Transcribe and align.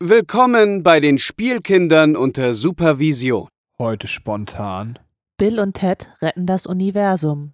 Willkommen 0.00 0.84
bei 0.84 1.00
den 1.00 1.18
Spielkindern 1.18 2.14
unter 2.14 2.54
Supervision. 2.54 3.48
Heute 3.80 4.06
spontan 4.06 4.96
Bill 5.38 5.58
und 5.58 5.72
Ted 5.74 6.08
retten 6.22 6.46
das 6.46 6.66
Universum. 6.66 7.52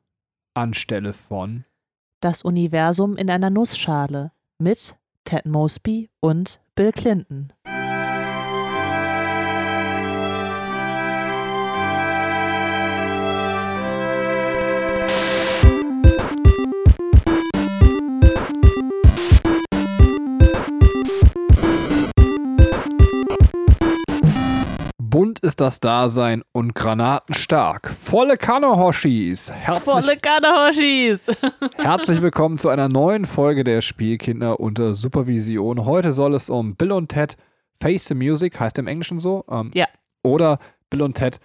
anstelle 0.53 1.15
von 1.15 1.65
Das 2.21 2.43
Universum 2.43 3.17
in 3.17 3.31
einer 3.31 3.49
Nussschale 3.49 4.33
mit 4.59 4.95
Ted 5.25 5.47
Mosby 5.47 6.11
und 6.21 6.61
Bill 6.75 6.93
Clinton. 6.93 7.51
Bunt 25.15 25.39
ist 25.39 25.61
das 25.61 25.79
Dasein 25.79 26.43
und 26.51 26.75
granatenstark. 26.75 27.89
Volle 27.89 28.37
Kanne, 28.37 28.77
Hoshis. 28.77 29.49
Herzlich, 29.49 29.85
Volle 29.85 30.17
Kanahoshis! 30.17 31.27
herzlich 31.77 32.21
willkommen 32.21 32.59
zu 32.59 32.69
einer 32.69 32.89
neuen 32.89 33.25
Folge 33.25 33.63
der 33.63 33.81
Spielkinder 33.81 34.59
unter 34.59 34.93
Supervision. 34.93 35.85
Heute 35.85 36.11
soll 36.11 36.35
es 36.35 36.51
um 36.51 36.75
Bill 36.75 36.91
und 36.91 37.11
Ted 37.11 37.37
Face 37.81 38.07
the 38.07 38.15
Music, 38.17 38.59
heißt 38.59 38.77
im 38.81 38.89
Englischen 38.89 39.21
so. 39.21 39.45
Ähm, 39.49 39.71
Ja. 39.73 39.87
Oder 40.25 40.59
Bill 40.91 41.03
und 41.03 41.15
Ted 41.15 41.39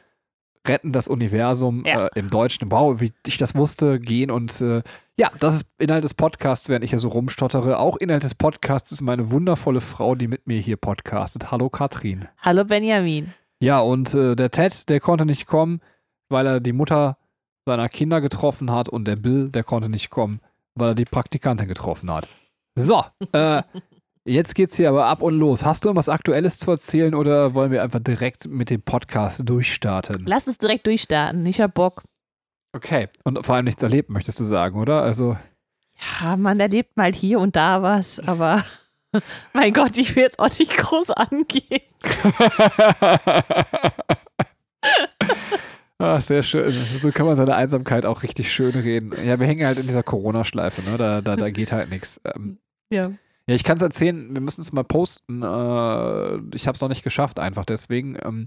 retten 0.67 0.91
das 0.91 1.07
Universum 1.07 1.83
Ja. 1.85 2.07
äh, 2.07 2.09
im 2.15 2.31
Deutschen. 2.31 2.71
Wow, 2.71 2.99
wie 3.01 3.13
ich 3.27 3.37
das 3.37 3.53
wusste, 3.53 3.99
gehen 3.99 4.31
und 4.31 4.61
äh, 4.61 4.81
ja, 5.15 5.29
das 5.39 5.53
ist 5.53 5.65
Inhalt 5.77 6.03
des 6.03 6.15
Podcasts, 6.15 6.69
während 6.69 6.83
ich 6.83 6.89
hier 6.89 6.97
so 6.97 7.09
rumstottere. 7.09 7.77
Auch 7.77 7.97
Inhalt 7.97 8.23
des 8.23 8.33
Podcasts 8.33 8.91
ist 8.91 9.01
meine 9.01 9.29
wundervolle 9.29 9.81
Frau, 9.81 10.15
die 10.15 10.27
mit 10.27 10.47
mir 10.47 10.57
hier 10.59 10.77
podcastet. 10.77 11.51
Hallo 11.51 11.69
Katrin. 11.69 12.27
Hallo 12.41 12.65
Benjamin. 12.65 13.35
Ja, 13.61 13.79
und 13.81 14.13
äh, 14.13 14.35
der 14.35 14.51
Ted, 14.51 14.89
der 14.89 14.99
konnte 14.99 15.25
nicht 15.25 15.45
kommen, 15.45 15.81
weil 16.29 16.45
er 16.47 16.59
die 16.59 16.73
Mutter 16.73 17.17
seiner 17.65 17.89
Kinder 17.89 18.21
getroffen 18.21 18.71
hat 18.71 18.89
und 18.89 19.05
der 19.05 19.17
Bill, 19.17 19.49
der 19.49 19.63
konnte 19.63 19.89
nicht 19.89 20.09
kommen, 20.09 20.39
weil 20.75 20.89
er 20.89 20.95
die 20.95 21.05
Praktikantin 21.05 21.67
getroffen 21.67 22.11
hat. 22.11 22.27
So, 22.75 23.03
äh, 23.33 23.61
jetzt 24.25 24.55
geht's 24.55 24.77
hier 24.77 24.89
aber 24.89 25.05
ab 25.07 25.21
und 25.21 25.37
los. 25.37 25.65
Hast 25.65 25.83
du 25.83 25.89
irgendwas 25.89 26.09
Aktuelles 26.09 26.57
zu 26.57 26.71
erzählen 26.71 27.13
oder 27.13 27.53
wollen 27.53 27.71
wir 27.71 27.83
einfach 27.83 27.99
direkt 27.99 28.47
mit 28.47 28.69
dem 28.69 28.81
Podcast 28.81 29.47
durchstarten? 29.47 30.23
Lass 30.25 30.47
uns 30.47 30.57
direkt 30.57 30.87
durchstarten. 30.87 31.45
Ich 31.45 31.59
hab 31.59 31.73
Bock. 31.73 32.03
Okay, 32.71 33.09
und 33.23 33.45
vor 33.45 33.55
allem 33.55 33.65
nichts 33.65 33.83
erlebt, 33.83 34.09
möchtest 34.09 34.39
du 34.39 34.45
sagen, 34.45 34.79
oder? 34.79 35.01
Also, 35.01 35.35
Ja, 36.21 36.37
man 36.37 36.59
erlebt 36.59 36.95
mal 36.95 37.11
hier 37.11 37.39
und 37.39 37.55
da 37.55 37.81
was, 37.81 38.19
aber 38.19 38.63
mein 39.53 39.73
Gott, 39.73 39.97
ich 39.97 40.15
will 40.15 40.23
jetzt 40.23 40.39
auch 40.39 40.57
nicht 40.57 40.75
groß 40.77 41.11
angehen. 41.11 41.81
ah, 45.97 46.21
sehr 46.21 46.43
schön. 46.43 46.71
So 46.97 47.11
kann 47.11 47.25
man 47.25 47.35
seine 47.35 47.55
Einsamkeit 47.55 48.05
auch 48.05 48.23
richtig 48.23 48.51
schön 48.51 48.71
reden. 48.71 49.13
Ja, 49.25 49.39
wir 49.39 49.47
hängen 49.47 49.65
halt 49.65 49.77
in 49.79 49.87
dieser 49.87 50.03
Corona-Schleife, 50.03 50.81
ne? 50.89 50.97
Da, 50.97 51.21
da, 51.21 51.35
da 51.35 51.49
geht 51.49 51.71
halt 51.71 51.89
nichts. 51.89 52.21
Ähm, 52.25 52.59
Ja. 52.89 53.11
Ja, 53.47 53.55
ich 53.55 53.63
kann 53.63 53.77
es 53.77 53.81
erzählen, 53.81 54.35
wir 54.35 54.41
müssen 54.41 54.61
es 54.61 54.71
mal 54.71 54.83
posten. 54.83 55.41
Äh, 55.41 56.55
ich 56.55 56.67
habe 56.67 56.75
es 56.75 56.81
noch 56.81 56.87
nicht 56.87 57.03
geschafft, 57.03 57.39
einfach 57.39 57.65
deswegen. 57.65 58.15
Ähm, 58.23 58.45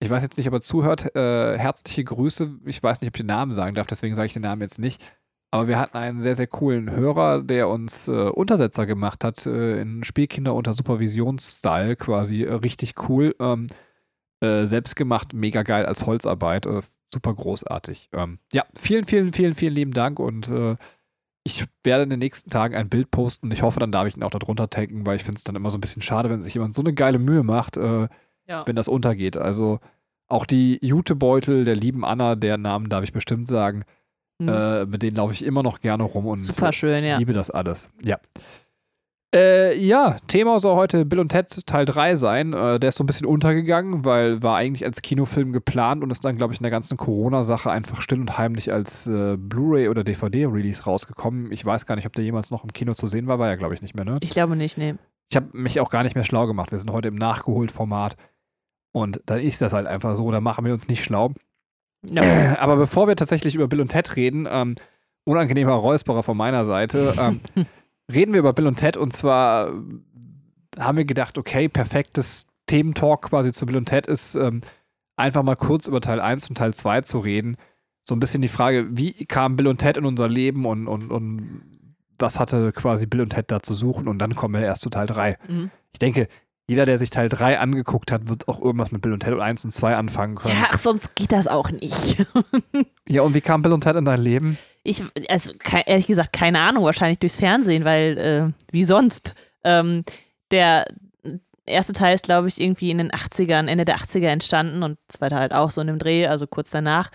ich 0.00 0.10
weiß 0.10 0.20
jetzt 0.24 0.36
nicht, 0.36 0.48
ob 0.48 0.54
er 0.54 0.60
zuhört. 0.60 1.14
Äh, 1.14 1.56
herzliche 1.56 2.02
Grüße. 2.02 2.58
Ich 2.64 2.82
weiß 2.82 3.00
nicht, 3.00 3.08
ob 3.08 3.14
ich 3.14 3.20
den 3.20 3.26
Namen 3.26 3.52
sagen 3.52 3.76
darf, 3.76 3.86
deswegen 3.86 4.16
sage 4.16 4.26
ich 4.26 4.32
den 4.32 4.42
Namen 4.42 4.60
jetzt 4.60 4.80
nicht. 4.80 5.00
Aber 5.52 5.68
wir 5.68 5.78
hatten 5.78 5.98
einen 5.98 6.18
sehr, 6.18 6.34
sehr 6.34 6.46
coolen 6.46 6.90
Hörer, 6.90 7.42
der 7.42 7.68
uns 7.68 8.08
äh, 8.08 8.12
Untersetzer 8.12 8.86
gemacht 8.86 9.22
hat 9.22 9.44
äh, 9.46 9.82
in 9.82 10.02
Spielkinder 10.02 10.54
unter 10.54 10.72
Supervisionsstyle 10.72 11.94
quasi. 11.96 12.42
Äh, 12.44 12.54
richtig 12.54 12.94
cool. 13.08 13.34
Ähm, 13.38 13.66
äh, 14.40 14.64
selbstgemacht, 14.64 15.34
mega 15.34 15.62
geil 15.62 15.84
als 15.84 16.06
Holzarbeit. 16.06 16.64
Äh, 16.64 16.80
super 17.12 17.34
großartig. 17.34 18.08
Ähm, 18.14 18.38
ja, 18.54 18.64
vielen, 18.74 19.04
vielen, 19.04 19.34
vielen, 19.34 19.52
vielen 19.52 19.74
lieben 19.74 19.92
Dank 19.92 20.18
und 20.18 20.48
äh, 20.48 20.76
ich 21.44 21.66
werde 21.84 22.04
in 22.04 22.10
den 22.10 22.20
nächsten 22.20 22.48
Tagen 22.48 22.74
ein 22.74 22.88
Bild 22.88 23.10
posten. 23.10 23.50
Ich 23.50 23.62
hoffe, 23.62 23.78
dann 23.78 23.92
darf 23.92 24.06
ich 24.06 24.16
ihn 24.16 24.22
auch 24.22 24.30
darunter 24.30 24.70
taggen, 24.70 25.04
weil 25.04 25.16
ich 25.16 25.24
finde 25.24 25.36
es 25.36 25.44
dann 25.44 25.56
immer 25.56 25.68
so 25.70 25.76
ein 25.76 25.82
bisschen 25.82 26.00
schade, 26.00 26.30
wenn 26.30 26.40
sich 26.40 26.54
jemand 26.54 26.72
so 26.72 26.80
eine 26.82 26.94
geile 26.94 27.18
Mühe 27.18 27.42
macht, 27.42 27.76
Ja. 27.76 28.08
wenn 28.64 28.76
das 28.76 28.86
untergeht. 28.88 29.36
Also 29.36 29.80
auch 30.28 30.46
die 30.46 30.78
Jutebeutel 30.80 31.64
der 31.64 31.74
lieben 31.74 32.04
Anna, 32.04 32.36
deren 32.36 32.62
Namen 32.62 32.88
darf 32.88 33.02
ich 33.02 33.12
bestimmt 33.12 33.48
sagen, 33.48 33.82
Hm. 34.46 34.54
äh, 34.54 34.86
mit 34.86 35.02
denen 35.02 35.16
laufe 35.16 35.32
ich 35.32 35.44
immer 35.44 35.62
noch 35.62 35.80
gerne 35.80 36.02
rum 36.02 36.26
und 36.26 36.38
Super 36.38 36.72
schön, 36.72 37.04
ja. 37.04 37.18
liebe 37.18 37.32
das 37.32 37.50
alles. 37.50 37.90
Ja. 38.04 38.18
Äh, 39.34 39.78
ja, 39.78 40.16
Thema 40.26 40.60
soll 40.60 40.76
heute 40.76 41.06
Bill 41.06 41.18
und 41.18 41.30
Ted 41.30 41.66
Teil 41.66 41.86
3 41.86 42.16
sein. 42.16 42.52
Äh, 42.52 42.78
der 42.78 42.90
ist 42.90 42.96
so 42.96 43.04
ein 43.04 43.06
bisschen 43.06 43.26
untergegangen, 43.26 44.04
weil 44.04 44.42
war 44.42 44.56
eigentlich 44.56 44.84
als 44.84 45.00
Kinofilm 45.00 45.52
geplant 45.52 46.02
und 46.02 46.10
ist 46.10 46.22
dann, 46.22 46.36
glaube 46.36 46.52
ich, 46.52 46.60
in 46.60 46.64
der 46.64 46.70
ganzen 46.70 46.98
Corona-Sache 46.98 47.70
einfach 47.70 48.02
still 48.02 48.20
und 48.20 48.36
heimlich 48.36 48.70
als 48.70 49.06
äh, 49.06 49.38
Blu-ray 49.38 49.88
oder 49.88 50.04
DVD-Release 50.04 50.84
rausgekommen. 50.84 51.50
Ich 51.50 51.64
weiß 51.64 51.86
gar 51.86 51.96
nicht, 51.96 52.04
ob 52.04 52.12
der 52.12 52.24
jemals 52.24 52.50
noch 52.50 52.62
im 52.62 52.74
Kino 52.74 52.92
zu 52.92 53.06
sehen 53.06 53.26
war, 53.26 53.38
war 53.38 53.48
ja, 53.48 53.56
glaube 53.56 53.72
ich, 53.72 53.80
nicht 53.80 53.94
mehr, 53.94 54.04
ne? 54.04 54.18
Ich 54.20 54.30
glaube 54.30 54.54
nicht, 54.54 54.76
nee. 54.76 54.96
Ich 55.30 55.36
habe 55.36 55.48
mich 55.52 55.80
auch 55.80 55.88
gar 55.88 56.02
nicht 56.02 56.14
mehr 56.14 56.24
schlau 56.24 56.46
gemacht. 56.46 56.70
Wir 56.70 56.78
sind 56.78 56.92
heute 56.92 57.08
im 57.08 57.14
Nachgeholt-Format. 57.14 58.16
Und 58.94 59.22
dann 59.24 59.40
ist 59.40 59.62
das 59.62 59.72
halt 59.72 59.86
einfach 59.86 60.14
so, 60.14 60.30
da 60.30 60.42
machen 60.42 60.66
wir 60.66 60.74
uns 60.74 60.88
nicht 60.88 61.02
schlau. 61.02 61.32
Ja. 62.08 62.58
Aber 62.58 62.76
bevor 62.76 63.08
wir 63.08 63.16
tatsächlich 63.16 63.54
über 63.54 63.68
Bill 63.68 63.80
und 63.80 63.88
Ted 63.88 64.16
reden, 64.16 64.46
ähm, 64.50 64.74
unangenehmer 65.24 65.74
Räusperer 65.74 66.22
von 66.22 66.36
meiner 66.36 66.64
Seite, 66.64 67.14
ähm, 67.18 67.40
reden 68.12 68.32
wir 68.32 68.40
über 68.40 68.52
Bill 68.52 68.66
und 68.66 68.76
Ted 68.76 68.96
und 68.96 69.12
zwar 69.12 69.68
äh, 69.68 70.80
haben 70.80 70.98
wir 70.98 71.04
gedacht, 71.04 71.38
okay, 71.38 71.68
perfektes 71.68 72.46
Thementalk 72.66 73.22
quasi 73.22 73.52
zu 73.52 73.66
Bill 73.66 73.76
und 73.76 73.86
Ted 73.86 74.06
ist, 74.06 74.34
ähm, 74.34 74.62
einfach 75.16 75.42
mal 75.42 75.56
kurz 75.56 75.86
über 75.86 76.00
Teil 76.00 76.20
1 76.20 76.48
und 76.48 76.56
Teil 76.56 76.74
2 76.74 77.02
zu 77.02 77.18
reden. 77.18 77.56
So 78.04 78.16
ein 78.16 78.20
bisschen 78.20 78.42
die 78.42 78.48
Frage, 78.48 78.88
wie 78.90 79.26
kam 79.26 79.56
Bill 79.56 79.68
und 79.68 79.78
Ted 79.78 79.96
in 79.96 80.04
unser 80.04 80.28
Leben 80.28 80.66
und, 80.66 80.88
und, 80.88 81.10
und 81.10 81.62
was 82.18 82.38
hatte 82.38 82.72
quasi 82.72 83.06
Bill 83.06 83.20
und 83.20 83.30
Ted 83.30 83.50
da 83.50 83.62
zu 83.62 83.74
suchen 83.74 84.08
und 84.08 84.18
dann 84.18 84.34
kommen 84.34 84.54
wir 84.54 84.62
erst 84.62 84.82
zu 84.82 84.90
Teil 84.90 85.06
3. 85.06 85.38
Mhm. 85.48 85.70
Ich 85.92 85.98
denke, 85.98 86.28
jeder, 86.68 86.86
der 86.86 86.96
sich 86.96 87.10
Teil 87.10 87.28
3 87.28 87.58
angeguckt 87.58 88.12
hat, 88.12 88.28
wird 88.28 88.48
auch 88.48 88.60
irgendwas 88.60 88.92
mit 88.92 89.02
Bill 89.02 89.12
und 89.12 89.20
Ted 89.20 89.38
1 89.38 89.64
und 89.64 89.72
2 89.72 89.96
anfangen 89.96 90.36
können. 90.36 90.54
ja, 90.54 90.68
ach, 90.72 90.78
sonst 90.78 91.14
geht 91.16 91.32
das 91.32 91.46
auch 91.46 91.70
nicht. 91.70 92.24
Ja, 93.08 93.22
und 93.22 93.34
wie 93.34 93.40
kam 93.40 93.62
Bill 93.62 93.72
und 93.72 93.82
Ted 93.82 93.96
in 93.96 94.04
dein 94.06 94.20
Leben? 94.20 94.56
Ich, 94.84 95.02
also 95.28 95.52
ehrlich 95.84 96.06
gesagt, 96.06 96.32
keine 96.32 96.60
Ahnung, 96.60 96.84
wahrscheinlich 96.84 97.18
durchs 97.18 97.36
Fernsehen, 97.36 97.84
weil, 97.84 98.16
äh, 98.16 98.62
wie 98.70 98.84
sonst. 98.84 99.34
Ähm, 99.64 100.04
der 100.50 100.86
erste 101.66 101.92
Teil 101.92 102.14
ist, 102.14 102.24
glaube 102.24 102.48
ich, 102.48 102.60
irgendwie 102.60 102.90
in 102.90 102.98
den 102.98 103.10
80ern, 103.10 103.66
Ende 103.66 103.84
der 103.84 103.98
80er 103.98 104.28
entstanden 104.28 104.82
und 104.82 104.98
zweiter 105.08 105.36
halt 105.36 105.52
auch 105.52 105.70
so 105.70 105.80
in 105.80 105.88
dem 105.88 105.98
Dreh, 105.98 106.26
also 106.26 106.46
kurz 106.46 106.70
danach. 106.70 107.10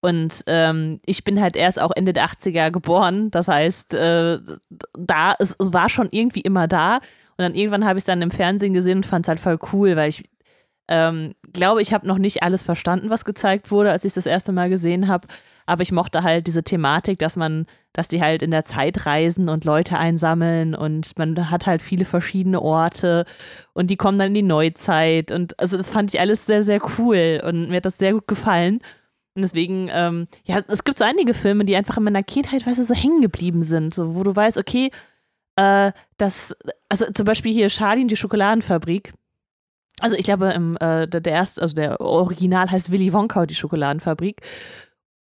Und 0.00 0.44
ähm, 0.46 1.00
ich 1.06 1.24
bin 1.24 1.40
halt 1.40 1.56
erst 1.56 1.80
auch 1.80 1.90
Ende 1.94 2.12
der 2.12 2.26
80er 2.26 2.70
geboren. 2.70 3.30
Das 3.30 3.48
heißt, 3.48 3.94
äh, 3.94 4.38
da, 4.96 5.34
es, 5.38 5.56
es 5.58 5.72
war 5.72 5.88
schon 5.88 6.08
irgendwie 6.10 6.40
immer 6.40 6.68
da. 6.68 6.96
Und 6.96 7.02
dann 7.38 7.54
irgendwann 7.54 7.84
habe 7.84 7.98
ich 7.98 8.02
es 8.02 8.06
dann 8.06 8.22
im 8.22 8.30
Fernsehen 8.30 8.74
gesehen 8.74 8.98
und 8.98 9.06
fand 9.06 9.24
es 9.24 9.28
halt 9.28 9.40
voll 9.40 9.58
cool, 9.72 9.96
weil 9.96 10.10
ich 10.10 10.22
ähm, 10.88 11.34
glaube, 11.52 11.82
ich 11.82 11.92
habe 11.92 12.06
noch 12.06 12.18
nicht 12.18 12.42
alles 12.42 12.62
verstanden, 12.62 13.10
was 13.10 13.26
gezeigt 13.26 13.70
wurde, 13.70 13.90
als 13.90 14.04
ich 14.04 14.10
es 14.10 14.14
das 14.14 14.26
erste 14.26 14.52
Mal 14.52 14.70
gesehen 14.70 15.06
habe. 15.06 15.28
Aber 15.66 15.82
ich 15.82 15.92
mochte 15.92 16.22
halt 16.22 16.46
diese 16.46 16.62
Thematik, 16.62 17.18
dass 17.18 17.36
man, 17.36 17.66
dass 17.92 18.08
die 18.08 18.22
halt 18.22 18.42
in 18.42 18.50
der 18.50 18.64
Zeit 18.64 19.04
reisen 19.04 19.50
und 19.50 19.66
Leute 19.66 19.98
einsammeln 19.98 20.74
und 20.74 21.18
man 21.18 21.50
hat 21.50 21.66
halt 21.66 21.82
viele 21.82 22.06
verschiedene 22.06 22.62
Orte 22.62 23.26
und 23.74 23.90
die 23.90 23.98
kommen 23.98 24.18
dann 24.18 24.28
in 24.28 24.34
die 24.34 24.42
Neuzeit. 24.42 25.30
Und 25.30 25.58
also 25.60 25.76
das 25.76 25.90
fand 25.90 26.14
ich 26.14 26.20
alles 26.20 26.46
sehr, 26.46 26.62
sehr 26.62 26.80
cool 26.98 27.42
und 27.44 27.68
mir 27.68 27.76
hat 27.76 27.84
das 27.84 27.98
sehr 27.98 28.14
gut 28.14 28.26
gefallen. 28.26 28.80
Und 29.38 29.42
deswegen, 29.42 29.88
ähm, 29.92 30.26
ja, 30.46 30.60
es 30.66 30.82
gibt 30.82 30.98
so 30.98 31.04
einige 31.04 31.32
Filme, 31.32 31.64
die 31.64 31.76
einfach 31.76 31.96
in 31.96 32.02
meiner 32.02 32.24
Kindheit, 32.24 32.66
weißt 32.66 32.80
du, 32.80 32.82
so 32.82 32.92
hängen 32.92 33.20
geblieben 33.20 33.62
sind, 33.62 33.94
so, 33.94 34.16
wo 34.16 34.24
du 34.24 34.34
weißt, 34.34 34.58
okay, 34.58 34.90
äh, 35.54 35.92
das, 36.16 36.56
also 36.88 37.06
zum 37.12 37.24
Beispiel 37.24 37.52
hier 37.52 37.68
Charlie 37.68 38.02
und 38.02 38.10
die 38.10 38.16
Schokoladenfabrik. 38.16 39.14
Also 40.00 40.16
ich 40.16 40.24
glaube, 40.24 40.50
im, 40.50 40.76
äh, 40.80 41.06
der, 41.06 41.20
der 41.20 41.32
erste, 41.34 41.62
also 41.62 41.72
der 41.72 42.00
Original 42.00 42.68
heißt 42.68 42.90
Willy 42.90 43.12
Wonka 43.12 43.46
die 43.46 43.54
Schokoladenfabrik. 43.54 44.40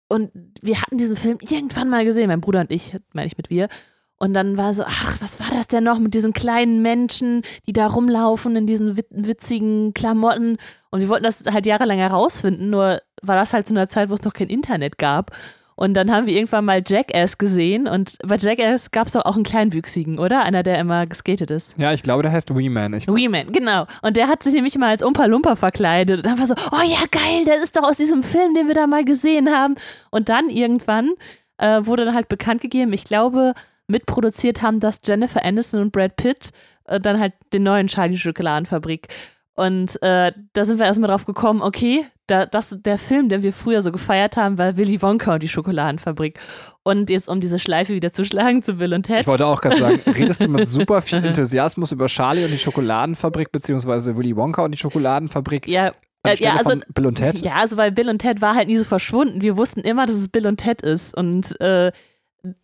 Und 0.10 0.30
wir 0.62 0.82
hatten 0.82 0.98
diesen 0.98 1.16
Film 1.16 1.38
irgendwann 1.40 1.88
mal 1.88 2.04
gesehen, 2.04 2.28
mein 2.28 2.42
Bruder 2.42 2.60
und 2.60 2.72
ich, 2.74 2.98
meine 3.14 3.28
ich 3.28 3.38
mit 3.38 3.50
wir. 3.50 3.70
Und 4.18 4.34
dann 4.34 4.58
war 4.58 4.74
so, 4.74 4.84
ach, 4.86 5.22
was 5.22 5.40
war 5.40 5.52
das 5.52 5.68
denn 5.68 5.86
noch 5.86 6.00
mit 6.00 6.14
diesen 6.14 6.34
kleinen 6.34 6.82
Menschen, 6.82 7.44
die 7.66 7.72
da 7.72 7.88
rumlaufen 7.88 8.58
in 8.58 8.68
diesen 8.68 8.98
wit- 8.98 9.08
witzigen 9.10 9.94
Klamotten. 9.94 10.58
Und 10.90 11.00
wir 11.00 11.08
wollten 11.08 11.24
das 11.24 11.44
halt 11.50 11.66
jahrelang 11.66 11.98
herausfinden, 11.98 12.70
nur 12.70 13.00
war 13.22 13.36
das 13.36 13.54
halt 13.54 13.68
zu 13.68 13.74
einer 13.74 13.88
Zeit, 13.88 14.10
wo 14.10 14.14
es 14.14 14.24
noch 14.24 14.34
kein 14.34 14.48
Internet 14.48 14.98
gab. 14.98 15.32
Und 15.76 15.96
dann 15.96 16.12
haben 16.12 16.28
wir 16.28 16.36
irgendwann 16.36 16.66
mal 16.66 16.84
Jackass 16.86 17.40
gesehen 17.40 17.88
und 17.88 18.18
bei 18.24 18.36
Jackass 18.36 18.92
gab 18.92 19.08
es 19.08 19.14
doch 19.14 19.26
auch 19.26 19.34
einen 19.34 19.44
kleinwüchsigen, 19.44 20.20
oder? 20.20 20.44
Einer, 20.44 20.62
der 20.62 20.78
immer 20.78 21.08
geskatet 21.08 21.50
ist. 21.50 21.74
Ja, 21.80 21.92
ich 21.92 22.04
glaube, 22.04 22.22
der 22.22 22.32
heißt 22.32 22.56
Wee 22.56 22.70
Man. 22.70 22.94
Ich, 22.94 23.08
Wee-Man, 23.08 23.52
genau. 23.52 23.88
Und 24.04 24.16
der 24.16 24.28
hat 24.28 24.44
sich 24.44 24.54
nämlich 24.54 24.78
mal 24.78 24.90
als 24.90 25.02
Umpa 25.02 25.26
Lumpa 25.26 25.56
verkleidet. 25.56 26.18
Und 26.18 26.26
dann 26.28 26.38
war 26.38 26.46
so, 26.46 26.54
oh 26.72 26.84
ja, 26.86 27.00
geil, 27.10 27.46
der 27.46 27.56
ist 27.56 27.76
doch 27.76 27.84
aus 27.84 27.98
diesem 27.98 28.22
Film, 28.22 28.54
den 28.54 28.68
wir 28.68 28.76
da 28.76 28.86
mal 28.86 29.04
gesehen 29.04 29.50
haben. 29.50 29.74
Und 30.12 30.30
dann 30.30 30.50
irgendwann 30.50 31.14
äh, 31.58 31.84
wurde 31.84 32.06
dann 32.06 32.14
halt 32.14 32.30
bekannt 32.30 32.62
gegeben, 32.62 32.94
ich 32.94 33.06
glaube, 33.06 33.54
mitproduziert 33.88 34.62
haben 34.62 34.80
das 34.80 35.00
Jennifer 35.04 35.44
Aniston 35.44 35.82
und 35.82 35.92
Brad 35.92 36.16
Pitt. 36.16 36.52
Äh, 36.86 37.00
dann 37.00 37.20
halt 37.20 37.34
den 37.54 37.64
neuen 37.64 37.88
Charlie 37.88 38.18
Schokoladenfabrik. 38.18 39.08
Und 39.54 40.02
äh, 40.02 40.32
da 40.54 40.66
sind 40.66 40.80
wir 40.80 40.86
erstmal 40.86 41.10
drauf 41.10 41.26
gekommen, 41.26 41.62
okay, 41.62 42.06
da, 42.28 42.46
das, 42.46 42.78
der 42.80 42.98
Film, 42.98 43.28
den 43.28 43.44
wir 43.44 43.52
früher 43.52 43.82
so 43.82 43.92
gefeiert 43.92 44.38
haben, 44.38 44.58
war 44.58 44.78
Willy 44.78 45.02
Wonka 45.02 45.34
und 45.34 45.44
die 45.44 45.50
Schokoladenfabrik. 45.50 46.40
Und 46.84 47.10
jetzt, 47.10 47.28
um 47.28 47.42
diese 47.42 47.60
Schleife 47.60 47.94
wieder 47.94 48.12
zu 48.12 48.24
schlagen 48.24 48.64
zu 48.64 48.76
Bill 48.76 48.94
und 48.94 49.04
Ted. 49.04 49.22
Ich 49.22 49.28
wollte 49.28 49.46
auch 49.46 49.60
gerade 49.62 49.78
sagen, 49.78 50.00
redest 50.08 50.42
du 50.42 50.48
mit 50.48 50.68
super 50.68 51.02
viel 51.02 51.24
Enthusiasmus 51.26 51.92
über 51.92 52.08
Charlie 52.08 52.46
und 52.46 52.52
die 52.52 52.58
Schokoladenfabrik, 52.58 53.52
beziehungsweise 53.52 54.16
Willy 54.16 54.36
Wonka 54.36 54.64
und 54.64 54.72
die 54.72 54.78
Schokoladenfabrik? 54.78 55.68
Ja, 55.68 55.92
äh, 56.24 56.36
ja, 56.36 56.56
also, 56.56 56.80
Bill 56.94 57.08
und 57.08 57.16
Ted? 57.16 57.40
ja, 57.40 57.56
also 57.56 57.78
weil 57.78 57.92
Bill 57.92 58.10
und 58.10 58.20
Ted 58.20 58.42
war 58.42 58.56
halt 58.56 58.68
nie 58.68 58.78
so 58.78 58.84
verschwunden. 58.84 59.42
Wir 59.42 59.58
wussten 59.58 59.82
immer, 59.82 60.06
dass 60.06 60.16
es 60.16 60.30
Bill 60.30 60.48
und 60.48 60.58
Ted 60.58 60.82
ist. 60.82 61.16
Und 61.16 61.60
äh, 61.60 61.92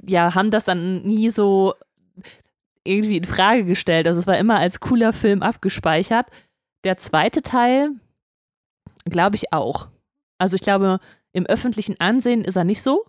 ja, 0.07 0.35
haben 0.35 0.51
das 0.51 0.63
dann 0.63 1.01
nie 1.01 1.29
so 1.29 1.73
irgendwie 2.83 3.17
in 3.17 3.25
Frage 3.25 3.65
gestellt. 3.65 4.07
Also 4.07 4.19
es 4.19 4.27
war 4.27 4.37
immer 4.37 4.57
als 4.59 4.79
cooler 4.79 5.11
Film 5.11 5.41
abgespeichert. 5.41 6.27
Der 6.87 6.95
zweite 6.95 7.41
Teil, 7.41 7.91
glaube 9.03 9.35
ich 9.35 9.51
auch. 9.51 9.89
Also 10.37 10.55
ich 10.55 10.61
glaube, 10.61 11.01
im 11.33 11.45
öffentlichen 11.45 11.99
Ansehen 11.99 12.45
ist 12.45 12.55
er 12.55 12.63
nicht 12.63 12.81
so. 12.81 13.03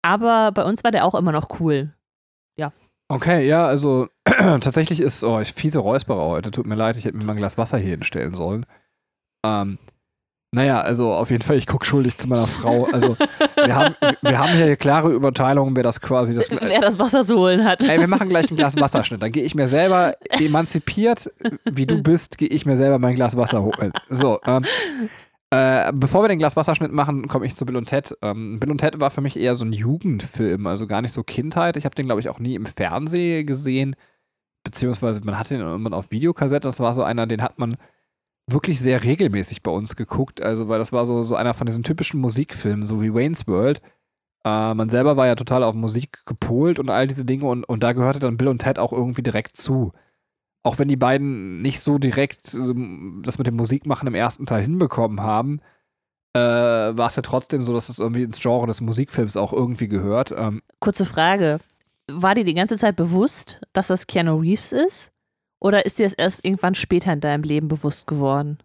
Aber 0.00 0.52
bei 0.52 0.64
uns 0.64 0.84
war 0.84 0.90
der 0.90 1.04
auch 1.04 1.14
immer 1.14 1.30
noch 1.30 1.60
cool. 1.60 1.92
Okay, 3.08 3.46
ja, 3.46 3.66
also 3.66 4.08
tatsächlich 4.24 5.00
ist, 5.00 5.22
oh, 5.22 5.38
ich 5.38 5.52
fiese 5.52 5.80
Räusperer 5.80 6.24
heute. 6.24 6.50
Tut 6.50 6.64
mir 6.64 6.76
leid, 6.76 6.96
ich 6.96 7.04
hätte 7.04 7.18
mir 7.18 7.24
mal 7.24 7.32
ein 7.32 7.38
Glas 7.38 7.58
Wasser 7.58 7.76
hier 7.76 7.90
hinstellen 7.90 8.34
sollen. 8.34 8.64
Ähm, 9.44 9.78
naja, 10.54 10.80
also 10.80 11.12
auf 11.12 11.30
jeden 11.30 11.42
Fall, 11.42 11.56
ich 11.56 11.66
gucke 11.66 11.84
schuldig 11.84 12.16
zu 12.16 12.28
meiner 12.28 12.46
Frau. 12.46 12.84
Also 12.92 13.16
wir 13.56 13.74
haben, 13.74 13.96
wir 14.22 14.38
haben 14.38 14.52
hier 14.52 14.76
klare 14.76 15.12
Überteilungen, 15.12 15.74
wer 15.74 15.82
das 15.82 16.00
quasi 16.00 16.32
das. 16.32 16.48
Wer 16.50 16.80
das 16.80 16.98
Wasser 16.98 17.24
zu 17.24 17.36
holen 17.36 17.64
hat. 17.64 17.82
Ey, 17.82 17.98
wir 17.98 18.06
machen 18.06 18.28
gleich 18.28 18.50
ein 18.50 18.56
Glas 18.56 18.76
Wasserschnitt. 18.76 19.20
Dann 19.20 19.32
gehe 19.32 19.42
ich 19.42 19.56
mir 19.56 19.66
selber 19.66 20.14
emanzipiert, 20.30 21.28
wie 21.64 21.86
du 21.86 22.02
bist, 22.02 22.38
gehe 22.38 22.48
ich 22.48 22.66
mir 22.66 22.76
selber 22.76 23.00
mein 23.00 23.16
Glas 23.16 23.36
Wasser 23.36 23.64
holen. 23.64 23.92
So, 24.08 24.38
ähm, 24.46 24.64
äh, 25.50 25.92
bevor 25.92 26.22
wir 26.22 26.28
den 26.28 26.38
Glas 26.38 26.56
Wasserschnitt 26.56 26.92
machen, 26.92 27.26
komme 27.26 27.46
ich 27.46 27.56
zu 27.56 27.66
Bill 27.66 27.76
und 27.76 27.86
Ted. 27.86 28.16
Ähm, 28.22 28.60
Bill 28.60 28.70
und 28.70 28.78
Ted 28.78 29.00
war 29.00 29.10
für 29.10 29.22
mich 29.22 29.36
eher 29.36 29.56
so 29.56 29.64
ein 29.64 29.72
Jugendfilm, 29.72 30.68
also 30.68 30.86
gar 30.86 31.02
nicht 31.02 31.12
so 31.12 31.24
Kindheit. 31.24 31.76
Ich 31.76 31.84
habe 31.84 31.96
den, 31.96 32.06
glaube 32.06 32.20
ich, 32.20 32.28
auch 32.28 32.38
nie 32.38 32.54
im 32.54 32.66
Fernsehen 32.66 33.44
gesehen, 33.44 33.96
beziehungsweise 34.62 35.20
man 35.24 35.36
hatte 35.36 35.56
ihn 35.56 35.62
irgendwann 35.62 35.94
auf 35.94 36.12
Videokassette. 36.12 36.68
Das 36.68 36.78
war 36.78 36.94
so 36.94 37.02
einer, 37.02 37.26
den 37.26 37.42
hat 37.42 37.58
man 37.58 37.76
wirklich 38.46 38.80
sehr 38.80 39.02
regelmäßig 39.02 39.62
bei 39.62 39.70
uns 39.70 39.96
geguckt. 39.96 40.42
Also, 40.42 40.68
weil 40.68 40.78
das 40.78 40.92
war 40.92 41.06
so, 41.06 41.22
so 41.22 41.36
einer 41.36 41.54
von 41.54 41.66
diesen 41.66 41.82
typischen 41.82 42.20
Musikfilmen, 42.20 42.84
so 42.84 43.02
wie 43.02 43.12
Wayne's 43.12 43.46
World. 43.46 43.80
Äh, 44.44 44.74
man 44.74 44.90
selber 44.90 45.16
war 45.16 45.26
ja 45.26 45.34
total 45.34 45.62
auf 45.62 45.74
Musik 45.74 46.24
gepolt 46.26 46.78
und 46.78 46.90
all 46.90 47.06
diese 47.06 47.24
Dinge 47.24 47.46
und, 47.46 47.64
und 47.64 47.82
da 47.82 47.92
gehörte 47.92 48.18
dann 48.18 48.36
Bill 48.36 48.48
und 48.48 48.58
Ted 48.58 48.78
auch 48.78 48.92
irgendwie 48.92 49.22
direkt 49.22 49.56
zu. 49.56 49.92
Auch 50.62 50.78
wenn 50.78 50.88
die 50.88 50.96
beiden 50.96 51.62
nicht 51.62 51.80
so 51.80 51.98
direkt 51.98 52.54
ähm, 52.54 53.22
das 53.24 53.38
mit 53.38 53.46
dem 53.46 53.56
Musikmachen 53.56 54.06
im 54.06 54.14
ersten 54.14 54.46
Teil 54.46 54.62
hinbekommen 54.62 55.20
haben, 55.20 55.60
äh, 56.34 56.40
war 56.40 57.06
es 57.06 57.16
ja 57.16 57.22
trotzdem 57.22 57.62
so, 57.62 57.72
dass 57.72 57.88
es 57.88 57.98
irgendwie 57.98 58.22
ins 58.22 58.40
Genre 58.40 58.66
des 58.66 58.80
Musikfilms 58.80 59.36
auch 59.36 59.52
irgendwie 59.52 59.88
gehört. 59.88 60.34
Ähm, 60.36 60.62
Kurze 60.80 61.06
Frage. 61.06 61.60
War 62.10 62.34
dir 62.34 62.44
die 62.44 62.54
ganze 62.54 62.76
Zeit 62.76 62.96
bewusst, 62.96 63.62
dass 63.72 63.86
das 63.86 64.06
Keanu 64.06 64.36
Reeves 64.36 64.72
ist? 64.72 65.13
Oder 65.64 65.86
ist 65.86 65.98
dir 65.98 66.04
das 66.04 66.12
erst 66.12 66.44
irgendwann 66.44 66.74
später 66.74 67.10
in 67.10 67.20
deinem 67.20 67.42
Leben 67.42 67.68
bewusst 67.68 68.06
geworden? 68.06 68.58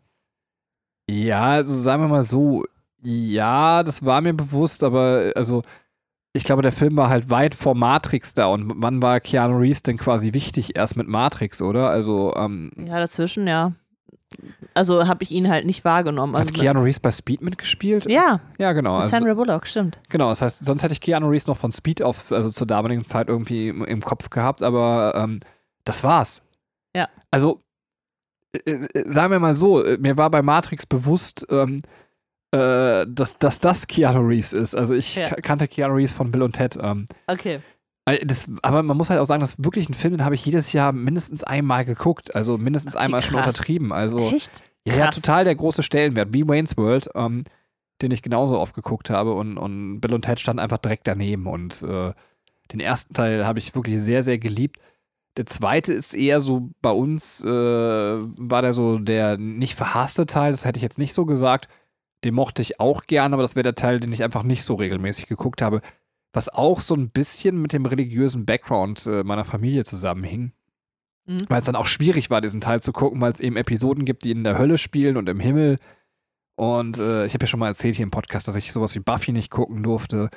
Ja, 1.10 1.52
also 1.52 1.74
sagen 1.74 2.04
wir 2.04 2.10
mal 2.10 2.26
so, 2.26 2.66
ja, 3.02 3.84
das 3.84 4.04
war 4.04 4.20
mir 4.20 4.34
bewusst, 4.34 4.84
aber 4.84 5.32
also 5.34 5.64
ich 6.34 6.44
glaube, 6.44 6.62
der 6.62 6.74
Film 6.74 6.98
war 6.98 7.08
halt 7.08 7.30
weit 7.30 7.56
vor 7.56 7.74
Matrix 7.74 8.34
da 8.34 8.48
und 8.48 8.74
wann 8.76 9.02
war 9.02 9.22
Keanu 9.22 9.58
Reeves 9.60 9.82
denn 9.82 9.96
quasi 9.96 10.34
wichtig? 10.34 10.76
Erst 10.76 10.98
mit 10.98 11.08
Matrix, 11.08 11.62
oder? 11.62 11.90
Also, 11.90 12.34
ähm, 12.36 12.70
Ja, 12.86 13.00
dazwischen, 13.00 13.48
ja. 13.48 13.72
Also 14.74 15.08
habe 15.08 15.24
ich 15.24 15.32
ihn 15.32 15.50
halt 15.50 15.66
nicht 15.66 15.86
wahrgenommen. 15.86 16.36
Also, 16.36 16.50
hat 16.50 16.54
Keanu 16.54 16.82
Reeves 16.82 17.00
bei 17.00 17.12
Speed 17.12 17.42
mitgespielt? 17.42 18.10
ja, 18.10 18.42
Ja, 18.60 18.74
genau. 18.74 18.98
Also, 18.98 19.10
Sandra 19.12 19.36
Bullock, 19.36 19.66
stimmt. 19.68 20.00
genau, 20.10 20.28
das 20.28 20.42
heißt, 20.42 20.66
sonst 20.66 20.84
hätte 20.84 20.94
ich 20.94 21.00
Keanu 21.00 21.30
Reeves 21.30 21.48
noch 21.48 21.58
von 21.58 21.72
Speed 21.72 22.04
auf, 22.04 22.34
also 22.34 22.50
zur 22.50 22.68
damaligen 22.68 23.06
Zeit 23.06 23.30
irgendwie 23.30 23.70
im, 23.70 23.86
im 23.86 24.02
Kopf 24.02 24.30
gehabt, 24.30 24.64
aber 24.64 25.14
ähm, 25.16 25.40
das 25.86 26.04
war's. 26.04 26.42
Ja. 27.00 27.10
Also, 27.32 27.62
äh, 28.54 28.60
äh, 28.72 29.12
sagen 29.12 29.32
wir 29.32 29.40
mal 29.40 29.56
so, 29.56 29.84
äh, 29.84 29.98
mir 29.98 30.18
war 30.18 30.30
bei 30.30 30.42
Matrix 30.42 30.86
bewusst, 30.86 31.46
ähm, 31.50 31.78
äh, 32.52 33.06
dass, 33.08 33.38
dass 33.38 33.60
das 33.60 33.88
Keanu 33.88 34.20
Reeves 34.22 34.54
ist. 34.54 34.76
Also 34.76 34.94
ich 34.96 35.16
Ja. 35.16 35.30
ka- 35.30 35.36
kannte 35.42 35.68
Keanu 35.68 35.96
Reeves 35.96 36.14
von 36.14 36.32
Bill 36.32 36.42
und 36.44 36.54
Ted. 36.54 36.78
Ähm, 36.82 37.06
Okay. 37.28 37.62
das, 38.26 38.50
aber 38.64 38.82
man 38.82 38.98
muss 38.98 39.10
halt 39.12 39.20
auch 39.20 39.26
sagen, 39.26 39.40
das 39.42 39.54
ist 39.54 39.64
wirklich 39.64 39.88
ein 39.88 39.94
Film, 39.94 40.14
den 40.18 40.26
habe 40.26 40.34
ich 40.36 40.44
jedes 40.46 40.74
Jahr 40.74 40.92
mindestens 40.92 41.44
einmal 41.44 41.86
geguckt. 41.86 42.34
Also 42.36 42.58
mindestens 42.58 42.96
Okay, 42.96 43.06
einmal 43.06 43.22
schon 43.22 43.36
krass. 43.36 43.48
untertrieben. 43.48 43.92
Also 43.94 44.20
Echt? 44.20 44.64
ja, 44.88 44.96
ja, 44.96 45.06
Krass. 45.06 45.16
total 45.16 45.44
der 45.44 45.54
große 45.56 45.84
Stellenwert, 45.84 46.34
wie 46.34 46.48
Wayne's 46.48 46.76
World, 46.76 47.08
ähm, 47.14 47.44
den 48.02 48.10
ich 48.12 48.24
genauso 48.24 48.58
oft 48.60 48.74
geguckt 48.74 49.10
habe. 49.12 49.34
Und, 49.34 49.58
und 49.60 50.00
Bill 50.02 50.14
und 50.16 50.24
Ted 50.24 50.40
stand 50.40 50.60
einfach 50.60 50.80
direkt 50.80 51.06
daneben. 51.08 51.46
Und 51.46 51.84
äh, 51.84 52.14
den 52.72 52.80
ersten 52.80 53.14
Teil 53.14 53.46
habe 53.46 53.60
ich 53.60 53.76
wirklich 53.76 54.00
sehr, 54.00 54.24
sehr 54.24 54.40
geliebt. 54.40 54.78
Der 55.38 55.46
zweite 55.46 55.94
ist 55.94 56.14
eher 56.14 56.40
so 56.40 56.72
bei 56.82 56.92
uns, 56.92 57.44
äh, 57.44 57.48
war 57.48 58.62
der 58.62 58.74
so 58.74 58.98
der 58.98 59.38
nicht 59.38 59.76
verhasste 59.76 60.26
Teil, 60.26 60.52
das 60.52 60.66
hätte 60.66 60.78
ich 60.78 60.84
jetzt 60.84 60.98
nicht 60.98 61.14
so 61.14 61.26
gesagt. 61.26 61.68
Den 62.24 62.34
mochte 62.34 62.62
ich 62.62 62.80
auch 62.80 63.04
gern, 63.04 63.34
aber 63.34 63.42
das 63.42 63.56
wäre 63.56 63.64
der 63.64 63.76
Teil, 63.76 64.00
den 64.00 64.12
ich 64.12 64.24
einfach 64.24 64.44
nicht 64.44 64.64
so 64.64 64.76
regelmäßig 64.76 65.28
geguckt 65.28 65.62
habe. 65.62 65.82
Was 66.34 66.50
auch 66.50 66.82
so 66.82 66.94
ein 66.96 67.10
bisschen 67.10 67.62
mit 67.62 67.74
dem 67.74 67.86
religiösen 67.86 68.46
Background 68.46 69.06
äh, 69.08 69.24
meiner 69.24 69.46
Familie 69.46 69.84
zusammenhing. 69.84 70.52
Mhm. 71.26 71.46
Weil 71.48 71.60
es 71.60 71.66
dann 71.66 71.76
auch 71.76 71.88
schwierig 71.88 72.30
war, 72.30 72.42
diesen 72.42 72.62
Teil 72.62 72.82
zu 72.82 72.92
gucken, 72.92 73.22
weil 73.22 73.32
es 73.32 73.40
eben 73.40 73.56
Episoden 73.56 74.06
gibt, 74.06 74.26
die 74.26 74.32
in 74.32 74.44
der 74.44 74.58
Hölle 74.58 74.78
spielen 74.78 75.16
und 75.16 75.30
im 75.30 75.40
Himmel. 75.40 75.78
Und 76.56 77.00
äh, 77.00 77.26
ich 77.26 77.34
habe 77.34 77.44
ja 77.44 77.48
schon 77.48 77.60
mal 77.60 77.68
erzählt 77.68 77.96
hier 77.96 78.04
im 78.04 78.12
Podcast, 78.12 78.48
dass 78.48 78.56
ich 78.58 78.74
sowas 78.74 78.94
wie 78.96 79.00
Buffy 79.00 79.32
nicht 79.32 79.50
gucken 79.50 79.82
durfte. 79.82 80.30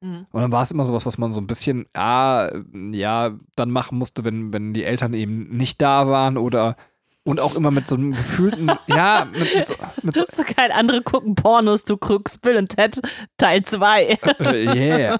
Mhm. 0.00 0.26
Und 0.30 0.40
dann 0.40 0.52
war 0.52 0.62
es 0.62 0.70
immer 0.70 0.84
sowas, 0.84 1.06
was 1.06 1.18
man 1.18 1.32
so 1.32 1.40
ein 1.40 1.46
bisschen, 1.46 1.86
ah, 1.94 2.50
ja, 2.90 3.36
dann 3.56 3.70
machen 3.70 3.98
musste, 3.98 4.24
wenn, 4.24 4.52
wenn 4.52 4.72
die 4.72 4.84
Eltern 4.84 5.14
eben 5.14 5.56
nicht 5.56 5.80
da 5.82 6.08
waren 6.08 6.38
oder 6.38 6.76
und 7.22 7.38
auch 7.38 7.54
immer 7.54 7.70
mit 7.70 7.86
so 7.86 7.96
einem 7.96 8.12
gefühlten, 8.12 8.70
ja, 8.86 9.26
mit, 9.30 9.54
mit 9.54 9.66
so, 9.66 9.74
mit 10.02 10.16
so 10.16 10.24
ist 10.24 10.56
kein 10.56 10.72
andere 10.72 11.02
gucken 11.02 11.34
Pornos, 11.34 11.84
du 11.84 11.96
Krux, 11.96 12.38
Bill 12.38 12.56
und 12.56 12.70
Ted, 12.70 13.00
Teil 13.36 13.62
2. 13.62 14.18
äh, 14.38 14.74
yeah. 14.74 15.18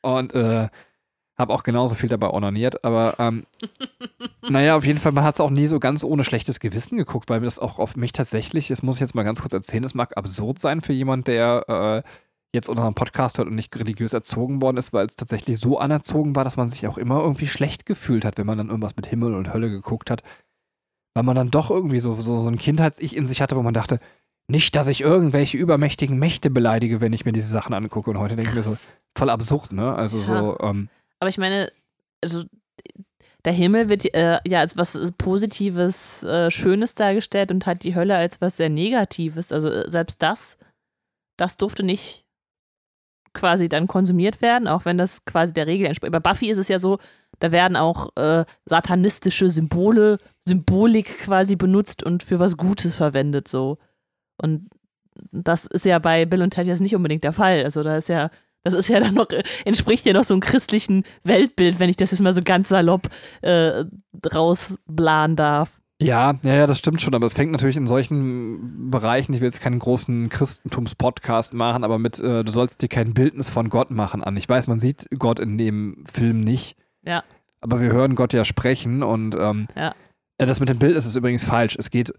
Und 0.00 0.32
äh, 0.34 0.68
habe 1.36 1.54
auch 1.54 1.62
genauso 1.62 1.94
viel 1.94 2.08
dabei 2.08 2.30
onaniert, 2.30 2.84
aber 2.84 3.14
ähm, 3.18 3.44
naja, 4.48 4.76
auf 4.76 4.84
jeden 4.84 4.98
Fall, 4.98 5.12
man 5.12 5.24
hat 5.24 5.34
es 5.34 5.40
auch 5.40 5.50
nie 5.50 5.66
so 5.66 5.78
ganz 5.78 6.02
ohne 6.02 6.24
schlechtes 6.24 6.60
Gewissen 6.60 6.96
geguckt, 6.98 7.28
weil 7.28 7.40
das 7.40 7.58
auch 7.58 7.78
auf 7.78 7.94
mich 7.94 8.12
tatsächlich, 8.12 8.68
das 8.68 8.82
muss 8.82 8.96
ich 8.96 9.00
jetzt 9.00 9.14
mal 9.14 9.22
ganz 9.22 9.40
kurz 9.40 9.52
erzählen, 9.52 9.82
das 9.82 9.94
mag 9.94 10.16
absurd 10.16 10.58
sein 10.58 10.80
für 10.80 10.92
jemand, 10.92 11.28
der 11.28 12.04
äh, 12.04 12.08
jetzt 12.54 12.68
unseren 12.68 12.94
Podcast 12.94 13.38
hört 13.38 13.48
und 13.48 13.54
nicht 13.54 13.76
religiös 13.76 14.12
erzogen 14.12 14.62
worden 14.62 14.78
ist, 14.78 14.92
weil 14.92 15.06
es 15.06 15.16
tatsächlich 15.16 15.58
so 15.58 15.78
anerzogen 15.78 16.34
war, 16.34 16.44
dass 16.44 16.56
man 16.56 16.68
sich 16.68 16.86
auch 16.86 16.98
immer 16.98 17.20
irgendwie 17.20 17.46
schlecht 17.46 17.84
gefühlt 17.84 18.24
hat, 18.24 18.38
wenn 18.38 18.46
man 18.46 18.58
dann 18.58 18.68
irgendwas 18.68 18.96
mit 18.96 19.06
Himmel 19.06 19.34
und 19.34 19.52
Hölle 19.52 19.70
geguckt 19.70 20.10
hat. 20.10 20.22
Weil 21.14 21.24
man 21.24 21.36
dann 21.36 21.50
doch 21.50 21.70
irgendwie 21.70 22.00
so, 22.00 22.14
so, 22.14 22.36
so 22.36 22.48
ein 22.48 22.58
Kindheits-Ich 22.58 23.14
in 23.14 23.26
sich 23.26 23.42
hatte, 23.42 23.56
wo 23.56 23.62
man 23.62 23.74
dachte, 23.74 24.00
nicht, 24.50 24.76
dass 24.76 24.88
ich 24.88 25.02
irgendwelche 25.02 25.58
übermächtigen 25.58 26.18
Mächte 26.18 26.48
beleidige, 26.48 27.02
wenn 27.02 27.12
ich 27.12 27.26
mir 27.26 27.32
diese 27.32 27.50
Sachen 27.50 27.74
angucke. 27.74 28.10
Und 28.10 28.18
heute 28.18 28.34
denke 28.34 28.50
ich 28.50 28.56
mir 28.56 28.62
so, 28.62 28.76
voll 29.16 29.28
absurd, 29.28 29.72
ne? 29.72 29.94
Also 29.94 30.20
so, 30.20 30.58
ähm, 30.60 30.88
Aber 31.20 31.28
ich 31.28 31.36
meine, 31.36 31.70
also 32.22 32.44
der 33.44 33.52
Himmel 33.52 33.88
wird 33.88 34.14
äh, 34.14 34.40
ja 34.46 34.60
als 34.60 34.76
was 34.76 34.98
Positives, 35.18 36.22
äh, 36.22 36.50
Schönes 36.50 36.94
dargestellt 36.94 37.52
und 37.52 37.66
halt 37.66 37.84
die 37.84 37.94
Hölle 37.94 38.16
als 38.16 38.40
was 38.40 38.56
sehr 38.56 38.70
Negatives. 38.70 39.52
Also 39.52 39.68
äh, 39.68 39.90
selbst 39.90 40.22
das, 40.22 40.56
das 41.36 41.56
durfte 41.58 41.82
nicht 41.82 42.24
quasi 43.32 43.68
dann 43.68 43.86
konsumiert 43.86 44.40
werden, 44.42 44.68
auch 44.68 44.84
wenn 44.84 44.98
das 44.98 45.24
quasi 45.24 45.52
der 45.52 45.66
Regel 45.66 45.86
entspricht. 45.86 46.12
Bei 46.12 46.20
Buffy 46.20 46.50
ist 46.50 46.58
es 46.58 46.68
ja 46.68 46.78
so, 46.78 46.98
da 47.38 47.52
werden 47.52 47.76
auch 47.76 48.10
äh, 48.16 48.44
satanistische 48.66 49.50
Symbole, 49.50 50.18
Symbolik 50.44 51.20
quasi 51.20 51.56
benutzt 51.56 52.02
und 52.02 52.22
für 52.22 52.38
was 52.38 52.56
Gutes 52.56 52.96
verwendet 52.96 53.48
so. 53.48 53.78
Und 54.36 54.68
das 55.32 55.66
ist 55.66 55.84
ja 55.84 55.98
bei 55.98 56.26
Bill 56.26 56.42
und 56.42 56.50
Ted 56.50 56.66
jetzt 56.66 56.80
nicht 56.80 56.94
unbedingt 56.94 57.24
der 57.24 57.32
Fall. 57.32 57.62
Also 57.64 57.82
da 57.82 57.96
ist 57.96 58.08
ja, 58.08 58.30
das 58.64 58.74
ist 58.74 58.88
ja 58.88 59.00
dann 59.00 59.14
noch, 59.14 59.28
entspricht 59.64 60.06
ja 60.06 60.12
noch 60.12 60.24
so 60.24 60.34
einem 60.34 60.40
christlichen 60.40 61.04
Weltbild, 61.24 61.78
wenn 61.78 61.90
ich 61.90 61.96
das 61.96 62.10
jetzt 62.10 62.20
mal 62.20 62.34
so 62.34 62.42
ganz 62.42 62.68
salopp 62.68 63.08
äh, 63.42 63.84
rausblahen 64.32 65.36
darf. 65.36 65.77
Ja, 66.00 66.34
ja, 66.44 66.54
ja, 66.54 66.66
das 66.66 66.78
stimmt 66.78 67.00
schon, 67.00 67.14
aber 67.14 67.26
es 67.26 67.34
fängt 67.34 67.50
natürlich 67.52 67.76
in 67.76 67.86
solchen 67.86 68.90
Bereichen, 68.90 69.32
ich 69.34 69.40
will 69.40 69.48
jetzt 69.48 69.60
keinen 69.60 69.78
großen 69.78 70.28
Christentums-Podcast 70.28 71.54
machen, 71.54 71.82
aber 71.84 71.98
mit, 71.98 72.20
äh, 72.20 72.44
du 72.44 72.52
sollst 72.52 72.82
dir 72.82 72.88
kein 72.88 73.14
Bildnis 73.14 73.50
von 73.50 73.68
Gott 73.68 73.90
machen 73.90 74.22
an. 74.22 74.36
Ich 74.36 74.48
weiß, 74.48 74.68
man 74.68 74.78
sieht 74.80 75.06
Gott 75.18 75.40
in 75.40 75.58
dem 75.58 76.04
Film 76.10 76.40
nicht. 76.40 76.76
Ja. 77.02 77.24
Aber 77.60 77.80
wir 77.80 77.90
hören 77.92 78.14
Gott 78.14 78.32
ja 78.32 78.44
sprechen 78.44 79.02
und 79.02 79.34
ähm, 79.36 79.66
Ja. 79.74 79.94
äh, 80.38 80.46
das 80.46 80.60
mit 80.60 80.68
dem 80.68 80.78
Bild 80.78 80.96
ist 80.96 81.14
übrigens 81.16 81.42
falsch. 81.44 81.76
Es 81.78 81.90
geht 81.90 82.12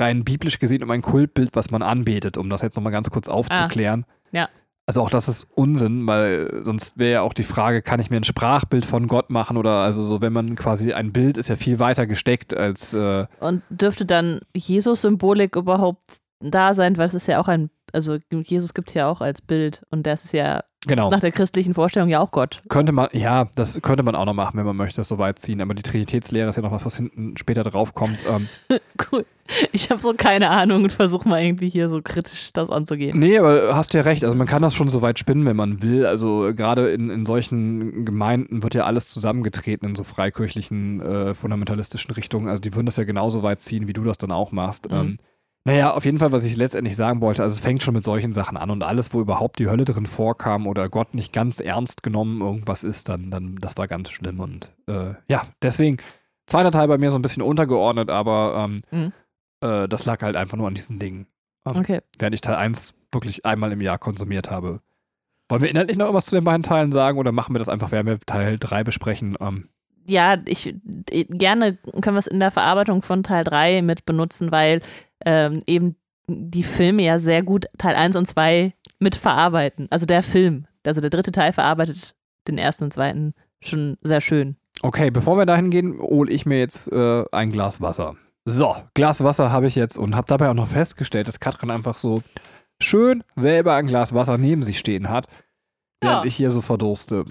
rein 0.00 0.24
biblisch 0.24 0.58
gesehen 0.58 0.82
um 0.82 0.90
ein 0.90 1.02
Kultbild, 1.02 1.50
was 1.54 1.70
man 1.70 1.82
anbetet, 1.82 2.36
um 2.38 2.48
das 2.50 2.62
jetzt 2.62 2.74
nochmal 2.76 2.92
ganz 2.92 3.10
kurz 3.10 3.28
aufzuklären. 3.28 4.06
ja. 4.32 4.48
Also 4.90 5.02
auch 5.02 5.10
das 5.10 5.28
ist 5.28 5.46
Unsinn, 5.54 6.08
weil 6.08 6.64
sonst 6.64 6.98
wäre 6.98 7.12
ja 7.12 7.20
auch 7.20 7.32
die 7.32 7.44
Frage, 7.44 7.80
kann 7.80 8.00
ich 8.00 8.10
mir 8.10 8.16
ein 8.16 8.24
Sprachbild 8.24 8.84
von 8.84 9.06
Gott 9.06 9.30
machen 9.30 9.56
oder 9.56 9.84
also 9.84 10.02
so, 10.02 10.20
wenn 10.20 10.32
man 10.32 10.56
quasi 10.56 10.92
ein 10.92 11.12
Bild 11.12 11.38
ist 11.38 11.48
ja 11.48 11.54
viel 11.54 11.78
weiter 11.78 12.08
gesteckt 12.08 12.56
als 12.56 12.92
äh, 12.92 13.28
Und 13.38 13.62
dürfte 13.70 14.04
dann 14.04 14.40
Jesus-Symbolik 14.52 15.54
überhaupt 15.54 16.02
da 16.40 16.74
sein, 16.74 16.96
weil 16.96 17.04
es 17.04 17.14
ist 17.14 17.28
ja 17.28 17.40
auch 17.40 17.46
ein, 17.46 17.70
also 17.92 18.18
Jesus 18.32 18.74
gibt 18.74 18.92
ja 18.92 19.08
auch 19.08 19.20
als 19.20 19.42
Bild 19.42 19.86
und 19.92 20.08
das 20.08 20.24
ist 20.24 20.32
ja 20.32 20.64
genau. 20.86 21.10
nach 21.10 21.20
der 21.20 21.32
christlichen 21.32 21.74
Vorstellung 21.74 22.08
ja 22.08 22.20
auch 22.20 22.30
Gott. 22.30 22.58
Könnte 22.68 22.92
man, 22.92 23.08
ja, 23.12 23.48
das 23.54 23.80
könnte 23.82 24.02
man 24.02 24.14
auch 24.14 24.24
noch 24.24 24.34
machen, 24.34 24.56
wenn 24.56 24.66
man 24.66 24.76
möchte, 24.76 24.96
das 24.96 25.08
so 25.08 25.18
weit 25.18 25.38
ziehen. 25.38 25.60
Aber 25.60 25.74
die 25.74 25.82
Trinitätslehre 25.82 26.48
ist 26.48 26.56
ja 26.56 26.62
noch 26.62 26.72
was, 26.72 26.84
was 26.84 26.96
hinten 26.96 27.36
später 27.36 27.62
drauf 27.62 27.94
kommt. 27.94 28.24
Ähm, 28.28 28.48
Cool. 29.10 29.24
Ich 29.72 29.90
habe 29.90 30.00
so 30.00 30.14
keine 30.16 30.50
Ahnung 30.50 30.84
und 30.84 30.92
versuche 30.92 31.28
mal 31.28 31.42
irgendwie 31.42 31.68
hier 31.68 31.88
so 31.88 32.00
kritisch 32.02 32.50
das 32.52 32.70
anzugehen. 32.70 33.18
nee, 33.18 33.36
aber 33.36 33.74
hast 33.74 33.94
ja 33.94 34.02
recht. 34.02 34.22
Also 34.24 34.36
man 34.36 34.46
kann 34.46 34.62
das 34.62 34.74
schon 34.74 34.88
so 34.88 35.02
weit 35.02 35.18
spinnen, 35.18 35.44
wenn 35.44 35.56
man 35.56 35.82
will. 35.82 36.06
Also 36.06 36.52
gerade 36.54 36.90
in, 36.90 37.10
in 37.10 37.26
solchen 37.26 38.04
Gemeinden 38.04 38.62
wird 38.62 38.74
ja 38.74 38.84
alles 38.84 39.08
zusammengetreten 39.08 39.88
in 39.88 39.94
so 39.96 40.04
freikirchlichen, 40.04 41.00
äh, 41.00 41.34
fundamentalistischen 41.34 42.12
Richtungen. 42.12 42.48
Also 42.48 42.60
die 42.60 42.74
würden 42.74 42.86
das 42.86 42.96
ja 42.96 43.04
genauso 43.04 43.42
weit 43.42 43.60
ziehen, 43.60 43.88
wie 43.88 43.92
du 43.92 44.04
das 44.04 44.18
dann 44.18 44.30
auch 44.30 44.52
machst. 44.52 44.88
Mhm. 44.88 44.96
Ähm, 44.96 45.16
naja, 45.64 45.92
auf 45.92 46.04
jeden 46.04 46.18
Fall, 46.18 46.32
was 46.32 46.44
ich 46.44 46.56
letztendlich 46.56 46.96
sagen 46.96 47.20
wollte, 47.20 47.42
also 47.42 47.54
es 47.54 47.60
fängt 47.60 47.82
schon 47.82 47.94
mit 47.94 48.04
solchen 48.04 48.32
Sachen 48.32 48.56
an 48.56 48.70
und 48.70 48.82
alles, 48.82 49.12
wo 49.12 49.20
überhaupt 49.20 49.58
die 49.58 49.68
Hölle 49.68 49.84
drin 49.84 50.06
vorkam 50.06 50.66
oder 50.66 50.88
Gott 50.88 51.14
nicht 51.14 51.32
ganz 51.32 51.60
ernst 51.60 52.02
genommen 52.02 52.40
irgendwas 52.40 52.82
ist, 52.84 53.08
dann, 53.08 53.30
dann 53.30 53.56
das 53.56 53.76
war 53.76 53.86
ganz 53.86 54.10
schlimm 54.10 54.40
und 54.40 54.72
äh, 54.88 55.14
ja, 55.28 55.42
deswegen 55.62 55.98
zweiter 56.46 56.70
Teil 56.70 56.88
bei 56.88 56.98
mir 56.98 57.10
so 57.10 57.18
ein 57.18 57.22
bisschen 57.22 57.42
untergeordnet, 57.42 58.10
aber 58.10 58.64
ähm, 58.70 58.76
Mhm. 58.90 59.12
äh, 59.60 59.86
das 59.88 60.04
lag 60.06 60.22
halt 60.22 60.36
einfach 60.36 60.56
nur 60.56 60.66
an 60.68 60.74
diesen 60.74 60.98
Dingen, 60.98 61.26
Okay. 61.64 62.00
während 62.18 62.34
ich 62.34 62.40
Teil 62.40 62.56
1 62.56 62.94
wirklich 63.12 63.44
einmal 63.44 63.70
im 63.72 63.80
Jahr 63.82 63.98
konsumiert 63.98 64.50
habe. 64.50 64.80
Wollen 65.50 65.62
wir 65.62 65.68
inhaltlich 65.70 65.96
noch 65.98 66.06
irgendwas 66.06 66.26
zu 66.26 66.36
den 66.36 66.44
beiden 66.44 66.62
Teilen 66.62 66.92
sagen 66.92 67.18
oder 67.18 67.32
machen 67.32 67.54
wir 67.54 67.58
das 67.58 67.68
einfach, 67.68 67.90
während 67.92 68.08
wir 68.08 68.18
Teil 68.20 68.56
3 68.58 68.82
besprechen? 68.84 69.36
Ähm, 69.40 69.68
Ja, 70.06 70.38
ich 70.46 70.74
äh, 71.10 71.24
gerne 71.24 71.76
können 72.00 72.14
wir 72.14 72.18
es 72.20 72.26
in 72.28 72.40
der 72.40 72.50
Verarbeitung 72.50 73.02
von 73.02 73.22
Teil 73.22 73.44
3 73.44 73.82
mit 73.82 74.06
benutzen, 74.06 74.50
weil 74.52 74.80
ähm, 75.24 75.60
eben 75.66 75.96
die 76.26 76.62
Filme 76.62 77.02
ja 77.02 77.18
sehr 77.18 77.42
gut 77.42 77.66
Teil 77.78 77.96
1 77.96 78.16
und 78.16 78.26
2 78.26 78.72
mit 78.98 79.16
verarbeiten. 79.16 79.88
Also 79.90 80.06
der 80.06 80.22
Film, 80.22 80.66
also 80.86 81.00
der 81.00 81.10
dritte 81.10 81.32
Teil 81.32 81.52
verarbeitet 81.52 82.14
den 82.46 82.58
ersten 82.58 82.84
und 82.84 82.92
zweiten 82.92 83.34
schon 83.62 83.96
sehr 84.02 84.20
schön. 84.20 84.56
Okay, 84.82 85.10
bevor 85.10 85.36
wir 85.36 85.46
dahin 85.46 85.70
gehen, 85.70 85.98
hole 86.00 86.30
ich 86.32 86.46
mir 86.46 86.58
jetzt 86.58 86.90
äh, 86.92 87.24
ein 87.32 87.52
Glas 87.52 87.80
Wasser. 87.80 88.16
So, 88.46 88.76
Glas 88.94 89.22
Wasser 89.22 89.52
habe 89.52 89.66
ich 89.66 89.74
jetzt 89.74 89.98
und 89.98 90.14
habe 90.16 90.26
dabei 90.26 90.48
auch 90.48 90.54
noch 90.54 90.68
festgestellt, 90.68 91.28
dass 91.28 91.40
Katrin 91.40 91.70
einfach 91.70 91.96
so 91.96 92.22
schön 92.82 93.22
selber 93.36 93.74
ein 93.74 93.86
Glas 93.86 94.14
Wasser 94.14 94.38
neben 94.38 94.62
sich 94.62 94.78
stehen 94.78 95.10
hat, 95.10 95.26
während 96.00 96.24
Ja. 96.24 96.26
ich 96.26 96.36
hier 96.36 96.50
so 96.50 96.60
verdurste. 96.62 97.24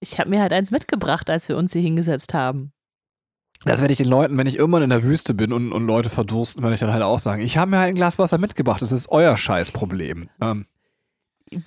Ich 0.00 0.18
habe 0.18 0.30
mir 0.30 0.40
halt 0.40 0.52
eins 0.52 0.70
mitgebracht, 0.70 1.28
als 1.28 1.48
wir 1.48 1.56
uns 1.56 1.72
hier 1.72 1.82
hingesetzt 1.82 2.32
haben. 2.34 2.72
Das 3.64 3.80
werde 3.80 3.92
ich 3.92 3.98
den 3.98 4.08
Leuten, 4.08 4.36
wenn 4.36 4.46
ich 4.46 4.56
irgendwann 4.56 4.82
in 4.82 4.90
der 4.90 5.04
Wüste 5.04 5.34
bin 5.34 5.52
und, 5.52 5.72
und 5.72 5.86
Leute 5.86 6.10
verdursten, 6.10 6.62
werde 6.62 6.74
ich 6.74 6.80
dann 6.80 6.92
halt 6.92 7.02
auch 7.02 7.18
sagen, 7.18 7.42
ich 7.42 7.56
habe 7.56 7.70
mir 7.70 7.78
halt 7.78 7.88
ein 7.88 7.94
Glas 7.94 8.18
Wasser 8.18 8.38
mitgebracht, 8.38 8.82
das 8.82 8.92
ist 8.92 9.08
euer 9.10 9.36
Scheißproblem. 9.36 10.28
Ähm, 10.40 10.66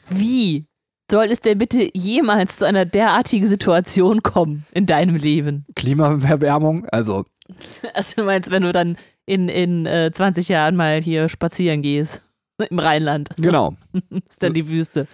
Wie 0.10 0.66
soll 1.10 1.26
es 1.26 1.40
denn 1.40 1.58
bitte 1.58 1.90
jemals 1.98 2.58
zu 2.58 2.66
einer 2.66 2.86
derartigen 2.86 3.48
Situation 3.48 4.22
kommen 4.22 4.66
in 4.72 4.86
deinem 4.86 5.16
Leben? 5.16 5.66
Klimaerwärmung, 5.76 6.86
also 6.90 7.26
Also 7.94 8.16
du 8.18 8.24
meinst, 8.24 8.52
wenn 8.52 8.64
du 8.64 8.72
dann 8.72 8.98
in, 9.26 9.50
in 9.50 9.86
äh, 9.86 10.12
20 10.12 10.50
Jahren 10.50 10.76
mal 10.76 11.02
hier 11.02 11.30
spazieren 11.30 11.82
gehst 11.82 12.22
im 12.70 12.80
Rheinland, 12.80 13.30
genau. 13.38 13.76
ist 14.30 14.42
dann 14.42 14.54
die 14.54 14.68
Wüste. 14.68 15.08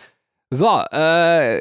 So, 0.49 0.81
äh, 0.91 1.59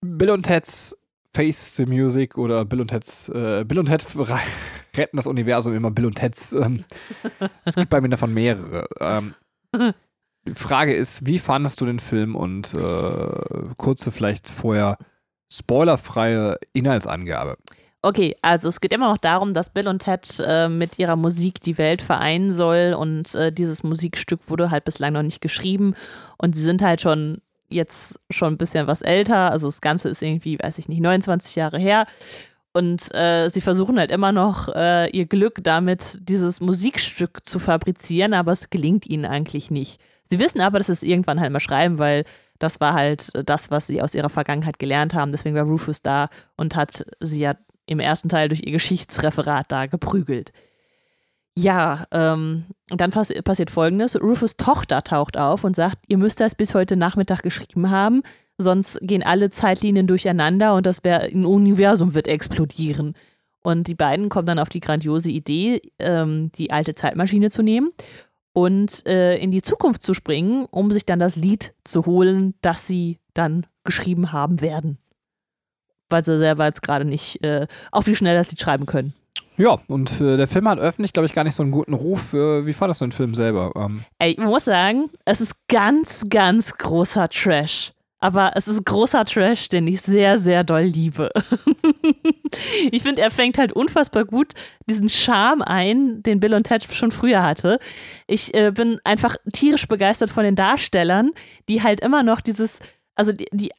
Bill 0.00 0.30
und 0.30 0.44
Ted's 0.44 0.96
Face 1.34 1.76
the 1.76 1.86
Music 1.86 2.36
oder 2.38 2.64
Bill 2.64 2.80
und 2.80 2.88
Ted's, 2.88 3.28
äh, 3.28 3.64
Bill 3.64 3.78
und 3.78 3.86
Ted 3.86 4.04
re- 4.16 4.38
retten 4.96 5.16
das 5.16 5.26
Universum 5.26 5.74
immer 5.74 5.90
Bill 5.90 6.06
und 6.06 6.16
Ted's. 6.16 6.52
Ähm, 6.52 6.84
es 7.64 7.74
gibt 7.76 7.90
bei 7.90 8.00
mir 8.00 8.08
davon 8.08 8.34
mehrere. 8.34 8.88
Ähm, 9.00 9.34
die 10.46 10.54
Frage 10.54 10.94
ist, 10.94 11.26
wie 11.26 11.38
fandest 11.38 11.80
du 11.80 11.86
den 11.86 11.98
Film 12.00 12.34
und 12.34 12.74
äh, 12.74 13.26
kurze 13.76 14.10
vielleicht 14.10 14.50
vorher 14.50 14.98
spoilerfreie 15.52 16.58
Inhaltsangabe. 16.72 17.56
Okay, 18.02 18.34
also 18.40 18.68
es 18.68 18.80
geht 18.80 18.94
immer 18.94 19.10
noch 19.10 19.18
darum, 19.18 19.52
dass 19.52 19.70
Bill 19.74 19.86
und 19.86 19.98
Ted 20.00 20.42
äh, 20.44 20.68
mit 20.70 20.98
ihrer 20.98 21.16
Musik 21.16 21.60
die 21.60 21.76
Welt 21.76 22.00
vereinen 22.00 22.50
soll 22.50 22.96
und 22.98 23.34
äh, 23.34 23.52
dieses 23.52 23.82
Musikstück 23.82 24.48
wurde 24.48 24.70
halt 24.70 24.84
bislang 24.84 25.12
noch 25.12 25.22
nicht 25.22 25.42
geschrieben 25.42 25.94
und 26.38 26.54
sie 26.54 26.62
sind 26.62 26.80
halt 26.80 27.02
schon 27.02 27.42
jetzt 27.70 28.18
schon 28.30 28.54
ein 28.54 28.58
bisschen 28.58 28.86
was 28.86 29.02
älter, 29.02 29.50
also 29.50 29.68
das 29.68 29.80
Ganze 29.80 30.08
ist 30.08 30.22
irgendwie, 30.22 30.58
weiß 30.58 30.78
ich 30.78 30.88
nicht, 30.88 31.00
29 31.00 31.56
Jahre 31.56 31.78
her 31.78 32.06
und 32.72 33.12
äh, 33.14 33.48
sie 33.48 33.60
versuchen 33.60 33.98
halt 33.98 34.10
immer 34.10 34.30
noch 34.30 34.68
äh, 34.68 35.10
ihr 35.10 35.26
Glück 35.26 35.58
damit, 35.62 36.18
dieses 36.20 36.60
Musikstück 36.60 37.44
zu 37.44 37.58
fabrizieren, 37.58 38.32
aber 38.32 38.52
es 38.52 38.70
gelingt 38.70 39.06
ihnen 39.06 39.24
eigentlich 39.24 39.70
nicht. 39.70 40.00
Sie 40.24 40.38
wissen 40.38 40.60
aber, 40.60 40.78
dass 40.78 40.86
sie 40.86 40.92
es 40.92 41.02
irgendwann 41.02 41.40
halt 41.40 41.52
mal 41.52 41.58
schreiben, 41.58 41.98
weil 41.98 42.24
das 42.60 42.80
war 42.80 42.92
halt 42.94 43.32
das, 43.48 43.72
was 43.72 43.88
sie 43.88 44.00
aus 44.00 44.14
ihrer 44.14 44.30
Vergangenheit 44.30 44.78
gelernt 44.78 45.14
haben. 45.14 45.32
Deswegen 45.32 45.56
war 45.56 45.64
Rufus 45.64 46.02
da 46.02 46.28
und 46.56 46.76
hat 46.76 47.04
sie 47.18 47.40
ja 47.40 47.56
im 47.86 47.98
ersten 47.98 48.28
Teil 48.28 48.48
durch 48.48 48.62
ihr 48.62 48.70
Geschichtsreferat 48.70 49.72
da 49.72 49.86
geprügelt. 49.86 50.52
Ja, 51.58 52.06
ähm, 52.12 52.64
dann 52.88 53.10
pass 53.10 53.32
passiert 53.44 53.70
folgendes: 53.70 54.20
Rufus 54.20 54.56
Tochter 54.56 55.02
taucht 55.02 55.36
auf 55.36 55.64
und 55.64 55.76
sagt, 55.76 55.98
ihr 56.08 56.18
müsst 56.18 56.40
das 56.40 56.54
bis 56.54 56.74
heute 56.74 56.96
Nachmittag 56.96 57.42
geschrieben 57.42 57.90
haben, 57.90 58.22
sonst 58.58 58.98
gehen 59.02 59.22
alle 59.22 59.50
Zeitlinien 59.50 60.06
durcheinander 60.06 60.74
und 60.74 60.86
das 60.86 61.04
ein 61.04 61.44
Universum 61.44 62.14
wird 62.14 62.28
explodieren. 62.28 63.14
Und 63.62 63.88
die 63.88 63.94
beiden 63.94 64.30
kommen 64.30 64.46
dann 64.46 64.58
auf 64.58 64.70
die 64.70 64.80
grandiose 64.80 65.30
Idee, 65.30 65.82
ähm, 65.98 66.50
die 66.56 66.70
alte 66.70 66.94
Zeitmaschine 66.94 67.50
zu 67.50 67.62
nehmen 67.62 67.90
und 68.52 69.06
äh, 69.06 69.36
in 69.36 69.50
die 69.50 69.62
Zukunft 69.62 70.02
zu 70.02 70.14
springen, 70.14 70.66
um 70.70 70.90
sich 70.90 71.04
dann 71.04 71.18
das 71.18 71.36
Lied 71.36 71.74
zu 71.84 72.06
holen, 72.06 72.54
das 72.62 72.86
sie 72.86 73.18
dann 73.34 73.66
geschrieben 73.84 74.32
haben 74.32 74.60
werden. 74.60 74.98
Weil 76.08 76.24
sie 76.24 76.38
selber 76.38 76.64
jetzt 76.64 76.82
gerade 76.82 77.04
nicht 77.04 77.44
äh, 77.44 77.66
auf 77.92 78.06
wie 78.06 78.16
schnell 78.16 78.36
das 78.36 78.48
Lied 78.50 78.60
schreiben 78.60 78.86
können. 78.86 79.14
Ja, 79.60 79.78
und 79.88 80.22
äh, 80.22 80.38
der 80.38 80.48
Film 80.48 80.66
hat 80.66 80.78
öffentlich, 80.78 81.12
glaube 81.12 81.26
ich, 81.26 81.34
gar 81.34 81.44
nicht 81.44 81.54
so 81.54 81.62
einen 81.62 81.70
guten 81.70 81.92
Ruf. 81.92 82.32
Äh, 82.32 82.64
wie 82.64 82.72
fandest 82.72 83.02
du 83.02 83.04
den 83.04 83.12
Film 83.12 83.34
selber? 83.34 83.72
Ähm, 83.76 84.04
Ey, 84.18 84.34
man 84.38 84.48
muss 84.48 84.64
sagen, 84.64 85.10
es 85.26 85.42
ist 85.42 85.54
ganz, 85.68 86.24
ganz 86.30 86.78
großer 86.78 87.28
Trash. 87.28 87.92
Aber 88.20 88.52
es 88.54 88.68
ist 88.68 88.86
großer 88.86 89.26
Trash, 89.26 89.68
den 89.68 89.86
ich 89.86 90.00
sehr, 90.00 90.38
sehr 90.38 90.64
doll 90.64 90.84
liebe. 90.84 91.30
ich 92.90 93.02
finde, 93.02 93.20
er 93.20 93.30
fängt 93.30 93.58
halt 93.58 93.72
unfassbar 93.72 94.24
gut 94.24 94.54
diesen 94.86 95.10
Charme 95.10 95.60
ein, 95.60 96.22
den 96.22 96.40
Bill 96.40 96.54
und 96.54 96.64
Ted 96.64 96.82
schon 96.84 97.10
früher 97.10 97.42
hatte. 97.42 97.80
Ich 98.26 98.54
äh, 98.54 98.70
bin 98.70 98.98
einfach 99.04 99.36
tierisch 99.52 99.86
begeistert 99.86 100.30
von 100.30 100.44
den 100.44 100.56
Darstellern, 100.56 101.32
die 101.68 101.82
halt 101.82 102.00
immer 102.00 102.22
noch 102.22 102.40
dieses, 102.40 102.78
also 103.14 103.32
die, 103.32 103.48
die 103.52 103.72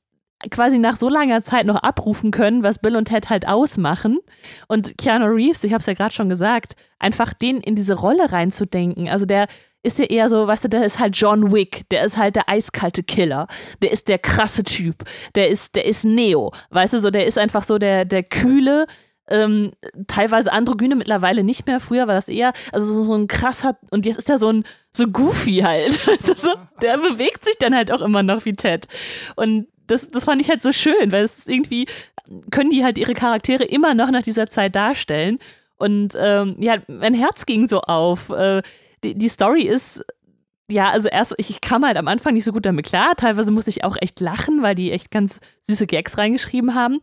quasi 0.50 0.80
nach 0.80 0.96
so 0.96 1.10
langer 1.10 1.42
Zeit 1.42 1.66
noch 1.66 1.78
abrufen 1.78 2.32
können, 2.32 2.64
was 2.64 2.80
Bill 2.80 2.96
und 2.96 3.06
Ted 3.06 3.30
halt 3.30 3.48
ausmachen. 3.48 4.20
Und 4.68 4.98
Keanu 4.98 5.26
Reeves, 5.26 5.64
ich 5.64 5.74
habe 5.74 5.82
es 5.82 5.88
ja 5.88 5.94
gerade 5.94 6.14
schon 6.14 6.30
gesagt, 6.30 6.74
einfach 7.00 7.34
den 7.34 7.60
in 7.60 7.76
diese 7.76 7.94
Rolle 7.94 8.32
reinzudenken. 8.32 9.10
Also 9.10 9.26
der 9.26 9.48
ist 9.84 10.00
ja 10.00 10.06
eher 10.06 10.30
so, 10.30 10.48
weißt 10.48 10.66
du, 10.66 10.70
der 10.70 10.86
ist 10.86 11.00
halt 11.00 11.16
John 11.18 11.52
Wick, 11.52 11.90
der 11.90 12.04
ist 12.04 12.18
halt 12.18 12.36
der 12.36 12.50
eiskalte 12.50 13.04
Killer, 13.04 13.48
der 13.82 13.92
ist 13.92 14.08
der 14.08 14.20
krasse 14.20 14.64
Typ, 14.64 15.04
der 15.36 15.50
ist, 15.50 15.76
der 15.76 15.86
ist 15.86 16.06
Neo, 16.06 16.52
weißt 16.70 16.94
du, 16.94 17.00
so, 17.00 17.10
der 17.10 17.26
ist 17.26 17.38
einfach 17.38 17.64
so 17.64 17.80
der, 17.80 18.06
der 18.06 18.24
kühle, 18.24 18.86
ähm, 19.28 19.72
teilweise 20.08 20.52
androgyne 20.52 20.96
mittlerweile 20.96 21.44
nicht 21.44 21.66
mehr. 21.66 21.80
Früher 21.80 22.08
war 22.08 22.16
das 22.16 22.28
eher, 22.28 22.54
also 22.72 22.94
so, 22.94 23.04
so 23.04 23.16
ein 23.16 23.28
krasser, 23.28 23.78
und 23.90 24.06
jetzt 24.06 24.18
ist 24.18 24.30
er 24.30 24.38
so 24.38 24.52
ein, 24.52 24.66
so 24.92 25.08
goofy 25.08 25.62
halt. 25.64 26.00
Also 26.08 26.34
so, 26.36 26.54
der 26.82 26.98
bewegt 26.98 27.44
sich 27.44 27.56
dann 27.58 27.74
halt 27.74 27.92
auch 27.92 28.02
immer 28.02 28.24
noch 28.24 28.46
wie 28.46 28.54
Ted. 28.54 28.88
Und 29.36 29.68
das, 29.88 30.10
das 30.10 30.26
fand 30.26 30.42
ich 30.42 30.50
halt 30.50 30.62
so 30.62 30.72
schön, 30.72 31.12
weil 31.12 31.24
es 31.24 31.48
irgendwie 31.48 31.88
können 32.50 32.70
die 32.70 32.84
halt 32.84 32.98
ihre 32.98 33.14
Charaktere 33.14 33.64
immer 33.64 33.94
noch 33.94 34.10
nach 34.12 34.24
dieser 34.24 34.48
Zeit 34.48 34.76
darstellen. 34.76 35.40
Und 35.78 36.16
ähm, 36.18 36.56
ja, 36.60 36.78
mein 36.88 37.14
Herz 37.14 37.46
ging 37.46 37.68
so 37.68 37.82
auf. 37.82 38.30
Äh, 38.30 38.62
die, 39.04 39.16
die 39.16 39.30
Story 39.30 39.64
ist, 39.64 40.02
ja, 40.70 40.90
also 40.90 41.08
erst, 41.08 41.34
ich 41.38 41.60
kam 41.62 41.86
halt 41.86 41.98
am 41.98 42.08
Anfang 42.08 42.34
nicht 42.34 42.46
so 42.46 42.52
gut 42.52 42.66
damit 42.66 42.86
klar. 42.86 43.16
Teilweise 43.16 43.52
musste 43.52 43.72
ich 43.72 43.84
auch 43.84 43.98
echt 44.00 44.20
lachen, 44.20 44.62
weil 44.62 44.76
die 44.76 44.92
echt 44.92 45.12
ganz 45.12 45.40
süße 45.64 45.88
Gags 45.88 46.18
reingeschrieben 46.18 46.76
haben. 46.76 47.00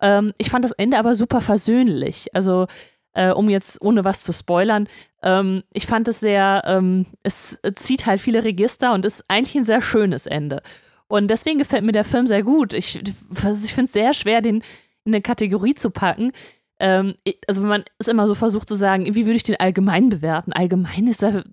Ähm, 0.00 0.32
ich 0.38 0.50
fand 0.50 0.64
das 0.64 0.72
Ende 0.72 0.98
aber 0.98 1.14
super 1.14 1.40
versöhnlich. 1.40 2.34
Also, 2.34 2.66
äh, 3.14 3.30
um 3.30 3.48
jetzt 3.48 3.82
ohne 3.82 4.04
was 4.04 4.22
zu 4.22 4.32
spoilern, 4.32 4.88
ähm, 5.22 5.62
ich 5.72 5.86
fand 5.86 6.06
es 6.08 6.20
sehr, 6.20 6.62
ähm, 6.66 7.06
es 7.22 7.58
zieht 7.74 8.06
halt 8.06 8.20
viele 8.20 8.44
Register 8.44 8.92
und 8.92 9.04
ist 9.04 9.24
eigentlich 9.28 9.56
ein 9.56 9.64
sehr 9.64 9.82
schönes 9.82 10.26
Ende. 10.26 10.62
Und 11.10 11.28
deswegen 11.28 11.58
gefällt 11.58 11.84
mir 11.84 11.92
der 11.92 12.04
Film 12.04 12.28
sehr 12.28 12.44
gut. 12.44 12.72
Ich, 12.72 12.96
ich 12.96 13.74
finde 13.74 13.84
es 13.84 13.92
sehr 13.92 14.14
schwer, 14.14 14.40
den 14.40 14.62
in 15.04 15.12
eine 15.12 15.20
Kategorie 15.20 15.74
zu 15.74 15.90
packen. 15.90 16.30
Ähm, 16.78 17.14
also 17.48 17.62
wenn 17.62 17.68
man 17.68 17.84
es 17.98 18.06
immer 18.06 18.28
so 18.28 18.36
versucht 18.36 18.68
zu 18.68 18.76
sagen, 18.76 19.12
wie 19.12 19.26
würde 19.26 19.34
ich 19.36 19.42
den 19.42 19.58
allgemein 19.58 20.08
bewerten? 20.08 20.52
Allgemein 20.52 21.08
ist 21.08 21.24
er 21.24 21.44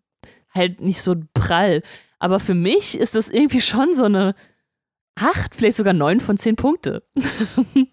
halt 0.53 0.79
nicht 0.79 1.01
so 1.01 1.15
prall. 1.33 1.81
Aber 2.19 2.39
für 2.39 2.53
mich 2.53 2.99
ist 2.99 3.15
das 3.15 3.29
irgendwie 3.29 3.61
schon 3.61 3.95
so 3.95 4.03
eine 4.03 4.35
acht, 5.15 5.55
vielleicht 5.55 5.77
sogar 5.77 5.93
neun 5.93 6.19
von 6.19 6.37
zehn 6.37 6.55
Punkte. 6.55 7.03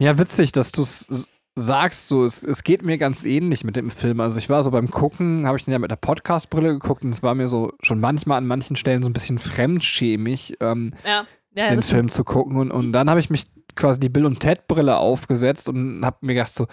Ja, 0.00 0.18
witzig, 0.18 0.50
dass 0.50 0.72
du 0.72 0.82
es 0.82 1.28
sagst. 1.54 2.08
So, 2.08 2.24
es, 2.24 2.44
es 2.44 2.62
geht 2.62 2.82
mir 2.82 2.98
ganz 2.98 3.24
ähnlich 3.24 3.64
mit 3.64 3.76
dem 3.76 3.90
Film. 3.90 4.20
Also 4.20 4.38
ich 4.38 4.48
war 4.48 4.62
so 4.62 4.70
beim 4.70 4.90
Gucken, 4.90 5.46
habe 5.46 5.58
ich 5.58 5.64
den 5.64 5.72
ja 5.72 5.78
mit 5.78 5.90
der 5.90 5.96
Podcast-Brille 5.96 6.72
geguckt 6.74 7.04
und 7.04 7.10
es 7.10 7.22
war 7.22 7.34
mir 7.34 7.48
so 7.48 7.72
schon 7.82 8.00
manchmal 8.00 8.38
an 8.38 8.46
manchen 8.46 8.76
Stellen 8.76 9.02
so 9.02 9.08
ein 9.08 9.12
bisschen 9.12 9.38
fremdschämig, 9.38 10.56
ähm, 10.60 10.92
Ja, 11.04 11.26
ja, 11.54 11.68
den 11.68 11.82
Film 11.82 12.08
zu 12.08 12.24
gucken. 12.24 12.56
Und, 12.56 12.70
und 12.70 12.92
dann 12.92 13.10
habe 13.10 13.20
ich 13.20 13.30
mich 13.30 13.44
quasi 13.74 14.00
die 14.00 14.08
Bill 14.08 14.26
und 14.26 14.40
Ted 14.40 14.66
Brille 14.66 14.96
aufgesetzt 14.96 15.68
und 15.68 16.04
habe 16.04 16.18
mir 16.22 16.34
gedacht 16.34 16.54
so, 16.54 16.66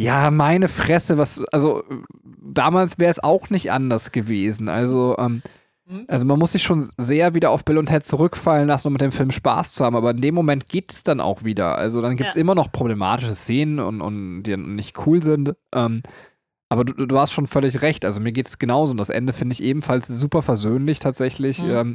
ja, 0.00 0.30
meine 0.30 0.68
Fresse, 0.68 1.18
was, 1.18 1.44
also 1.46 1.82
damals 2.40 2.98
wäre 2.98 3.10
es 3.10 3.22
auch 3.22 3.50
nicht 3.50 3.72
anders 3.72 4.12
gewesen. 4.12 4.68
Also, 4.68 5.16
ähm. 5.18 5.42
Also 6.06 6.26
man 6.26 6.38
muss 6.38 6.52
sich 6.52 6.62
schon 6.62 6.82
sehr 6.98 7.34
wieder 7.34 7.50
auf 7.50 7.64
Bill 7.64 7.78
und 7.78 7.86
Ted 7.86 8.04
zurückfallen 8.04 8.68
lassen, 8.68 8.88
um 8.88 8.92
mit 8.92 9.00
dem 9.02 9.12
Film 9.12 9.30
Spaß 9.30 9.72
zu 9.72 9.84
haben, 9.84 9.96
aber 9.96 10.10
in 10.10 10.20
dem 10.20 10.34
Moment 10.34 10.68
geht 10.68 10.92
es 10.92 11.02
dann 11.02 11.20
auch 11.20 11.44
wieder. 11.44 11.76
Also 11.76 12.00
dann 12.02 12.16
gibt 12.16 12.30
es 12.30 12.36
Ja. 12.36 12.40
immer 12.40 12.54
noch 12.54 12.70
problematische 12.72 13.34
Szenen 13.34 13.78
und, 13.78 14.00
und 14.00 14.42
die 14.42 14.56
nicht 14.56 15.06
cool 15.06 15.22
sind. 15.22 15.54
Ähm, 15.74 16.02
aber 16.68 16.84
du, 16.84 17.06
du 17.06 17.18
hast 17.18 17.32
schon 17.32 17.46
völlig 17.46 17.80
recht. 17.80 18.04
Also 18.04 18.20
mir 18.20 18.32
geht 18.32 18.46
es 18.46 18.58
genauso. 18.58 18.90
Und 18.90 18.98
das 18.98 19.08
Ende 19.08 19.32
finde 19.32 19.54
ich 19.54 19.62
ebenfalls 19.62 20.06
super 20.08 20.42
versöhnlich 20.42 20.98
tatsächlich. 20.98 21.62
Mhm. 21.62 21.70
Ähm, 21.70 21.94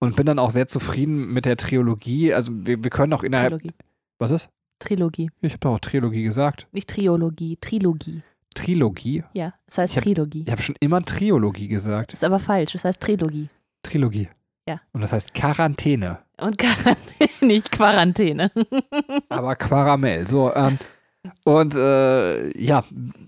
und 0.00 0.16
bin 0.16 0.26
dann 0.26 0.38
auch 0.38 0.50
sehr 0.50 0.66
zufrieden 0.66 1.32
mit 1.32 1.44
der 1.44 1.56
Trilogie. 1.56 2.32
Also 2.34 2.52
wir, 2.54 2.82
wir 2.82 2.90
können 2.90 3.12
auch 3.12 3.22
innerhalb. 3.22 3.50
Trilogie. 3.50 3.74
Was 4.18 4.30
ist? 4.30 4.48
Trilogie. 4.78 5.30
Ich 5.42 5.52
habe 5.52 5.60
doch 5.60 5.74
auch 5.74 5.78
Trilogie 5.78 6.22
gesagt. 6.22 6.66
Nicht 6.72 6.88
Triologie, 6.88 7.58
Trilogie. 7.60 8.22
Trilogie. 8.54 9.24
Ja, 9.32 9.54
es 9.66 9.78
heißt 9.78 9.92
Ich 9.92 9.96
hab- 9.96 10.04
Trilogie. 10.04 10.44
Ich 10.46 10.50
habe 10.50 10.62
schon 10.62 10.74
immer 10.80 11.04
Triologie 11.04 11.68
gesagt. 11.68 12.12
Ist 12.12 12.24
aber 12.24 12.38
falsch, 12.38 12.74
es 12.74 12.84
heißt 12.84 13.00
Trilogie. 13.00 13.48
Trilogie. 13.82 14.28
Ja. 14.68 14.80
Und 14.92 15.00
das 15.00 15.12
heißt 15.12 15.34
Quarantäne. 15.34 16.18
Und 16.40 16.58
Quarantäne, 16.58 17.30
nicht 17.40 17.70
Quarantäne. 17.72 18.50
aber 19.28 19.56
Quaramell. 19.56 20.26
So, 20.26 20.54
ähm, 20.54 20.78
und 21.44 21.74
äh, 21.74 22.56
ja, 22.62 22.84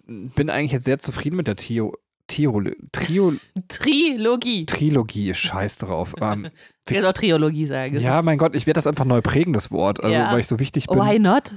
bin 0.07 0.51
eigentlich 0.51 0.73
jetzt 0.73 0.85
sehr 0.85 0.99
zufrieden 0.99 1.37
mit 1.37 1.47
der 1.47 1.57
Trio, 1.57 1.95
Trio, 2.27 2.63
Trio, 2.93 3.35
Trilogie. 3.69 4.67
Trilogie. 4.67 5.35
Scheiß 5.35 5.79
drauf. 5.79 6.15
Ähm, 6.21 6.49
Ich 6.89 6.95
will 6.95 7.07
auch 7.07 7.13
Triologie 7.13 7.67
sagen. 7.67 7.99
Ja, 7.99 8.23
mein 8.23 8.39
Gott, 8.39 8.55
ich 8.57 8.67
werde 8.67 8.79
das 8.79 8.87
einfach 8.87 9.05
neu 9.05 9.21
prägen, 9.21 9.53
das 9.53 9.71
Wort. 9.71 10.03
Also, 10.03 10.19
Ja. 10.19 10.33
weil 10.33 10.41
ich 10.41 10.47
so 10.49 10.59
wichtig 10.59 10.87
bin. 10.87 10.99
Why 10.99 11.19
not? 11.19 11.55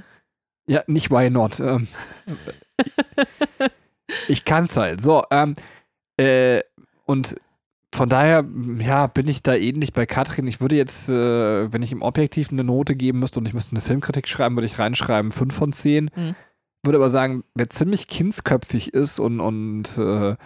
Ja, 0.66 0.82
nicht 0.86 1.10
why 1.10 1.30
not. 1.30 1.60
Ähm, 1.60 1.88
ich 4.28 4.44
kann's 4.44 4.76
halt. 4.76 5.00
So, 5.00 5.24
ähm, 5.30 5.54
äh, 6.16 6.60
und 7.04 7.36
von 7.94 8.08
daher, 8.08 8.44
ja, 8.78 9.06
bin 9.06 9.28
ich 9.28 9.42
da 9.42 9.54
ähnlich 9.54 9.92
bei 9.92 10.06
Katrin. 10.06 10.46
Ich 10.46 10.60
würde 10.60 10.76
jetzt, 10.76 11.08
äh, 11.08 11.72
wenn 11.72 11.82
ich 11.82 11.92
im 11.92 12.02
Objektiv 12.02 12.50
eine 12.50 12.64
Note 12.64 12.94
geben 12.94 13.20
müsste 13.20 13.40
und 13.40 13.46
ich 13.46 13.54
müsste 13.54 13.72
eine 13.72 13.80
Filmkritik 13.80 14.28
schreiben, 14.28 14.56
würde 14.56 14.66
ich 14.66 14.78
reinschreiben 14.78 15.30
5 15.30 15.54
von 15.54 15.72
10. 15.72 16.10
Mhm. 16.14 16.34
Würde 16.84 16.98
aber 16.98 17.10
sagen, 17.10 17.42
wer 17.54 17.70
ziemlich 17.70 18.06
kindsköpfig 18.06 18.92
ist 18.92 19.18
und, 19.18 19.40
und 19.40 19.96
äh, 19.98 20.36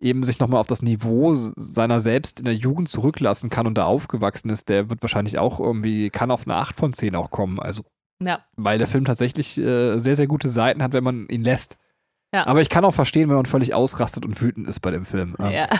eben 0.00 0.22
sich 0.22 0.38
nochmal 0.38 0.60
auf 0.60 0.66
das 0.66 0.82
Niveau 0.82 1.34
seiner 1.34 2.00
selbst 2.00 2.40
in 2.40 2.46
der 2.46 2.54
Jugend 2.54 2.88
zurücklassen 2.88 3.50
kann 3.50 3.66
und 3.66 3.78
da 3.78 3.84
aufgewachsen 3.84 4.50
ist, 4.50 4.68
der 4.68 4.90
wird 4.90 5.02
wahrscheinlich 5.02 5.38
auch 5.38 5.60
irgendwie, 5.60 6.10
kann 6.10 6.30
auf 6.30 6.46
eine 6.46 6.56
8 6.56 6.74
von 6.74 6.92
10 6.92 7.14
auch 7.14 7.30
kommen. 7.30 7.60
Also 7.60 7.84
Ja. 8.22 8.44
weil 8.56 8.78
der 8.78 8.86
Film 8.86 9.04
tatsächlich 9.04 9.56
äh, 9.58 9.98
sehr, 9.98 10.16
sehr 10.16 10.26
gute 10.26 10.48
Seiten 10.48 10.82
hat, 10.82 10.92
wenn 10.92 11.04
man 11.04 11.28
ihn 11.28 11.42
lässt. 11.44 11.76
Ja. 12.34 12.46
Aber 12.46 12.60
ich 12.60 12.68
kann 12.68 12.84
auch 12.84 12.92
verstehen, 12.92 13.28
wenn 13.30 13.36
man 13.36 13.46
völlig 13.46 13.72
ausrastet 13.72 14.26
und 14.26 14.42
wütend 14.42 14.68
ist 14.68 14.80
bei 14.80 14.90
dem 14.90 15.06
Film. 15.06 15.34
Ja. 15.38 15.66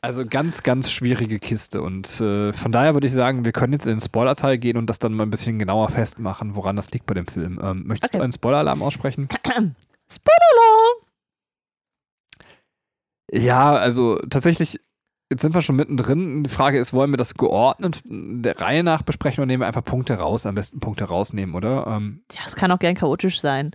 Also 0.00 0.24
ganz, 0.26 0.62
ganz 0.62 0.90
schwierige 0.90 1.38
Kiste. 1.38 1.82
Und 1.82 2.20
äh, 2.20 2.52
von 2.52 2.72
daher 2.72 2.94
würde 2.94 3.06
ich 3.06 3.12
sagen, 3.12 3.44
wir 3.44 3.52
können 3.52 3.72
jetzt 3.72 3.86
in 3.86 3.94
den 3.94 4.00
Spoiler-Teil 4.00 4.58
gehen 4.58 4.76
und 4.76 4.86
das 4.86 4.98
dann 4.98 5.12
mal 5.12 5.24
ein 5.24 5.30
bisschen 5.30 5.58
genauer 5.58 5.88
festmachen, 5.88 6.54
woran 6.54 6.76
das 6.76 6.90
liegt 6.92 7.06
bei 7.06 7.14
dem 7.14 7.26
Film. 7.26 7.58
Ähm, 7.62 7.84
möchtest 7.86 8.12
Okay. 8.14 8.18
du 8.18 8.24
einen 8.24 8.32
Spoiler-Alarm 8.32 8.82
aussprechen? 8.82 9.28
Spoiler! 10.10 11.02
Ja, 13.32 13.72
also 13.74 14.16
tatsächlich, 14.30 14.78
jetzt 15.30 15.42
sind 15.42 15.54
wir 15.54 15.62
schon 15.62 15.76
mittendrin. 15.76 16.42
Die 16.42 16.50
Frage 16.50 16.78
ist, 16.78 16.92
wollen 16.92 17.10
wir 17.10 17.16
das 17.16 17.34
geordnet 17.34 18.00
der 18.04 18.60
Reihe 18.60 18.82
nach 18.82 19.02
besprechen 19.02 19.42
oder 19.42 19.46
nehmen 19.46 19.62
wir 19.62 19.66
einfach 19.66 19.84
Punkte 19.84 20.14
raus? 20.14 20.46
Am 20.46 20.54
besten 20.54 20.80
Punkte 20.80 21.04
rausnehmen, 21.04 21.54
oder? 21.54 21.86
Ähm, 21.86 22.22
Ja, 22.32 22.40
es 22.46 22.56
kann 22.56 22.70
auch 22.72 22.78
gern 22.78 22.94
chaotisch 22.94 23.40
sein. 23.40 23.74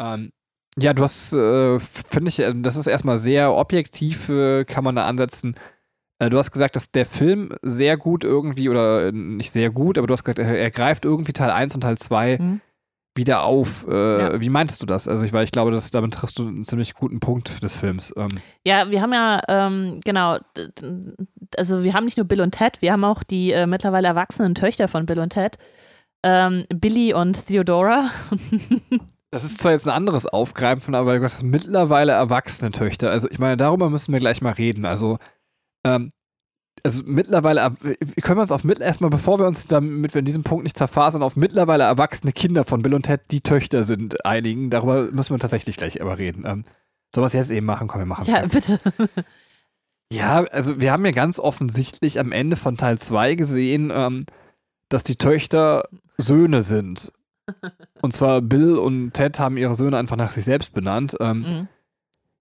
Ähm, 0.00 0.32
ja, 0.78 0.92
du 0.92 1.02
hast, 1.02 1.32
äh, 1.32 1.78
finde 1.78 2.28
ich, 2.28 2.40
äh, 2.40 2.52
das 2.56 2.76
ist 2.76 2.86
erstmal 2.86 3.18
sehr 3.18 3.54
objektiv, 3.54 4.28
äh, 4.28 4.64
kann 4.64 4.84
man 4.84 4.96
da 4.96 5.06
ansetzen. 5.06 5.54
Äh, 6.18 6.30
du 6.30 6.38
hast 6.38 6.50
gesagt, 6.50 6.76
dass 6.76 6.90
der 6.90 7.06
Film 7.06 7.50
sehr 7.62 7.96
gut 7.96 8.24
irgendwie, 8.24 8.68
oder 8.68 9.06
äh, 9.08 9.12
nicht 9.12 9.52
sehr 9.52 9.70
gut, 9.70 9.98
aber 9.98 10.06
du 10.06 10.12
hast 10.12 10.24
gesagt, 10.24 10.38
er, 10.40 10.58
er 10.58 10.70
greift 10.70 11.04
irgendwie 11.04 11.32
Teil 11.32 11.50
1 11.50 11.74
und 11.74 11.80
Teil 11.82 11.98
2 11.98 12.38
Mhm. 12.38 12.60
Wieder 13.14 13.44
auf. 13.44 13.86
Äh, 13.88 14.20
Ja. 14.20 14.40
Wie 14.40 14.48
meintest 14.48 14.82
du 14.82 14.86
das? 14.86 15.06
Also, 15.08 15.24
ich, 15.24 15.32
weil 15.32 15.44
ich 15.44 15.52
glaube, 15.52 15.70
dass, 15.70 15.90
damit 15.90 16.14
triffst 16.14 16.38
du 16.38 16.46
einen 16.46 16.64
ziemlich 16.64 16.94
guten 16.94 17.20
Punkt 17.20 17.62
des 17.62 17.76
Films. 17.76 18.12
Ähm, 18.16 18.38
Ja, 18.66 18.90
wir 18.90 19.00
haben 19.02 19.12
ja, 19.12 19.40
ähm, 19.48 20.00
genau, 20.04 20.38
also 21.56 21.84
wir 21.84 21.94
haben 21.94 22.04
nicht 22.04 22.16
nur 22.16 22.26
Bill 22.26 22.40
und 22.40 22.52
Ted, 22.52 22.82
wir 22.82 22.92
haben 22.92 23.04
auch 23.04 23.22
die 23.22 23.52
äh, 23.52 23.66
mittlerweile 23.66 24.08
erwachsenen 24.08 24.54
Töchter 24.54 24.88
von 24.88 25.06
Bill 25.06 25.18
und 25.20 25.30
Ted. 25.30 25.56
Ähm, 26.22 26.64
Billy 26.74 27.12
und 27.14 27.46
Theodora. 27.46 28.10
das 29.30 29.44
ist 29.44 29.60
zwar 29.60 29.72
jetzt 29.72 29.86
ein 29.86 29.94
anderes 29.94 30.26
Aufgreifen, 30.26 30.94
aber 30.94 31.18
Gott, 31.18 31.26
das 31.26 31.40
sind 31.40 31.50
mittlerweile 31.50 32.12
erwachsene 32.12 32.70
Töchter. 32.70 33.10
Also, 33.10 33.28
ich 33.30 33.38
meine, 33.38 33.56
darüber 33.56 33.90
müssen 33.90 34.12
wir 34.12 34.20
gleich 34.20 34.40
mal 34.40 34.52
reden. 34.54 34.86
Also, 34.86 35.18
ähm, 35.84 36.08
also 36.82 37.02
mittlerweile, 37.06 37.62
erw- 37.64 38.20
können 38.22 38.38
wir 38.38 38.42
uns 38.42 38.52
auf 38.52 38.64
mit, 38.64 38.78
erstmal, 38.80 39.10
bevor 39.10 39.38
wir 39.38 39.46
uns 39.46 39.66
damit 39.66 40.12
wir 40.14 40.18
in 40.18 40.24
diesem 40.24 40.42
Punkt 40.44 40.64
nicht 40.64 40.76
zerfasern, 40.76 41.22
auf 41.22 41.36
mittlerweile 41.36 41.84
erwachsene 41.84 42.32
Kinder 42.32 42.64
von 42.64 42.82
Bill 42.82 42.94
und 42.94 43.04
Ted, 43.04 43.22
die 43.30 43.40
Töchter 43.40 43.84
sind, 43.84 44.24
einigen. 44.26 44.70
Darüber 44.70 45.10
müssen 45.12 45.34
wir 45.34 45.38
tatsächlich 45.38 45.76
gleich 45.76 46.00
aber 46.02 46.18
reden. 46.18 46.44
Ähm, 46.46 46.64
sollen 47.14 47.22
wir 47.22 47.26
es 47.26 47.32
jetzt 47.32 47.50
eben 47.50 47.64
machen? 47.66 47.88
Komm, 47.88 48.00
wir 48.00 48.06
machen 48.06 48.24
es 48.26 48.28
ja, 48.28 48.46
bitte. 48.46 48.80
Ja, 50.12 50.44
also 50.44 50.80
wir 50.80 50.92
haben 50.92 51.04
ja 51.04 51.10
ganz 51.12 51.40
offensichtlich 51.40 52.20
am 52.20 52.30
Ende 52.30 52.56
von 52.56 52.76
Teil 52.76 52.98
2 52.98 53.34
gesehen, 53.34 53.90
ähm, 53.92 54.26
dass 54.88 55.02
die 55.02 55.16
Töchter 55.16 55.88
Söhne 56.18 56.60
sind. 56.62 57.12
Und 58.02 58.12
zwar 58.12 58.40
Bill 58.42 58.76
und 58.76 59.12
Ted 59.12 59.38
haben 59.38 59.56
ihre 59.56 59.74
Söhne 59.74 59.96
einfach 59.98 60.16
nach 60.16 60.30
sich 60.30 60.44
selbst 60.44 60.72
benannt. 60.74 61.16
Ähm, 61.20 61.38
Mhm. 61.40 61.68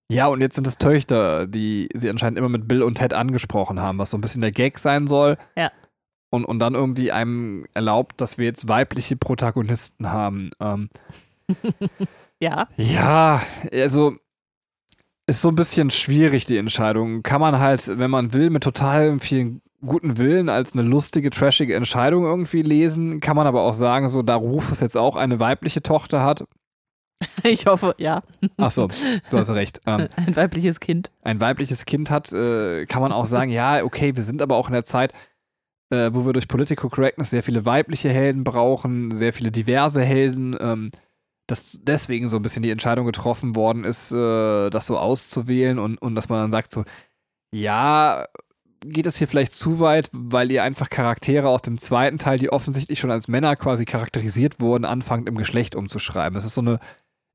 Ja, 0.09 0.27
und 0.27 0.41
jetzt 0.41 0.55
sind 0.55 0.67
es 0.67 0.77
Töchter, 0.77 1.47
die 1.47 1.89
sie 1.93 2.09
anscheinend 2.09 2.37
immer 2.37 2.49
mit 2.49 2.67
Bill 2.67 2.83
und 2.83 2.95
Ted 2.95 3.13
angesprochen 3.13 3.79
haben, 3.79 3.97
was 3.97 4.11
so 4.11 4.17
ein 4.17 4.21
bisschen 4.21 4.41
der 4.41 4.51
Gag 4.51 4.77
sein 4.79 5.07
soll. 5.07 5.37
Ja. 5.57 5.71
Und, 6.29 6.45
und 6.45 6.59
dann 6.59 6.73
irgendwie 6.73 7.11
einem 7.11 7.65
erlaubt, 7.73 8.19
dass 8.19 8.37
wir 8.37 8.45
jetzt 8.45 8.67
weibliche 8.67 9.15
Protagonisten 9.15 10.11
haben. 10.11 10.51
Ähm, 10.59 10.89
Ja, 12.43 12.67
ja, 12.75 13.41
also 13.71 14.15
ist 15.27 15.41
so 15.41 15.47
ein 15.47 15.55
bisschen 15.55 15.91
schwierig, 15.91 16.45
die 16.45 16.57
Entscheidung. 16.57 17.23
Kann 17.23 17.39
man 17.39 17.59
halt, 17.59 17.87
wenn 17.97 18.11
man 18.11 18.33
will, 18.33 18.49
mit 18.49 18.63
total 18.63 19.17
viel 19.19 19.61
guten 19.85 20.17
Willen 20.17 20.49
als 20.49 20.73
eine 20.73 20.81
lustige, 20.81 21.29
trashige 21.29 21.73
Entscheidung 21.73 22.25
irgendwie 22.25 22.61
lesen. 22.61 23.21
Kann 23.21 23.37
man 23.37 23.47
aber 23.47 23.61
auch 23.61 23.73
sagen, 23.73 24.09
so 24.09 24.23
da 24.23 24.35
Rufus 24.35 24.81
jetzt 24.81 24.97
auch 24.97 25.15
eine 25.15 25.39
weibliche 25.39 25.81
Tochter 25.81 26.21
hat. 26.21 26.43
ich 27.43 27.65
hoffe, 27.65 27.95
ja. 27.97 28.23
Ach 28.57 28.71
so, 28.71 28.87
du 29.29 29.37
hast 29.37 29.49
recht. 29.51 29.81
Ähm, 29.85 30.07
Ein 30.15 30.35
weibliches 30.35 30.79
Kind. 30.79 31.11
ein 31.23 31.39
weibliches 31.39 31.85
Kind 31.85 32.09
hat, 32.09 32.31
äh, 32.33 32.85
kann 32.85 33.01
man 33.01 33.11
auch 33.11 33.25
sagen, 33.25 33.51
ja, 33.51 33.83
okay, 33.83 34.15
wir 34.15 34.23
sind 34.23 34.41
aber 34.41 34.55
auch 34.55 34.67
in 34.67 34.73
der 34.73 34.83
Zeit, 34.83 35.13
äh, 35.89 36.09
wo 36.13 36.25
wir 36.25 36.33
durch 36.33 36.47
Political 36.47 36.89
Correctness 36.89 37.29
sehr 37.29 37.43
viele 37.43 37.65
weibliche 37.65 38.09
Helden 38.09 38.43
brauchen, 38.43 39.11
sehr 39.11 39.33
viele 39.33 39.51
diverse 39.51 40.03
Helden, 40.03 40.57
ähm, 40.59 40.89
dass 41.47 41.79
deswegen 41.83 42.27
so 42.27 42.37
ein 42.37 42.41
bisschen 42.41 42.63
die 42.63 42.71
Entscheidung 42.71 43.05
getroffen 43.05 43.55
worden 43.55 43.83
ist, 43.83 44.11
äh, 44.11 44.69
das 44.69 44.87
so 44.87 44.97
auszuwählen 44.97 45.79
und, 45.79 46.01
und 46.01 46.15
dass 46.15 46.29
man 46.29 46.39
dann 46.39 46.51
sagt 46.51 46.71
so, 46.71 46.83
ja, 47.53 48.27
geht 48.85 49.05
es 49.05 49.17
hier 49.17 49.27
vielleicht 49.27 49.53
zu 49.53 49.79
weit, 49.79 50.09
weil 50.11 50.51
ihr 50.51 50.63
einfach 50.63 50.89
Charaktere 50.89 51.47
aus 51.47 51.61
dem 51.61 51.77
zweiten 51.77 52.17
Teil, 52.17 52.37
die 52.37 52.51
offensichtlich 52.51 52.99
schon 52.99 53.11
als 53.11 53.27
Männer 53.27 53.55
quasi 53.55 53.85
charakterisiert 53.85 54.59
wurden, 54.59 54.85
anfangt 54.85 55.27
im 55.27 55.35
Geschlecht 55.35 55.75
umzuschreiben. 55.75 56.33
Das 56.33 56.45
ist 56.45 56.55
so 56.55 56.61
eine, 56.61 56.79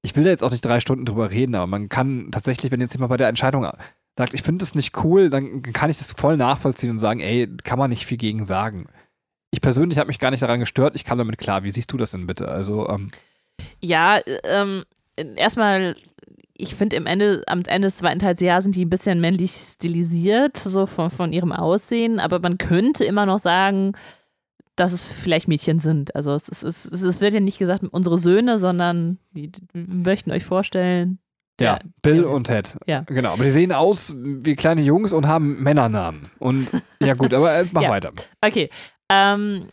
ich 0.08 0.16
will 0.16 0.24
da 0.24 0.30
jetzt 0.30 0.42
auch 0.42 0.50
nicht 0.50 0.64
drei 0.64 0.80
Stunden 0.80 1.04
drüber 1.04 1.30
reden, 1.30 1.54
aber 1.54 1.66
man 1.66 1.90
kann 1.90 2.30
tatsächlich, 2.30 2.72
wenn 2.72 2.80
jetzt 2.80 2.94
jemand 2.94 3.10
bei 3.10 3.18
der 3.18 3.28
Entscheidung 3.28 3.70
sagt, 4.16 4.32
ich 4.32 4.42
finde 4.42 4.64
das 4.64 4.74
nicht 4.74 4.96
cool, 5.04 5.28
dann 5.28 5.60
kann 5.60 5.90
ich 5.90 5.98
das 5.98 6.12
voll 6.12 6.38
nachvollziehen 6.38 6.90
und 6.90 6.98
sagen, 6.98 7.20
ey, 7.20 7.46
kann 7.62 7.78
man 7.78 7.90
nicht 7.90 8.06
viel 8.06 8.16
gegen 8.16 8.44
sagen. 8.44 8.86
Ich 9.50 9.60
persönlich 9.60 9.98
habe 9.98 10.08
mich 10.08 10.18
gar 10.18 10.30
nicht 10.30 10.42
daran 10.42 10.60
gestört, 10.60 10.94
ich 10.94 11.04
kam 11.04 11.18
damit 11.18 11.36
klar. 11.36 11.62
Wie 11.62 11.70
siehst 11.70 11.92
du 11.92 11.98
das 11.98 12.12
denn 12.12 12.26
bitte? 12.26 12.48
Also, 12.48 12.88
ähm, 12.88 13.08
Ja, 13.80 14.18
ähm, 14.44 14.84
erstmal, 15.36 15.94
ich 16.54 16.74
finde 16.74 16.96
im 16.96 17.04
Ende, 17.04 17.44
am 17.46 17.62
Ende 17.66 17.88
des 17.88 17.96
zweiten 17.96 18.18
Teils, 18.18 18.40
ja, 18.40 18.62
sind 18.62 18.76
die 18.76 18.86
ein 18.86 18.90
bisschen 18.90 19.20
männlich 19.20 19.52
stilisiert, 19.52 20.56
so 20.56 20.86
von, 20.86 21.10
von 21.10 21.34
ihrem 21.34 21.52
Aussehen, 21.52 22.18
aber 22.18 22.38
man 22.40 22.56
könnte 22.56 23.04
immer 23.04 23.26
noch 23.26 23.38
sagen, 23.38 23.92
dass 24.78 24.92
es 24.92 25.06
vielleicht 25.06 25.48
Mädchen 25.48 25.78
sind. 25.80 26.14
Also 26.14 26.32
es, 26.34 26.48
ist, 26.48 26.62
es, 26.62 26.86
ist, 26.86 27.02
es 27.02 27.20
wird 27.20 27.34
ja 27.34 27.40
nicht 27.40 27.58
gesagt, 27.58 27.82
unsere 27.90 28.18
Söhne, 28.18 28.58
sondern 28.58 29.18
die, 29.32 29.50
wir 29.72 29.84
möchten 29.94 30.30
euch 30.30 30.44
vorstellen, 30.44 31.18
Ja, 31.60 31.78
Der- 31.78 31.88
Bill 32.02 32.24
und 32.24 32.44
Ted. 32.44 32.76
Ja. 32.86 33.00
Genau, 33.02 33.32
aber 33.32 33.44
die 33.44 33.50
sehen 33.50 33.72
aus 33.72 34.14
wie 34.16 34.54
kleine 34.56 34.82
Jungs 34.82 35.12
und 35.12 35.26
haben 35.26 35.62
Männernamen. 35.62 36.22
Und 36.38 36.70
ja 37.00 37.14
gut, 37.14 37.34
aber 37.34 37.52
äh, 37.54 37.66
mach 37.72 37.82
Ja. 37.88 37.90
weiter. 37.90 38.10
Okay. 38.40 38.70
Ähm, 39.10 39.66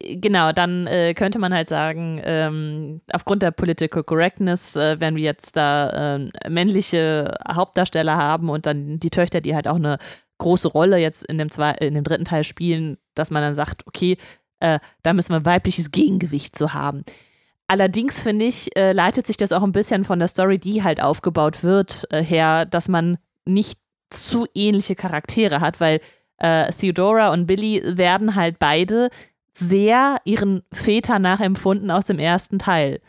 genau, 0.00 0.52
dann 0.52 0.86
äh, 0.86 1.14
könnte 1.14 1.38
man 1.38 1.52
halt 1.52 1.68
sagen, 1.68 2.20
ähm, 2.24 3.00
aufgrund 3.12 3.42
der 3.42 3.50
Political 3.50 4.04
Correctness, 4.04 4.76
äh, 4.76 5.00
wenn 5.00 5.16
wir 5.16 5.22
jetzt 5.24 5.56
da 5.56 6.16
ähm, 6.16 6.30
männliche 6.48 7.34
Hauptdarsteller 7.50 8.16
haben 8.16 8.48
und 8.50 8.66
dann 8.66 9.00
die 9.00 9.10
Töchter, 9.10 9.40
die 9.40 9.54
halt 9.54 9.66
auch 9.66 9.76
eine 9.76 9.98
große 10.38 10.68
Rolle 10.68 10.98
jetzt 10.98 11.24
in 11.24 11.38
dem, 11.38 11.50
zwei, 11.50 11.70
in 11.72 11.94
dem 11.94 12.04
dritten 12.04 12.24
Teil 12.24 12.42
spielen, 12.44 12.98
dass 13.14 13.30
man 13.30 13.42
dann 13.42 13.54
sagt, 13.54 13.86
okay, 13.86 14.16
äh, 14.62 14.78
da 15.02 15.12
müssen 15.12 15.30
wir 15.30 15.36
ein 15.36 15.46
weibliches 15.46 15.90
Gegengewicht 15.90 16.56
zu 16.56 16.72
haben. 16.72 17.04
Allerdings 17.66 18.20
finde 18.20 18.46
ich, 18.46 18.76
äh, 18.76 18.92
leitet 18.92 19.26
sich 19.26 19.36
das 19.36 19.52
auch 19.52 19.62
ein 19.62 19.72
bisschen 19.72 20.04
von 20.04 20.18
der 20.18 20.28
Story, 20.28 20.58
die 20.58 20.82
halt 20.82 21.02
aufgebaut 21.02 21.64
wird, 21.64 22.06
äh, 22.10 22.22
her, 22.22 22.64
dass 22.64 22.88
man 22.88 23.18
nicht 23.44 23.78
zu 24.10 24.46
ähnliche 24.54 24.94
Charaktere 24.94 25.60
hat, 25.60 25.80
weil 25.80 26.00
äh, 26.38 26.70
Theodora 26.72 27.32
und 27.32 27.46
Billy 27.46 27.82
werden 27.84 28.34
halt 28.34 28.58
beide 28.58 29.08
sehr 29.52 30.18
ihren 30.24 30.62
Vätern 30.72 31.22
nachempfunden 31.22 31.90
aus 31.90 32.04
dem 32.04 32.18
ersten 32.18 32.58
Teil. 32.58 33.00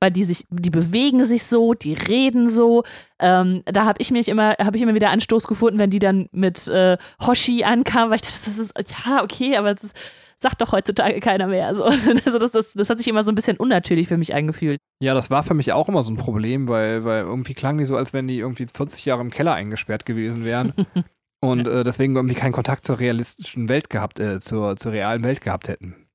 Weil 0.00 0.10
die 0.10 0.24
sich, 0.24 0.46
die 0.50 0.70
bewegen 0.70 1.24
sich 1.24 1.44
so, 1.44 1.74
die 1.74 1.94
reden 1.94 2.48
so. 2.48 2.84
Ähm, 3.18 3.62
da 3.66 3.84
habe 3.84 4.00
ich 4.00 4.10
mich 4.10 4.28
immer, 4.28 4.54
habe 4.58 4.76
ich 4.76 4.82
immer 4.82 4.94
wieder 4.94 5.10
Anstoß 5.10 5.46
gefunden, 5.46 5.78
wenn 5.78 5.90
die 5.90 6.00
dann 6.00 6.28
mit 6.32 6.66
äh, 6.68 6.96
Hoshi 7.24 7.64
ankamen, 7.64 8.10
weil 8.10 8.16
ich 8.16 8.22
dachte, 8.22 8.38
das 8.44 8.58
ist, 8.58 8.72
ja, 9.04 9.22
okay, 9.22 9.56
aber 9.56 9.74
das 9.74 9.84
ist, 9.84 9.94
sagt 10.42 10.60
doch 10.60 10.72
heutzutage 10.72 11.20
keiner 11.20 11.46
mehr. 11.46 11.74
So. 11.74 11.84
Also 12.24 12.38
das, 12.38 12.52
das, 12.52 12.72
das 12.74 12.90
hat 12.90 12.98
sich 12.98 13.08
immer 13.08 13.22
so 13.22 13.32
ein 13.32 13.34
bisschen 13.34 13.56
unnatürlich 13.56 14.08
für 14.08 14.16
mich 14.16 14.34
angefühlt. 14.34 14.78
Ja, 15.02 15.14
das 15.14 15.30
war 15.30 15.42
für 15.42 15.54
mich 15.54 15.72
auch 15.72 15.88
immer 15.88 16.02
so 16.02 16.12
ein 16.12 16.16
Problem, 16.16 16.68
weil, 16.68 17.04
weil 17.04 17.22
irgendwie 17.22 17.54
klangen 17.54 17.78
die 17.78 17.84
so, 17.84 17.96
als 17.96 18.12
wenn 18.12 18.28
die 18.28 18.38
irgendwie 18.38 18.66
40 18.72 19.04
Jahre 19.04 19.22
im 19.22 19.30
Keller 19.30 19.54
eingesperrt 19.54 20.04
gewesen 20.04 20.44
wären. 20.44 20.74
und 21.40 21.66
äh, 21.66 21.84
deswegen 21.84 22.16
irgendwie 22.16 22.34
keinen 22.34 22.52
Kontakt 22.52 22.86
zur 22.86 22.98
realistischen 22.98 23.68
Welt 23.68 23.90
gehabt, 23.90 24.20
äh, 24.20 24.40
zur, 24.40 24.76
zur 24.76 24.92
realen 24.92 25.24
Welt 25.24 25.40
gehabt 25.40 25.68
hätten. 25.68 26.08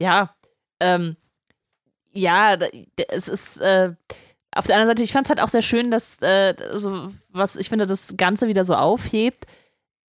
Ja, 0.00 0.34
ähm, 0.80 1.16
ja, 2.12 2.56
es 3.08 3.28
ist, 3.28 3.58
äh, 3.58 3.92
auf 4.52 4.66
der 4.66 4.76
anderen 4.76 4.88
Seite, 4.88 5.02
ich 5.02 5.12
fand 5.12 5.26
es 5.26 5.30
halt 5.30 5.40
auch 5.40 5.48
sehr 5.48 5.62
schön, 5.62 5.90
dass, 5.90 6.20
äh, 6.22 6.54
so, 6.74 7.10
was 7.28 7.56
ich 7.56 7.68
finde, 7.68 7.86
das 7.86 8.14
Ganze 8.16 8.48
wieder 8.48 8.64
so 8.64 8.74
aufhebt, 8.74 9.46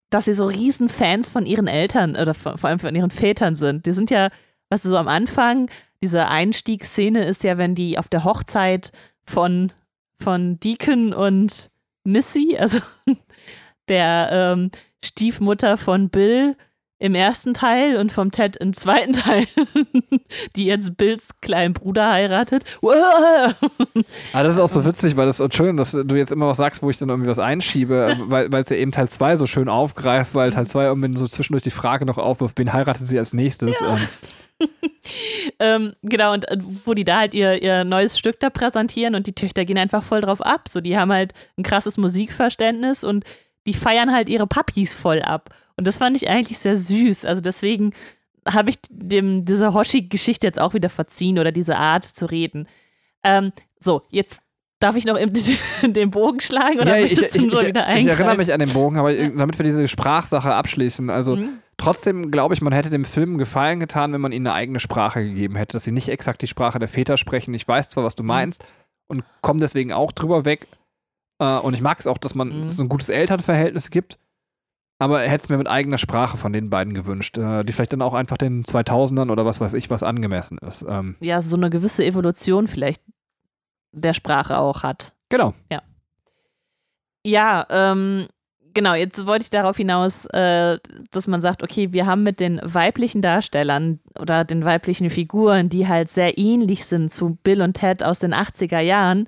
dass 0.10 0.26
sie 0.26 0.34
so 0.34 0.46
riesen 0.46 0.90
Fans 0.90 1.30
von 1.30 1.46
ihren 1.46 1.68
Eltern 1.68 2.16
oder 2.16 2.34
vor, 2.34 2.64
allem 2.64 2.80
von 2.80 2.96
ihren 2.96 3.12
Vätern 3.12 3.56
sind. 3.56 3.86
Die 3.86 3.92
sind 3.92 4.10
ja, 4.10 4.30
weißt 4.70 4.86
du, 4.86 4.90
so 4.90 4.98
am 4.98 5.08
Anfang, 5.08 5.70
diese 6.02 6.28
Einstiegsszene 6.28 7.26
ist 7.26 7.44
ja, 7.44 7.58
wenn 7.58 7.76
die 7.76 7.98
auf 7.98 8.08
der 8.08 8.24
Hochzeit 8.24 8.92
von, 9.26 9.72
von 10.22 10.60
Deacon 10.60 11.14
und 11.14 11.70
Missy, 12.04 12.56
also 12.58 12.80
der 13.88 14.30
ähm, 14.32 14.72
Stiefmutter 15.04 15.78
von 15.78 16.10
Bill, 16.10 16.56
im 17.00 17.14
ersten 17.14 17.54
Teil 17.54 17.98
und 17.98 18.12
vom 18.12 18.32
Ted 18.32 18.56
im 18.56 18.74
zweiten 18.74 19.14
Teil, 19.14 19.46
die 20.56 20.66
jetzt 20.66 20.98
Bills 20.98 21.30
kleinen 21.42 21.74
Bruder 21.74 22.12
heiratet. 22.12 22.64
Aber 22.82 23.56
das 24.44 24.54
ist 24.54 24.60
auch 24.60 24.68
so 24.68 24.84
witzig, 24.84 25.16
weil 25.16 25.28
das, 25.28 25.40
Entschuldigung, 25.40 25.78
dass 25.78 25.92
du 25.92 26.16
jetzt 26.16 26.32
immer 26.32 26.48
was 26.48 26.58
sagst, 26.58 26.82
wo 26.82 26.90
ich 26.90 26.98
dann 26.98 27.10
irgendwie 27.10 27.30
was 27.30 27.40
einschiebe, 27.40 28.18
weil 28.26 28.52
weil 28.52 28.64
es 28.64 28.70
ja 28.70 28.78
eben 28.78 28.92
Teil 28.92 29.08
2 29.08 29.36
so 29.36 29.46
schön 29.46 29.70
aufgreift, 29.70 30.34
weil 30.34 30.50
Teil 30.52 30.66
2 30.66 30.86
irgendwie 30.86 31.18
so 31.18 31.28
zwischendurch 31.28 31.64
die 31.64 31.70
Frage 31.70 32.06
noch 32.06 32.18
aufwirft, 32.18 32.58
wen 32.58 32.74
heiratet 32.74 33.06
sie 33.06 33.20
als 33.20 33.34
nächstes? 33.34 33.80
Ähm, 33.82 33.98
ähm, 35.60 35.94
genau, 36.02 36.34
und 36.34 36.50
äh, 36.50 36.58
wo 36.86 36.96
die 36.96 37.04
da 37.04 37.20
halt 37.20 37.36
ihr, 37.36 37.62
ihr 37.62 37.84
neues 37.84 38.18
Stück 38.18 38.40
da 38.40 38.50
präsentieren 38.50 39.14
und 39.14 39.28
die 39.28 39.34
Töchter 39.34 39.66
gehen 39.66 39.78
einfach 39.78 40.02
voll 40.02 40.22
drauf 40.22 40.42
ab. 40.42 40.68
So, 40.68 40.82
die 40.82 40.98
haben 40.98 41.12
halt 41.12 41.34
ein 41.58 41.64
krasses 41.64 41.98
Musikverständnis 41.98 43.04
und 43.04 43.24
die 43.68 43.74
feiern 43.74 44.12
halt 44.14 44.30
ihre 44.30 44.48
Papis 44.48 44.96
voll 44.96 45.22
ab. 45.22 45.50
Und 45.76 45.86
das 45.88 45.98
fand 45.98 46.18
ich 46.18 46.30
eigentlich 46.30 46.58
sehr 46.58 46.76
süß. 46.78 47.26
Also 47.26 47.42
deswegen 47.42 47.94
habe 48.48 48.70
ich 48.70 48.78
dem 48.90 49.46
diese 49.46 49.74
Hoshi-Geschichte 49.74 50.48
jetzt 50.48 50.60
auch 50.60 50.74
wieder 50.74 50.90
verziehen 50.90 51.38
oder 51.38 51.52
diese 51.52 51.78
Art 51.78 52.06
zu 52.06 52.26
reden. 52.26 52.68
Ähm, 53.24 53.52
so, 53.78 54.04
jetzt 54.10 54.42
darf 54.80 54.96
ich 54.96 55.06
noch 55.06 55.18
den 55.84 56.12
Bogen 56.12 56.40
schlagen 56.40 56.80
oder 56.80 56.98
ja, 56.98 57.06
ich, 57.06 57.12
ich, 57.14 57.36
ich, 57.36 57.36
ich, 57.36 57.54
erinnere 58.08 58.38
mich 58.38 58.54
an 58.54 58.60
den 58.60 58.72
Bogen, 58.72 58.98
aber 58.98 59.14
damit 59.14 59.58
wir 59.60 59.64
diese 59.64 59.88
Sprachsache 59.88 60.54
abschließen, 60.54 61.10
also 61.10 61.36
Mhm. 61.36 61.60
trotzdem 61.78 62.32
glaube 62.32 62.54
ich, 62.54 62.62
man 62.62 62.74
hätte 62.74 62.90
dem 62.90 63.04
Film 63.04 63.32
einen 63.32 63.38
Gefallen 63.40 63.80
getan, 63.80 64.14
wenn 64.14 64.22
man 64.22 64.32
ihnen 64.32 64.48
eine 64.48 64.56
eigene 64.56 64.80
Sprache 64.80 65.24
gegeben 65.24 65.56
hätte, 65.56 65.74
dass 65.74 65.84
sie 65.84 65.92
nicht 65.92 66.10
exakt 66.10 66.42
die 66.42 66.48
Sprache 66.48 66.80
der 66.80 66.88
Väter 66.88 67.18
sprechen. 67.18 67.54
Ich 67.54 67.68
weiß 67.68 67.90
zwar, 67.90 68.04
was 68.04 68.14
Mhm. 68.14 68.18
du 68.18 68.24
meinst 68.24 68.66
und 69.08 69.24
komme 69.42 69.60
deswegen 69.60 69.92
auch 69.94 70.12
drüber 70.12 70.46
weg. 70.46 70.68
Äh, 71.40 71.60
und 71.60 71.74
ich 71.74 71.82
mag 71.82 72.00
es 72.00 72.08
auch, 72.08 72.18
dass 72.18 72.36
man 72.36 72.60
Mhm. 72.60 72.64
so 72.64 72.84
ein 72.84 72.90
gutes 72.90 73.10
Elternverhältnis 73.10 73.90
gibt. 73.90 74.18
Aber 75.00 75.22
hätte 75.22 75.44
es 75.44 75.50
mir 75.50 75.58
mit 75.58 75.68
eigener 75.68 76.00
Sprache 76.00 76.38
von 76.38 76.52
den 76.54 76.72
beiden 76.72 76.96
gewünscht, 76.96 77.38
äh, 77.38 77.64
die 77.64 77.72
vielleicht 77.72 77.94
dann 77.94 78.02
auch 78.02 78.16
einfach 78.16 78.38
den 78.38 78.64
2000ern 78.64 79.30
oder 79.30 79.46
was 79.46 79.60
weiß 79.62 79.74
ich, 79.76 79.92
was 79.92 80.02
angemessen 80.02 80.58
ist. 80.58 80.84
Ähm, 80.90 81.16
Ja, 81.20 81.40
so 81.40 81.56
eine 81.56 81.70
gewisse 81.70 82.04
Evolution 82.04 82.66
vielleicht 82.68 83.02
der 83.92 84.14
Sprache 84.14 84.58
auch 84.58 84.82
hat. 84.84 85.14
genau. 85.30 85.54
Ja, 87.26 87.66
ähm, 87.70 88.28
genau, 88.74 88.94
jetzt 88.94 89.26
wollte 89.26 89.44
ich 89.44 89.50
darauf 89.50 89.76
hinaus, 89.78 90.26
äh, 90.28 90.80
dass 91.12 91.28
man 91.28 91.42
sagt, 91.42 91.62
okay, 91.62 91.92
wir 91.92 92.06
haben 92.06 92.24
mit 92.24 92.40
den 92.40 92.60
weiblichen 92.64 93.22
Darstellern 93.22 94.00
oder 94.20 94.46
den 94.46 94.64
weiblichen 94.64 95.10
Figuren, 95.10 95.68
die 95.70 95.88
halt 95.88 96.10
sehr 96.10 96.38
ähnlich 96.38 96.86
sind 96.86 97.12
zu 97.12 97.38
Bill 97.44 97.62
und 97.62 97.74
Ted 97.74 98.02
aus 98.04 98.20
den 98.20 98.34
80er 98.34 98.80
Jahren, 98.80 99.28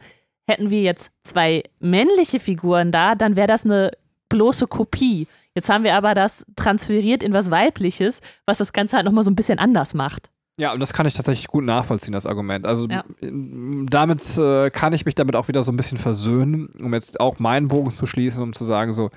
hätten 0.49 0.69
wir 0.69 0.81
jetzt 0.81 1.09
zwei 1.23 1.63
männliche 1.79 2.39
Figuren 2.41 2.91
da, 2.91 3.15
dann 3.15 3.35
wäre 3.37 3.47
das 3.47 3.63
eine 3.63 3.91
bloße 4.27 4.67
Kopie. 4.67 5.27
Jetzt 5.55 5.69
haben 5.69 5.83
wir 5.83 5.95
aber 5.95 6.13
das 6.13 6.45
transferiert 6.55 7.23
in 7.23 7.33
was 7.33 7.49
Weibliches, 7.51 8.19
was 8.45 8.57
das 8.57 8.73
Ganze 8.73 8.95
halt 8.97 9.05
nochmal 9.05 9.23
so 9.23 9.31
ein 9.31 9.35
bisschen 9.35 9.59
anders 9.59 9.93
macht. 9.93 10.29
Ja, 10.57 10.73
und 10.73 10.81
das 10.81 10.91
kann 10.91 11.05
ich 11.05 11.13
tatsächlich 11.13 11.47
gut 11.47 11.63
nachvollziehen, 11.63 12.11
das 12.11 12.25
Argument. 12.25 12.65
Also 12.65 12.85
Ja. 12.89 13.03
damit 13.21 14.37
äh, 14.37 14.69
kann 14.69 14.91
ich 14.93 15.05
mich 15.05 15.15
damit 15.15 15.35
auch 15.37 15.47
wieder 15.47 15.63
so 15.63 15.71
ein 15.71 15.77
bisschen 15.77 15.97
versöhnen, 15.97 16.67
um 16.81 16.93
jetzt 16.93 17.19
auch 17.21 17.39
meinen 17.39 17.69
Bogen 17.69 17.91
zu 17.91 18.05
schließen, 18.05 18.43
um 18.43 18.51
zu 18.53 18.65
sagen, 18.65 18.91
so, 18.91 19.09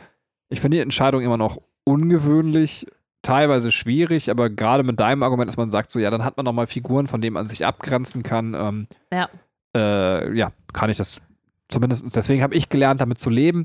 ich 0.51 0.61
finde 0.61 0.77
die 0.77 0.83
Entscheidung 0.83 1.21
immer 1.23 1.37
noch 1.37 1.59
ungewöhnlich, 1.85 2.87
teilweise 3.23 3.71
schwierig, 3.73 4.31
aber 4.31 4.51
gerade 4.51 4.83
mit 4.83 4.99
deinem 5.01 5.23
Argument, 5.23 5.49
dass 5.49 5.57
man 5.57 5.71
sagt, 5.71 5.90
so, 5.90 5.99
ja, 5.99 6.11
dann 6.11 6.25
hat 6.25 6.37
man 6.37 6.45
noch 6.45 6.53
mal 6.53 6.66
Figuren, 6.66 7.07
von 7.07 7.21
denen 7.21 7.35
man 7.35 7.47
sich 7.47 7.64
abgrenzen 7.64 8.23
kann. 8.23 8.55
Ähm, 8.55 8.87
Ja. 9.12 9.29
Äh, 9.76 10.37
ja, 10.37 10.52
kann 10.72 10.90
ich 10.90 10.96
das 10.96 11.20
zumindest, 11.68 12.04
deswegen 12.14 12.42
habe 12.42 12.54
ich 12.54 12.68
gelernt, 12.68 13.00
damit 13.00 13.18
zu 13.18 13.30
leben. 13.30 13.64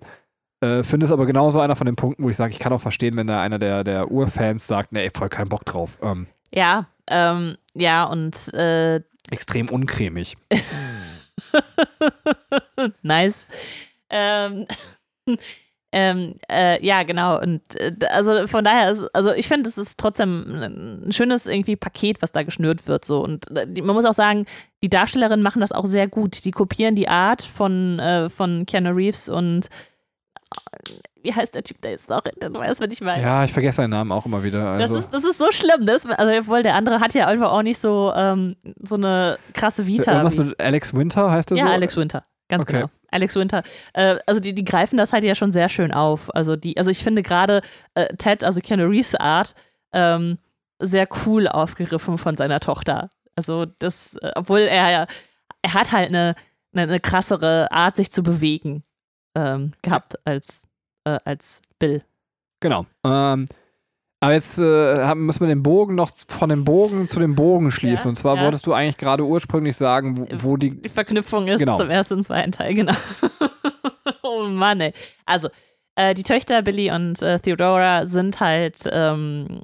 Äh, 0.62 0.84
finde 0.84 1.06
es 1.06 1.12
aber 1.12 1.26
genauso 1.26 1.60
einer 1.60 1.76
von 1.76 1.86
den 1.86 1.96
Punkten, 1.96 2.24
wo 2.24 2.30
ich 2.30 2.38
sage, 2.38 2.52
ich 2.52 2.60
kann 2.60 2.74
auch 2.74 2.82
verstehen, 2.82 3.16
wenn 3.18 3.28
da 3.28 3.42
einer 3.42 3.60
der, 3.60 3.84
der 3.84 4.10
Urfans 4.10 4.66
sagt, 4.66 4.92
nee, 4.92 5.10
voll 5.16 5.30
keinen 5.30 5.50
Bock 5.50 5.66
drauf. 5.66 6.00
Ähm, 6.02 6.28
Ja, 6.54 6.88
ähm, 7.08 7.58
ja, 7.76 8.06
und 8.06 8.36
äh, 8.54 9.02
extrem 9.30 9.70
uncremig. 9.70 10.36
nice. 13.04 13.46
Ähm, 14.10 14.66
ähm, 15.94 16.36
äh, 16.52 16.86
ja, 16.86 17.04
genau. 17.04 17.40
Und 17.40 17.62
äh, 17.76 17.94
also 18.12 18.46
von 18.48 18.64
daher 18.64 18.92
ist, 18.92 19.04
also 19.16 19.32
ich 19.34 19.48
finde, 19.48 19.70
es 19.70 19.78
ist 19.78 19.98
trotzdem 19.98 20.46
ein 21.06 21.12
schönes 21.12 21.48
irgendwie 21.48 21.76
Paket, 21.78 22.22
was 22.22 22.32
da 22.32 22.44
geschnürt 22.44 22.88
wird. 22.88 23.06
So. 23.06 23.24
Und 23.24 23.46
äh, 23.58 23.82
man 23.82 23.96
muss 23.96 24.06
auch 24.06 24.14
sagen, 24.14 24.46
die 24.84 24.90
Darstellerinnen 24.90 25.42
machen 25.42 25.62
das 25.62 25.72
auch 25.72 25.86
sehr 25.86 26.08
gut. 26.08 26.44
Die 26.44 26.52
kopieren 26.52 26.96
die 26.96 27.08
Art 27.08 27.42
von, 27.42 28.00
äh, 28.00 28.30
von 28.30 28.66
Keanu 28.66 28.92
Reeves 28.92 29.30
und 29.30 29.68
äh, 29.68 30.92
wie 31.24 31.34
heißt 31.34 31.56
der 31.56 31.64
Typ 31.64 31.82
da 31.82 31.90
jetzt 31.90 32.10
noch? 32.10 32.22
Du 32.22 32.54
weißt, 32.54 32.80
was 32.80 32.88
ich 32.92 33.02
meine. 33.02 33.22
Ja, 33.22 33.44
ich 33.44 33.52
vergesse 33.52 33.78
seinen 33.78 33.90
Namen 33.90 34.12
auch 34.12 34.26
immer 34.26 34.44
wieder. 34.44 34.78
Das 34.78 34.92
Also, 34.92 34.98
ist, 34.98 35.10
das 35.14 35.24
ist 35.24 35.38
so 35.38 35.52
schlimm. 35.52 35.86
Das, 35.86 36.06
also, 36.06 36.40
obwohl 36.40 36.64
der 36.64 36.76
andere 36.76 37.00
hat 37.02 37.14
ja 37.16 37.28
einfach 37.28 37.52
auch 37.52 37.64
nicht 37.64 37.80
so, 37.80 38.14
ähm, 38.16 38.56
so 38.82 38.96
eine 38.96 39.38
krasse 39.54 39.88
Vita. 39.88 40.12
irgendwas 40.12 40.38
mit 40.38 40.60
Alex 40.60 40.94
Winter 40.94 41.32
heißt 41.32 41.50
der 41.52 41.58
ja, 41.58 41.64
so? 41.66 41.70
Alex 41.70 41.98
Winter. 41.98 42.24
Ganz 42.50 42.64
Okay. 42.64 42.74
genau. 42.74 42.90
Alex 43.10 43.36
Winter. 43.36 43.64
Äh, 43.94 44.18
also 44.26 44.40
die, 44.40 44.54
die 44.54 44.64
greifen 44.64 44.98
das 44.98 45.14
halt 45.14 45.24
ja 45.24 45.36
schon 45.36 45.52
sehr 45.52 45.70
schön 45.70 45.94
auf. 45.94 46.34
Also 46.36 46.56
die, 46.56 46.78
also 46.78 46.92
ich 46.92 47.04
finde 47.04 47.24
gerade 47.24 47.62
äh, 47.96 48.14
Ted, 48.16 48.44
also 48.44 48.62
Keanu 48.62 48.86
Reeves 48.86 49.16
Art, 49.16 49.56
ähm, 49.94 50.38
sehr 50.80 51.08
cool 51.26 51.48
aufgegriffen 51.48 52.18
von 52.18 52.36
seiner 52.36 52.60
Tochter. 52.60 53.10
Also 53.36 53.66
das, 53.80 54.16
äh, 54.16 54.32
obwohl 54.36 54.60
er 54.60 54.92
ja, 54.92 55.08
er 55.62 55.74
hat 55.74 55.92
halt 55.92 56.10
eine, 56.10 56.36
eine, 56.74 56.84
eine 56.84 57.00
krassere 57.00 57.72
Art, 57.72 57.96
sich 57.96 58.12
zu 58.12 58.24
bewegen 58.24 58.84
ähm, 59.36 59.74
gehabt 59.82 60.16
als, 60.26 60.64
äh, 61.06 61.20
als 61.24 61.62
Bill. 61.80 62.04
Genau. 62.60 62.86
Ähm, 63.04 63.46
aber 64.20 64.34
jetzt 64.34 64.58
äh, 64.58 64.98
haben, 65.04 65.26
müssen 65.26 65.42
wir 65.42 65.48
den 65.48 65.62
Bogen 65.62 65.96
noch 65.96 66.10
von 66.28 66.50
dem 66.50 66.66
Bogen 66.66 67.08
zu 67.08 67.20
dem 67.20 67.36
Bogen 67.36 67.70
schließen. 67.70 68.06
Ja, 68.06 68.10
und 68.10 68.16
zwar 68.16 68.38
ja. 68.38 68.44
wolltest 68.44 68.66
du 68.66 68.74
eigentlich 68.74 68.98
gerade 68.98 69.24
ursprünglich 69.24 69.76
sagen, 69.76 70.18
wo, 70.18 70.28
wo 70.42 70.58
die. 70.58 70.82
Die 70.82 70.90
Verknüpfung 70.90 71.48
ist 71.48 71.60
Genau. 71.60 71.78
zum 71.78 71.90
ersten 71.90 72.16
und 72.16 72.24
zweiten 72.24 72.52
Teil, 72.52 72.74
genau. 72.74 72.94
oh 74.24 74.48
Mann, 74.48 74.82
ey. 74.82 74.94
Also, 75.26 75.50
äh, 75.96 76.16
die 76.16 76.24
Töchter 76.24 76.64
Billy 76.64 76.92
und 76.92 77.22
äh, 77.22 77.40
Theodora 77.40 78.08
sind 78.08 78.40
halt 78.40 78.78
ähm, 78.92 79.62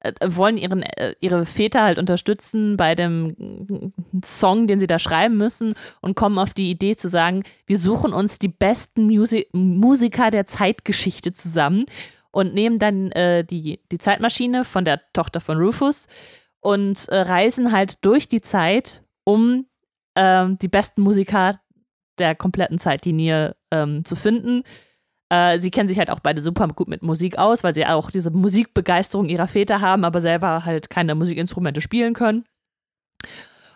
äh, 0.00 0.12
wollen 0.26 0.56
ihren, 0.56 0.82
äh, 0.82 1.14
ihre 1.20 1.46
Väter 1.46 1.82
halt 1.82 1.98
unterstützen 1.98 2.76
bei 2.76 2.94
dem 2.94 3.92
Song, 4.24 4.66
den 4.66 4.80
sie 4.80 4.86
da 4.86 4.98
schreiben 4.98 5.36
müssen 5.36 5.74
und 6.00 6.16
kommen 6.16 6.38
auf 6.38 6.52
die 6.52 6.70
Idee 6.70 6.96
zu 6.96 7.08
sagen, 7.08 7.44
wir 7.66 7.78
suchen 7.78 8.12
uns 8.12 8.38
die 8.38 8.48
besten 8.48 9.06
Musi 9.06 9.46
Musiker 9.52 10.30
der 10.30 10.46
Zeitgeschichte 10.46 11.32
zusammen 11.32 11.86
und 12.32 12.54
nehmen 12.54 12.78
dann 12.78 13.12
äh, 13.12 13.44
die, 13.44 13.80
die 13.92 13.98
Zeitmaschine 13.98 14.64
von 14.64 14.84
der 14.84 15.00
Tochter 15.12 15.40
von 15.40 15.58
Rufus 15.58 16.08
und 16.60 17.08
äh, 17.08 17.20
reisen 17.20 17.72
halt 17.72 18.04
durch 18.04 18.26
die 18.26 18.40
Zeit, 18.40 19.02
um 19.24 19.66
ähm, 20.16 20.58
die 20.58 20.68
besten 20.68 21.02
Musiker 21.02 21.60
der 22.18 22.34
kompletten 22.34 22.78
Zeitlinie 22.78 23.56
ähm, 23.70 24.04
zu 24.04 24.16
finden. 24.16 24.64
Äh, 25.28 25.58
sie 25.58 25.70
kennen 25.70 25.88
sich 25.88 25.98
halt 25.98 26.10
auch 26.10 26.20
beide 26.20 26.40
super 26.40 26.68
gut 26.68 26.88
mit 26.88 27.02
Musik 27.02 27.38
aus, 27.38 27.64
weil 27.64 27.74
sie 27.74 27.86
auch 27.86 28.10
diese 28.10 28.30
Musikbegeisterung 28.30 29.28
ihrer 29.28 29.48
Väter 29.48 29.80
haben, 29.80 30.04
aber 30.04 30.20
selber 30.20 30.64
halt 30.64 30.90
keine 30.90 31.14
Musikinstrumente 31.14 31.80
spielen 31.80 32.14
können. 32.14 32.44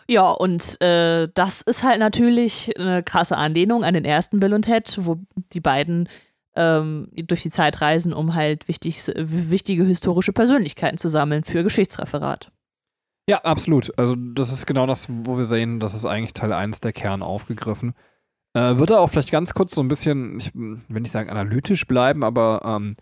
Ja, 0.09 0.31
und 0.31 0.81
äh, 0.81 1.29
das 1.35 1.63
ist 1.63 1.83
halt 1.83 1.99
natürlich 1.99 2.79
eine 2.79 3.03
krasse 3.03 3.37
Anlehnung 3.37 3.83
an 3.83 3.95
den 3.95 4.05
ersten 4.05 4.39
Bill 4.39 4.55
und 4.55 4.63
Ted, 4.63 4.99
wo 5.01 5.19
die 5.53 5.61
beiden 5.61 6.09
ähm, 6.57 7.09
durch 7.15 7.43
die 7.43 7.51
Zeit 7.51 7.81
reisen, 7.81 8.13
um 8.13 8.35
halt 8.35 8.67
wichtig, 8.69 9.03
wichtige 9.17 9.85
historische 9.85 10.33
Persönlichkeiten 10.33 10.99
zu 10.99 11.09
sammeln 11.09 11.45
für 11.45 11.63
Geschichtsreferat. 11.63 12.51
Ja, 13.29 13.43
absolut. 13.43 13.97
Also 13.99 14.15
das 14.17 14.53
ist 14.53 14.67
genau 14.67 14.87
das, 14.87 15.09
wo 15.09 15.37
wir 15.37 15.45
sehen, 15.45 15.81
das 15.81 15.95
ist 15.95 16.05
eigentlich 16.05 16.33
Teil 16.33 16.53
1 16.53 16.81
der 16.81 16.93
Kern 16.93 17.23
aufgegriffen. 17.23 17.95
Äh, 18.55 18.79
wird 18.79 18.91
er 18.91 19.01
auch 19.01 19.09
vielleicht 19.09 19.33
ganz 19.33 19.53
kurz 19.53 19.75
so 19.75 19.83
ein 19.83 19.89
bisschen, 19.89 20.39
ich 20.39 20.55
will 20.55 21.01
nicht 21.01 21.11
sagen 21.11 21.29
analytisch 21.29 21.87
bleiben, 21.87 22.25
aber 22.25 22.63
ähm, 22.65 22.95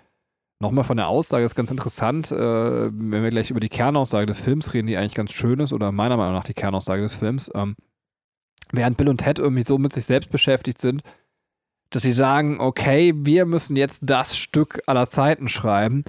nochmal 0.60 0.84
von 0.84 0.96
der 0.96 1.08
Aussage 1.08 1.44
ist 1.44 1.54
ganz 1.54 1.70
interessant, 1.70 2.32
äh, 2.32 2.36
wenn 2.90 3.22
wir 3.22 3.30
gleich 3.30 3.50
über 3.50 3.60
die 3.60 3.68
Kernaussage 3.68 4.26
des 4.26 4.40
Films 4.40 4.72
reden, 4.72 4.86
die 4.86 4.96
eigentlich 4.96 5.14
ganz 5.14 5.32
schön 5.32 5.60
ist, 5.60 5.72
oder 5.72 5.92
meiner 5.92 6.16
Meinung 6.16 6.34
nach 6.34 6.44
die 6.44 6.54
Kernaussage 6.54 7.02
des 7.02 7.14
Films, 7.14 7.50
ähm, 7.54 7.76
während 8.72 8.96
Bill 8.96 9.10
und 9.10 9.18
Ted 9.18 9.38
irgendwie 9.38 9.62
so 9.62 9.78
mit 9.78 9.92
sich 9.92 10.06
selbst 10.06 10.30
beschäftigt 10.30 10.78
sind, 10.78 11.02
dass 11.94 12.02
sie 12.02 12.10
sagen, 12.10 12.58
okay, 12.58 13.14
wir 13.14 13.46
müssen 13.46 13.76
jetzt 13.76 14.00
das 14.02 14.36
Stück 14.36 14.82
aller 14.86 15.06
Zeiten 15.06 15.46
schreiben, 15.46 16.02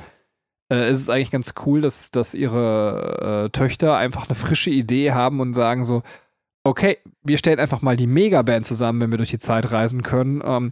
äh, 0.74 0.90
ist 0.90 1.00
es 1.00 1.12
eigentlich 1.12 1.30
ganz 1.30 1.54
cool, 1.64 1.82
dass, 1.82 2.10
dass 2.10 2.34
ihre 2.34 3.46
äh, 3.46 3.50
Töchter 3.52 3.96
einfach 3.96 4.28
eine 4.28 4.34
frische 4.34 4.72
Idee 4.72 5.12
haben 5.12 5.40
und 5.40 5.54
sagen 5.54 5.84
so, 5.84 6.02
okay, 6.64 6.98
wir 7.22 7.38
stellen 7.38 7.60
einfach 7.60 7.84
mal 7.84 7.98
die 7.98 8.08
Megaband 8.08 8.66
zusammen, 8.66 9.00
wenn 9.00 9.12
wir 9.12 9.20
durch 9.20 9.30
die 9.30 9.38
Zeit 9.38 9.72
reisen 9.72 10.02
können. 10.02 10.42
Ähm, 10.44 10.72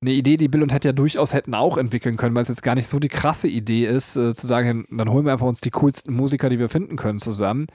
eine 0.00 0.10
Idee, 0.10 0.36
die 0.36 0.48
Bill 0.48 0.62
und 0.62 0.70
Ted 0.70 0.84
ja 0.84 0.92
durchaus 0.92 1.32
hätten 1.32 1.54
auch 1.54 1.78
entwickeln 1.78 2.16
können, 2.16 2.34
weil 2.34 2.42
es 2.42 2.48
jetzt 2.48 2.64
gar 2.64 2.74
nicht 2.74 2.88
so 2.88 2.98
die 2.98 3.08
krasse 3.08 3.46
Idee 3.46 3.86
ist, 3.86 4.16
äh, 4.16 4.34
zu 4.34 4.48
sagen, 4.48 4.86
dann 4.90 5.08
holen 5.08 5.24
wir 5.24 5.30
einfach 5.30 5.46
uns 5.46 5.60
die 5.60 5.70
coolsten 5.70 6.12
Musiker, 6.12 6.48
die 6.48 6.58
wir 6.58 6.68
finden 6.68 6.96
können, 6.96 7.20
zusammen. 7.20 7.68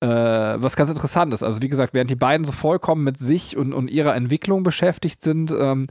Äh, 0.00 0.06
was 0.08 0.76
ganz 0.76 0.88
interessant 0.88 1.34
ist. 1.34 1.42
Also, 1.42 1.60
wie 1.62 1.68
gesagt, 1.68 1.92
während 1.92 2.10
die 2.10 2.16
beiden 2.16 2.44
so 2.44 2.52
vollkommen 2.52 3.04
mit 3.04 3.18
sich 3.18 3.56
und, 3.56 3.74
und 3.74 3.90
ihrer 3.90 4.14
Entwicklung 4.14 4.62
beschäftigt 4.62 5.20
sind, 5.20 5.52
ähm, 5.52 5.86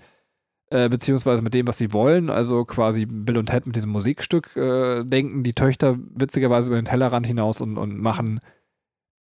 äh, 0.71 0.87
beziehungsweise 0.87 1.41
mit 1.41 1.53
dem, 1.53 1.67
was 1.67 1.77
sie 1.77 1.93
wollen. 1.93 2.29
Also 2.29 2.63
quasi 2.63 3.05
Bill 3.05 3.37
und 3.37 3.47
Ted 3.47 3.65
mit 3.65 3.75
diesem 3.75 3.89
Musikstück 3.89 4.55
äh, 4.55 5.03
denken 5.03 5.43
die 5.43 5.53
Töchter 5.53 5.97
witzigerweise 6.15 6.69
über 6.69 6.79
den 6.79 6.85
Tellerrand 6.85 7.25
hinaus 7.25 7.59
und, 7.61 7.77
und 7.77 7.99
machen 7.99 8.39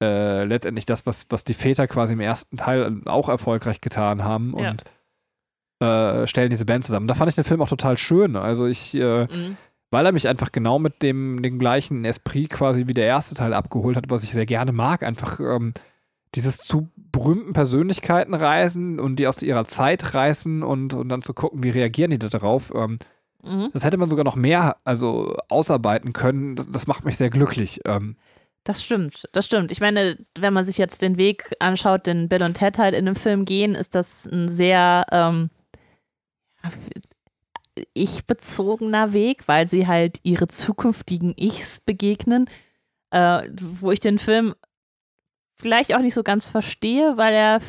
äh, 0.02 0.44
letztendlich 0.44 0.86
das, 0.86 1.06
was, 1.06 1.26
was 1.30 1.44
die 1.44 1.54
Väter 1.54 1.88
quasi 1.88 2.14
im 2.14 2.20
ersten 2.20 2.58
Teil 2.58 3.02
auch 3.06 3.30
erfolgreich 3.30 3.82
getan 3.82 4.24
haben 4.24 4.56
ja. 4.58 4.72
und 4.72 4.84
äh, 5.80 6.28
stellen 6.28 6.50
diese 6.50 6.66
Band 6.66 6.84
zusammen. 6.84 7.08
Da 7.08 7.14
fand 7.14 7.30
ich 7.30 7.36
den 7.36 7.44
Film 7.44 7.62
auch 7.62 7.70
total 7.70 7.98
schön. 7.98 8.36
Also 8.36 8.66
ich, 8.66 8.94
äh, 8.96 9.24
mhm. 9.26 9.58
Weil 9.92 10.06
er 10.06 10.12
mich 10.12 10.28
einfach 10.28 10.52
genau 10.52 10.80
mit 10.80 11.02
dem, 11.02 11.42
dem 11.42 11.60
gleichen 11.60 12.04
Esprit 12.06 12.50
quasi 12.50 12.88
wie 12.88 12.94
der 12.94 13.06
erste 13.06 13.36
Teil 13.36 13.54
abgeholt 13.54 13.98
hat, 13.98 14.10
was 14.10 14.24
ich 14.24 14.32
sehr 14.32 14.46
gerne 14.46 14.72
mag. 14.72 15.04
Einfach 15.04 15.40
ähm, 15.40 15.74
dieses 16.36 16.58
zu 16.58 16.90
berühmten 16.96 17.54
Persönlichkeiten 17.54 18.34
reisen 18.34 19.00
und 19.00 19.18
die 19.18 19.28
aus 19.28 19.42
ihrer 19.42 19.66
Zeit 19.66 20.14
reißen 20.14 20.62
und, 20.64 20.94
und 20.94 21.10
dann 21.10 21.22
zu 21.22 21.34
gucken, 21.34 21.64
wie 21.64 21.70
reagieren 21.70 22.12
die 22.12 22.20
da 22.20 22.28
darauf. 22.28 22.74
Ähm, 22.76 22.98
mhm. 23.44 23.70
Das 23.74 23.84
hätte 23.84 23.98
man 23.98 24.10
sogar 24.10 24.26
noch 24.26 24.36
mehr 24.36 24.78
also 24.84 25.36
ausarbeiten 25.48 26.14
können. 26.14 26.56
Das, 26.56 26.70
das 26.70 26.88
macht 26.88 27.06
mich 27.06 27.18
sehr 27.18 27.30
glücklich. 27.30 27.80
Ähm, 27.86 28.18
das 28.66 28.84
stimmt, 28.84 29.30
das 29.32 29.46
stimmt. 29.46 29.72
Ich 29.72 29.80
meine, 29.80 30.18
wenn 30.38 30.54
man 30.54 30.66
sich 30.66 30.78
jetzt 30.78 31.02
den 31.02 31.18
Weg 31.18 31.56
anschaut, 31.60 32.06
den 32.06 32.28
Bill 32.28 32.44
und 32.44 32.56
Ted 32.56 32.78
halt 32.78 32.94
in 32.94 33.06
dem 33.06 33.16
Film 33.16 33.46
gehen, 33.46 33.76
ist 33.76 33.96
das 33.96 34.26
ein 34.26 34.50
sehr 34.50 35.06
ähm, 35.12 35.50
ich-bezogener 37.94 39.14
Weg, 39.14 39.48
weil 39.48 39.68
sie 39.68 39.88
halt 39.88 40.20
ihre 40.24 40.48
zukünftigen 40.48 41.34
Ichs 41.38 41.80
begegnen. 41.80 42.50
Äh, 43.12 43.50
wo 43.60 43.92
ich 43.92 44.00
den 44.00 44.18
Film 44.18 44.54
vielleicht 45.56 45.96
auch 45.96 46.02
nicht 46.02 46.14
so 46.14 46.24
ganz 46.24 46.46
verstehe, 46.46 47.18
weil 47.18 47.34
er, 47.34 47.60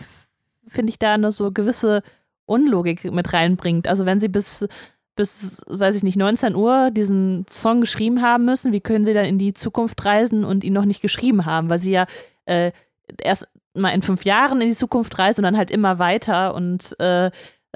finde 0.67 0.91
ich, 0.91 0.99
da 0.99 1.15
eine 1.15 1.33
so 1.33 1.53
gewisse 1.53 2.03
Unlogik 2.47 3.05
mit 3.13 3.33
reinbringt. 3.33 3.87
Also 3.89 4.07
wenn 4.07 4.21
sie 4.21 4.29
bis, 4.29 4.67
bis, 5.17 5.63
weiß 5.67 5.97
ich 5.97 6.03
nicht, 6.03 6.17
19 6.17 6.55
Uhr 6.55 6.91
diesen 6.91 7.47
Song 7.49 7.81
geschrieben 7.81 8.23
haben 8.23 8.45
müssen, 8.45 8.73
wie 8.73 8.81
können 8.81 9.05
sie 9.05 9.15
dann 9.15 9.27
in 9.27 9.39
die 9.39 9.55
Zukunft 9.55 10.05
reisen 10.05 10.45
und 10.45 10.65
ihn 10.65 10.73
noch 10.73 10.85
nicht 10.85 11.03
geschrieben 11.03 11.47
haben? 11.47 11.71
Weil 11.71 11.79
sie 11.79 11.93
ja 11.93 12.07
äh, 12.47 12.73
erst 13.23 13.47
mal 13.75 13.91
in 13.91 14.03
fünf 14.03 14.25
Jahren 14.25 14.61
in 14.61 14.69
die 14.69 14.75
Zukunft 14.75 15.19
reisen 15.19 15.41
und 15.41 15.45
dann 15.45 15.59
halt 15.59 15.71
immer 15.71 15.99
weiter 15.99 16.55
und 16.55 16.99
äh, 16.99 17.31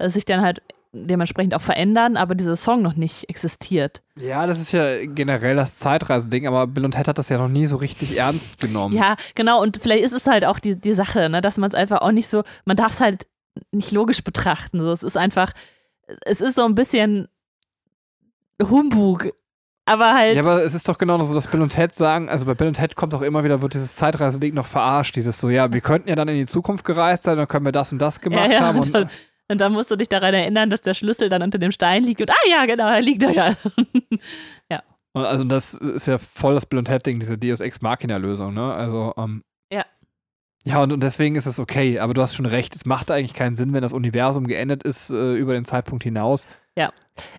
sich 0.09 0.25
dann 0.25 0.43
halt 0.43 0.63
dementsprechend 0.93 1.55
auch 1.55 1.61
verändern, 1.61 2.17
aber 2.17 2.35
dieser 2.35 2.57
Song 2.57 2.83
noch 2.83 2.95
nicht 2.95 3.29
existiert. 3.31 4.03
Ja, 4.21 4.47
das 4.47 4.61
ist 4.61 4.73
ja 4.73 5.05
generell 5.07 5.57
das 5.57 5.79
Zeitreisending, 5.79 6.47
aber 6.47 6.67
Bill 6.67 6.85
und 6.85 6.93
Ted 6.93 7.09
hat 7.09 7.19
das 7.19 7.31
ja 7.31 7.39
noch 7.39 7.49
nie 7.49 7.67
so 7.67 7.77
richtig 7.77 8.17
ernst 8.19 8.59
genommen. 8.61 8.95
Ja, 8.95 9.17
genau, 9.35 9.63
und 9.63 9.79
vielleicht 9.83 10.05
ist 10.05 10.13
es 10.13 10.27
halt 10.27 10.45
auch 10.45 10.59
die, 10.59 10.79
die 10.79 10.93
Sache, 10.93 11.29
ne, 11.31 11.41
dass 11.41 11.57
man 11.57 11.69
es 11.69 11.75
einfach 11.75 12.03
auch 12.03 12.13
nicht 12.13 12.29
so, 12.29 12.43
man 12.67 12.77
darf 12.77 12.93
es 12.93 13.01
halt 13.01 13.27
nicht 13.71 13.93
logisch 13.93 14.23
betrachten. 14.23 14.81
So. 14.81 14.93
Es 14.93 15.03
ist 15.03 15.17
einfach, 15.17 15.53
es 16.25 16.41
ist 16.41 16.57
so 16.57 16.65
ein 16.65 16.75
bisschen 16.75 17.29
Humbug. 18.63 19.33
Aber 19.85 20.15
halt. 20.15 20.37
Ja, 20.37 20.43
aber 20.43 20.63
es 20.63 20.75
ist 20.75 20.89
doch 20.89 20.97
genau 20.97 21.21
so, 21.21 21.35
dass 21.35 21.49
Bill 21.49 21.61
und 21.61 21.71
Ted 21.71 21.93
sagen, 21.93 22.29
also 22.29 22.47
bei 22.47 22.55
Bill 22.55 22.69
und 22.69 22.75
Ted 22.75 22.95
kommt 22.95 23.15
auch 23.15 23.23
immer 23.23 23.43
wieder, 23.43 23.63
wird 23.63 23.75
dieses 23.75 23.97
Zeitreisending 23.97 24.55
noch 24.55 24.67
verarscht. 24.67 25.17
Dieses 25.17 25.39
so, 25.39 25.51
ja, 25.51 25.73
wir 25.73 25.81
könnten 25.81 26.09
ja 26.09 26.15
dann 26.15 26.29
in 26.29 26.37
die 26.37 26.47
Zukunft 26.47 26.85
gereist 26.85 27.25
sein, 27.25 27.37
dann 27.37 27.49
können 27.49 27.65
wir 27.65 27.73
das 27.73 27.91
und 27.93 27.99
das 27.99 28.21
gemacht 28.21 28.49
ja, 28.49 28.53
ja, 28.53 28.61
haben. 28.61 28.79
Und, 28.79 29.09
und 29.49 29.61
dann 29.61 29.73
musst 29.73 29.91
du 29.91 29.97
dich 29.97 30.09
daran 30.09 30.35
erinnern, 30.35 30.71
dass 30.71 30.81
der 30.81 30.95
Schlüssel 30.95 31.29
dann 31.29 31.43
unter 31.43 31.59
dem 31.59 31.73
Stein 31.73 32.05
liegt 32.05 32.21
und 32.21 32.31
ah 32.31 32.49
ja, 32.49 32.67
genau, 32.67 32.89
er 32.89 33.03
liegt 33.03 33.23
da 33.23 33.31
ja. 33.31 33.55
ja. 34.71 34.83
Also 35.15 35.45
das 35.45 35.75
ist 35.75 36.07
ja 36.07 36.19
voll 36.19 36.55
das 36.55 36.67
Bill 36.67 36.79
und 36.79 36.87
Ted 36.87 37.05
Ding, 37.05 37.21
diese 37.21 37.37
Deus 37.37 37.61
Ex 37.61 37.83
Machina 37.83 38.17
Lösung, 38.17 38.55
ne? 38.55 38.73
Also 38.73 39.13
ähm, 39.19 39.43
ja. 39.71 39.85
Ja, 40.65 40.83
und, 40.83 40.93
und 40.93 41.03
deswegen 41.03 41.35
ist 41.35 41.47
es 41.47 41.59
okay, 41.59 41.99
aber 41.99 42.15
du 42.15 42.23
hast 42.23 42.35
schon 42.35 42.47
recht, 42.47 42.75
es 42.75 42.87
macht 42.87 43.11
eigentlich 43.11 43.35
keinen 43.35 43.57
Sinn, 43.57 43.73
wenn 43.73 43.83
das 43.83 43.93
Universum 43.93 44.47
geendet 44.47 44.85
ist 44.85 45.11
äh, 45.11 45.35
über 45.35 45.53
den 45.55 45.65
Zeitpunkt 45.65 46.05
hinaus. 46.05 46.47
Ja. 46.77 46.93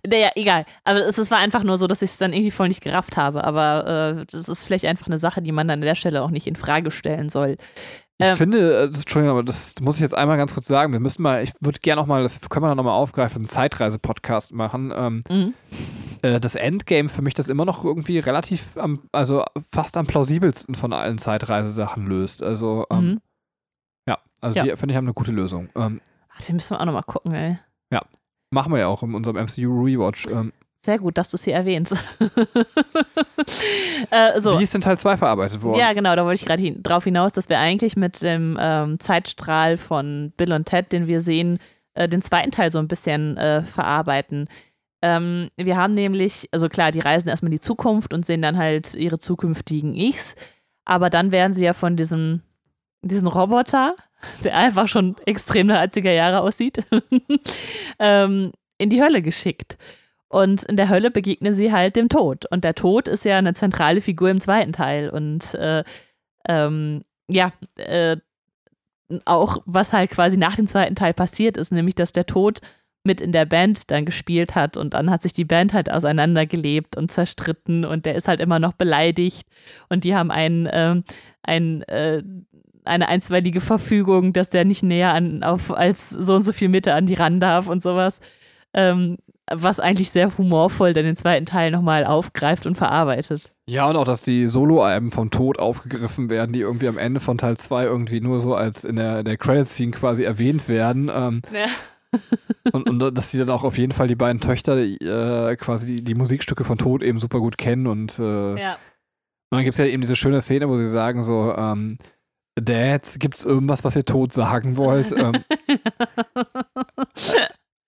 Naja, 0.06 0.30
egal. 0.36 0.66
Aber 0.84 1.00
es, 1.00 1.18
es 1.18 1.32
war 1.32 1.40
einfach 1.40 1.64
nur 1.64 1.78
so, 1.78 1.88
dass 1.88 2.04
ich 2.04 2.12
es 2.12 2.18
dann 2.18 2.34
irgendwie 2.34 2.52
voll 2.52 2.68
nicht 2.68 2.84
gerafft 2.84 3.18
habe. 3.18 3.44
Aber 3.44 4.20
äh, 4.20 4.26
das 4.30 4.48
ist 4.48 4.66
vielleicht 4.66 4.86
einfach 4.86 5.08
eine 5.08 5.18
Sache, 5.18 5.42
die 5.42 5.52
man 5.52 5.68
dann 5.68 5.80
an 5.80 5.86
der 5.86 5.96
Stelle 5.96 6.22
auch 6.22 6.30
nicht 6.30 6.46
in 6.46 6.56
Frage 6.56 6.92
stellen 6.92 7.30
soll. 7.30 7.58
Ich 8.24 8.30
ähm, 8.30 8.38
finde, 8.38 8.84
äh, 8.84 8.88
das, 8.88 9.00
Entschuldigung, 9.00 9.38
aber 9.38 9.44
das 9.44 9.76
muss 9.82 9.96
ich 9.96 10.02
jetzt 10.02 10.16
einmal 10.16 10.38
ganz 10.38 10.54
kurz 10.54 10.66
sagen. 10.66 10.94
Wir 10.94 11.02
müssen 11.02 11.22
mal, 11.22 11.44
ich 11.44 11.52
würde 11.60 11.80
gerne 11.80 12.02
noch 12.02 12.08
mal, 12.08 12.24
das 12.24 12.40
können 12.50 12.64
wir 12.64 12.70
dann 12.70 12.78
nochmal 12.78 12.94
aufgreifen, 12.94 13.40
einen 13.40 13.48
Zeitreise-Podcast 13.48 14.54
machen. 14.54 14.94
Ähm, 14.96 15.24
mhm. 15.30 15.54
äh, 16.22 16.40
das 16.40 16.56
Endgame 16.56 17.10
für 17.10 17.22
mich 17.22 17.34
das 17.34 17.50
immer 17.50 17.66
noch 17.66 17.84
irgendwie 17.84 18.20
relativ, 18.20 18.78
am, 18.78 19.02
also 19.12 19.44
fast 19.72 19.98
am 19.98 20.08
plausibelsten 20.08 20.74
von 20.74 20.94
allen 20.94 21.18
Zeitreisesachen 21.18 22.08
löst. 22.08 22.42
Also, 22.42 22.86
ähm, 22.90 23.06
mhm. 23.06 23.22
ja, 24.08 24.20
also 24.40 24.58
ja. 24.58 24.64
die 24.64 24.76
finde 24.78 24.94
ich 24.94 24.98
haben 24.98 25.06
eine 25.06 25.14
gute 25.14 25.34
Lösung. 25.34 25.68
Ähm, 25.76 26.00
Ach, 26.30 26.42
den 26.42 26.56
müssen 26.56 26.72
wir 26.72 26.80
auch 26.80 26.86
nochmal 26.86 27.04
gucken, 27.04 27.34
ey. 27.34 27.60
Ja, 27.92 28.02
machen 28.52 28.72
wir 28.72 28.80
ja 28.80 28.88
auch 28.88 29.04
in 29.04 29.14
unserem 29.16 29.36
MCU 29.36 29.84
Rewatch. 29.84 30.28
Ähm, 30.28 30.54
sehr 30.84 31.00
gut, 31.00 31.18
dass 31.18 31.30
du 31.30 31.38
es 31.38 31.44
hier 31.44 31.54
erwähnst. 31.54 31.94
äh, 34.10 34.40
so. 34.40 34.60
Wie 34.60 34.64
ist 34.64 34.74
denn 34.74 34.82
Teil 34.82 34.98
2 34.98 35.18
verarbeitet 35.18 35.62
worden? 35.62 35.80
Ja, 35.80 35.94
genau, 35.94 36.16
da 36.16 36.26
wollte 36.26 36.42
ich 36.42 36.46
gerade 36.46 36.62
hin, 36.62 36.84
drauf 36.84 37.06
hinaus, 37.06 37.32
dass 37.32 37.50
wir 37.50 37.60
eigentlich 37.60 37.96
mit 37.96 38.22
dem 38.22 38.58
ähm, 38.60 39.00
Zeitstrahl 39.00 39.78
von 39.78 40.34
Bill 40.36 40.52
und 40.52 40.66
Ted, 40.66 40.92
den 40.92 41.08
wir 41.08 41.22
sehen, 41.22 41.60
äh, 41.94 42.10
den 42.10 42.22
zweiten 42.22 42.52
Teil 42.52 42.72
so 42.72 42.80
ein 42.80 42.88
bisschen 42.88 43.38
äh, 43.38 43.64
verarbeiten. 43.64 44.50
Ähm, 45.02 45.50
wir 45.58 45.78
haben 45.78 45.94
nämlich, 45.94 46.50
also 46.52 46.68
klar, 46.70 46.92
die 46.92 47.00
reisen 47.00 47.30
erstmal 47.30 47.52
in 47.52 47.58
die 47.58 47.62
Zukunft 47.62 48.14
und 48.14 48.26
sehen 48.26 48.42
dann 48.42 48.58
halt 48.58 48.94
ihre 48.94 49.20
zukünftigen 49.20 49.96
Ichs, 49.96 50.36
aber 50.86 51.10
dann 51.10 51.32
werden 51.32 51.54
sie 51.54 51.64
ja 51.64 51.74
von 51.74 51.96
diesem 51.96 52.42
diesen 53.04 53.28
Roboter, 53.28 53.96
der 54.44 54.58
einfach 54.58 54.88
schon 54.88 55.16
extrem 55.26 55.68
nach 55.68 55.84
80er 55.84 56.12
Jahre 56.12 56.42
aussieht, 56.42 56.84
ähm, 58.00 58.52
in 58.78 58.90
die 58.90 59.02
Hölle 59.02 59.22
geschickt. 59.22 59.78
Und 60.34 60.64
in 60.64 60.78
der 60.78 60.90
Hölle 60.90 61.12
begegnen 61.12 61.54
sie 61.54 61.72
halt 61.72 61.96
dem 61.96 62.10
Tod. 62.10 62.46
Und 62.50 62.64
der 62.64 62.74
Tod 62.74 63.08
ist 63.08 63.24
ja 63.24 63.38
eine 63.38 63.54
zentrale 63.54 64.02
Figur 64.02 64.32
im 64.32 64.42
zweiten 64.42 64.74
Teil. 64.74 65.10
Und 65.10 65.54
äh, 65.54 65.84
ähm, 66.50 67.04
ja, 67.30 67.54
äh, 67.78 68.18
auch 69.26 69.60
was 69.66 69.94
halt 69.94 70.10
quasi 70.10 70.38
nach 70.38 70.56
dem 70.56 70.66
zweiten 70.66 70.96
Teil 70.96 71.14
passiert 71.14 71.56
ist, 71.56 71.72
nämlich 71.72 71.94
dass 71.94 72.14
der 72.14 72.26
Tod 72.26 72.62
mit 73.04 73.22
in 73.22 73.32
der 73.32 73.46
Band 73.46 73.92
dann 73.92 74.06
gespielt 74.06 74.56
hat 74.56 74.78
und 74.78 74.94
dann 74.94 75.12
hat 75.12 75.22
sich 75.22 75.34
die 75.34 75.46
Band 75.46 75.74
halt 75.74 75.92
auseinandergelebt 75.92 76.96
und 76.96 77.12
zerstritten 77.12 77.84
und 77.86 78.06
der 78.06 78.16
ist 78.16 78.28
halt 78.28 78.40
immer 78.40 78.60
noch 78.60 78.74
beleidigt 78.74 79.48
und 79.90 80.06
die 80.06 80.16
haben 80.16 80.32
einen, 80.32 80.70
ähm, 80.72 81.04
ein, 81.44 81.82
äh, 81.84 82.24
eine 82.86 83.10
einstweilige 83.10 83.62
Verfügung, 83.62 84.34
dass 84.34 84.50
der 84.50 84.66
nicht 84.66 84.84
näher 84.84 85.14
an, 85.14 85.44
auf, 85.44 85.72
als 85.72 86.10
so 86.10 86.36
und 86.36 86.44
so 86.44 86.54
viel 86.54 86.70
Meter 86.70 86.96
an 86.96 87.06
die 87.06 87.14
ran 87.14 87.40
darf 87.40 87.68
und 87.68 87.84
sowas. 87.84 88.20
Ähm, 88.74 89.18
was 89.52 89.80
eigentlich 89.80 90.10
sehr 90.12 90.38
humorvoll 90.38 90.94
dann 90.94 91.06
den 91.06 91.16
zweiten 91.18 91.46
Teil 91.46 91.72
nochmal 91.72 92.06
aufgreift 92.06 92.66
und 92.66 92.76
verarbeitet. 92.76 93.52
Ja, 93.68 93.88
und 93.90 93.96
auch, 93.98 94.06
dass 94.06 94.24
die 94.24 94.48
Solo-Alben 94.48 95.12
vom 95.12 95.32
Tod 95.32 95.60
aufgegriffen 95.60 96.30
werden, 96.30 96.54
die 96.54 96.62
irgendwie 96.62 96.88
am 96.88 96.98
Ende 96.98 97.20
von 97.20 97.38
Teil 97.38 97.58
2 97.58 97.84
irgendwie 97.84 98.22
nur 98.22 98.40
so 98.40 98.56
als 98.56 98.84
in 98.86 98.96
der, 98.96 99.24
der 99.24 99.38
Credit-Scene 99.38 99.92
quasi 99.92 100.24
erwähnt 100.24 100.68
werden. 100.70 101.10
Ähm, 101.14 101.42
Ja. 101.54 101.66
und, 102.74 102.88
und 102.90 103.00
dass 103.18 103.32
die 103.32 103.40
dann 103.40 103.50
auch 103.50 103.64
auf 103.64 103.78
jeden 103.78 103.92
Fall 103.92 104.08
die 104.08 104.16
beiden 104.16 104.40
Töchter 104.40 104.78
äh, 104.78 105.56
quasi 105.56 105.88
die, 105.88 106.04
die 106.04 106.14
Musikstücke 106.16 106.64
von 106.64 106.78
Tod 106.78 107.02
eben 107.02 107.18
super 107.18 107.40
gut 107.40 107.58
kennen. 107.58 107.88
Und, 107.88 108.20
äh, 108.20 108.60
Ja. 108.62 108.74
und 108.74 109.58
dann 109.58 109.64
gibt 109.64 109.74
es 109.74 109.80
ja 109.80 109.86
eben 109.86 110.02
diese 110.02 110.16
schöne 110.16 110.40
Szene, 110.42 110.70
wo 110.70 110.78
sie 110.78 110.88
sagen 110.88 111.22
so, 111.24 111.54
ähm, 111.58 111.98
Dad, 112.56 113.16
gibt's 113.20 113.46
irgendwas, 113.46 113.84
was 113.84 113.96
ihr 113.96 114.06
Tod 114.06 114.32
sagen 114.32 114.78
wollt? 114.78 115.12
ähm, 115.12 115.34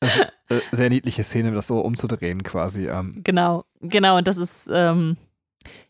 also, 0.01 0.23
äh, 0.49 0.59
sehr 0.71 0.89
niedliche 0.89 1.23
Szene, 1.23 1.51
das 1.51 1.67
so 1.67 1.79
umzudrehen 1.79 2.43
quasi. 2.43 2.87
Ähm. 2.87 3.21
Genau, 3.23 3.65
genau. 3.81 4.17
Und 4.17 4.27
das 4.27 4.37
ist, 4.37 4.69
ähm, 4.71 5.17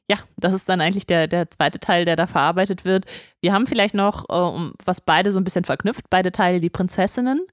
ja, 0.10 0.18
das 0.38 0.54
ist 0.54 0.70
dann 0.70 0.82
eigentlich 0.82 1.08
der, 1.08 1.28
der 1.28 1.50
zweite 1.50 1.80
Teil, 1.80 2.06
der 2.06 2.16
da 2.16 2.28
verarbeitet 2.28 2.86
wird. 2.86 3.06
Wir 3.42 3.54
haben 3.54 3.68
vielleicht 3.68 3.96
noch, 3.96 4.26
äh, 4.30 4.72
was 4.86 5.02
beide 5.02 5.32
so 5.32 5.40
ein 5.40 5.44
bisschen 5.44 5.66
verknüpft, 5.66 6.10
beide 6.10 6.32
Teile, 6.32 6.60
die 6.60 6.70
Prinzessinnen. 6.70 7.46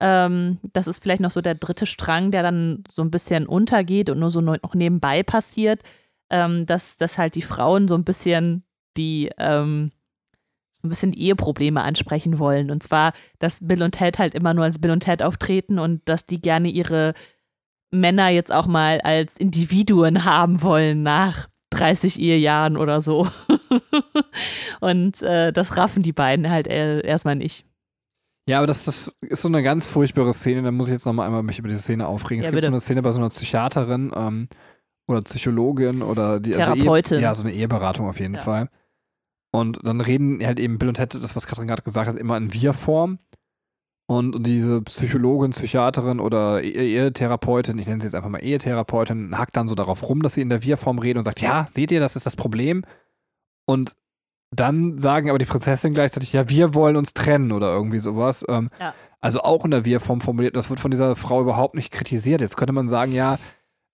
Ähm, 0.00 0.58
das 0.72 0.86
ist 0.86 1.02
vielleicht 1.02 1.20
noch 1.20 1.30
so 1.30 1.40
der 1.40 1.54
dritte 1.54 1.86
Strang, 1.86 2.30
der 2.30 2.42
dann 2.42 2.84
so 2.90 3.02
ein 3.02 3.10
bisschen 3.10 3.46
untergeht 3.46 4.10
und 4.10 4.18
nur 4.18 4.30
so 4.30 4.40
noch 4.40 4.74
nebenbei 4.74 5.22
passiert, 5.22 5.82
ähm, 6.30 6.66
dass, 6.66 6.96
dass 6.96 7.16
halt 7.16 7.36
die 7.36 7.42
Frauen 7.42 7.86
so 7.88 7.94
ein 7.94 8.04
bisschen 8.04 8.64
die, 8.96 9.30
ähm, 9.38 9.92
so 10.84 10.86
ein 10.86 10.90
bisschen 10.90 11.12
die 11.12 11.22
Eheprobleme 11.22 11.82
ansprechen 11.82 12.38
wollen. 12.38 12.70
Und 12.70 12.82
zwar, 12.82 13.14
dass 13.38 13.58
Bill 13.62 13.82
und 13.82 13.92
Ted 13.92 14.18
halt 14.18 14.34
immer 14.34 14.52
nur 14.52 14.64
als 14.64 14.78
Bill 14.78 14.90
und 14.90 15.00
Ted 15.00 15.22
auftreten 15.22 15.78
und 15.78 16.02
dass 16.04 16.26
die 16.26 16.40
gerne 16.42 16.68
ihre 16.68 17.14
Männer 17.90 18.28
jetzt 18.28 18.52
auch 18.52 18.66
mal 18.66 19.00
als 19.00 19.38
Individuen 19.38 20.24
haben 20.26 20.60
wollen 20.62 21.02
nach 21.02 21.48
30 21.70 22.20
Ehejahren 22.20 22.76
oder 22.76 23.00
so. 23.00 23.26
und 24.80 25.22
äh, 25.22 25.52
das 25.52 25.78
raffen 25.78 26.02
die 26.02 26.12
beiden 26.12 26.50
halt 26.50 26.66
erstmal 26.66 27.36
nicht. 27.36 27.64
Ja, 28.46 28.58
aber 28.58 28.66
das, 28.66 28.84
das 28.84 29.16
ist 29.22 29.40
so 29.40 29.48
eine 29.48 29.62
ganz 29.62 29.86
furchtbare 29.86 30.34
Szene. 30.34 30.62
Da 30.62 30.70
muss 30.70 30.88
ich 30.88 30.92
jetzt 30.92 31.06
nochmal 31.06 31.26
einmal 31.26 31.42
mich 31.42 31.58
über 31.58 31.68
diese 31.68 31.80
Szene 31.80 32.06
aufregen. 32.06 32.42
Ja, 32.42 32.48
es 32.48 32.50
gibt 32.50 32.56
bitte. 32.56 32.66
so 32.66 32.72
eine 32.72 32.80
Szene 32.80 33.00
bei 33.00 33.10
so 33.10 33.18
einer 33.20 33.30
Psychiaterin 33.30 34.12
ähm, 34.14 34.48
oder 35.06 35.22
Psychologin 35.22 36.02
oder 36.02 36.40
die 36.40 36.54
Also 36.54 36.74
Therapeutin. 36.74 37.16
Ehe, 37.16 37.22
ja, 37.22 37.34
so 37.34 37.42
eine 37.44 37.54
Eheberatung 37.54 38.06
auf 38.06 38.20
jeden 38.20 38.34
Ja. 38.34 38.40
Fall. 38.40 38.68
Und 39.54 39.78
dann 39.86 40.00
reden 40.00 40.44
halt 40.44 40.58
eben 40.58 40.78
Bill 40.78 40.88
und 40.88 40.94
Ted, 40.94 41.14
das, 41.14 41.36
was 41.36 41.46
Katrin 41.46 41.68
gerade 41.68 41.82
gesagt 41.82 42.08
hat, 42.08 42.16
immer 42.18 42.36
in 42.36 42.52
Wir-Form. 42.52 43.18
Und, 44.06 44.34
und 44.36 44.46
diese 44.46 44.82
Psychologin, 44.82 45.52
Psychiaterin 45.52 46.18
oder 46.20 46.62
E- 46.62 46.70
Ehetherapeutin, 46.96 47.78
ich 47.78 47.86
nenne 47.86 48.00
sie 48.00 48.06
jetzt 48.08 48.14
einfach 48.16 48.28
mal 48.28 48.42
Ehetherapeutin, 48.42 49.38
hackt 49.38 49.56
dann 49.56 49.68
so 49.68 49.74
darauf 49.76 50.06
rum, 50.08 50.20
dass 50.22 50.34
sie 50.34 50.42
in 50.42 50.50
der 50.50 50.62
Wir-Form 50.64 50.98
reden 50.98 51.18
und 51.18 51.24
sagt, 51.24 51.40
ja, 51.40 51.66
seht 51.72 51.92
ihr, 51.92 52.00
das 52.00 52.16
ist 52.16 52.26
das 52.26 52.36
Problem. 52.36 52.82
Und 53.66 53.94
dann 54.50 54.98
sagen 54.98 55.30
aber 55.30 55.38
die 55.38 55.44
Prinzessin 55.46 55.94
gleichzeitig, 55.94 56.32
ja, 56.32 56.48
wir 56.48 56.74
wollen 56.74 56.96
uns 56.96 57.14
trennen 57.14 57.52
oder 57.52 57.72
irgendwie 57.72 57.98
sowas. 58.00 58.44
Ähm, 58.48 58.66
Ja. 58.80 58.92
Also 59.20 59.40
auch 59.40 59.64
in 59.64 59.70
der 59.70 59.86
Wir-Form 59.86 60.20
formuliert. 60.20 60.54
Das 60.54 60.68
wird 60.68 60.80
von 60.80 60.90
dieser 60.90 61.16
Frau 61.16 61.40
überhaupt 61.40 61.74
nicht 61.76 61.90
kritisiert. 61.90 62.42
Jetzt 62.42 62.56
könnte 62.58 62.74
man 62.74 62.88
sagen, 62.88 63.12
ja, 63.12 63.38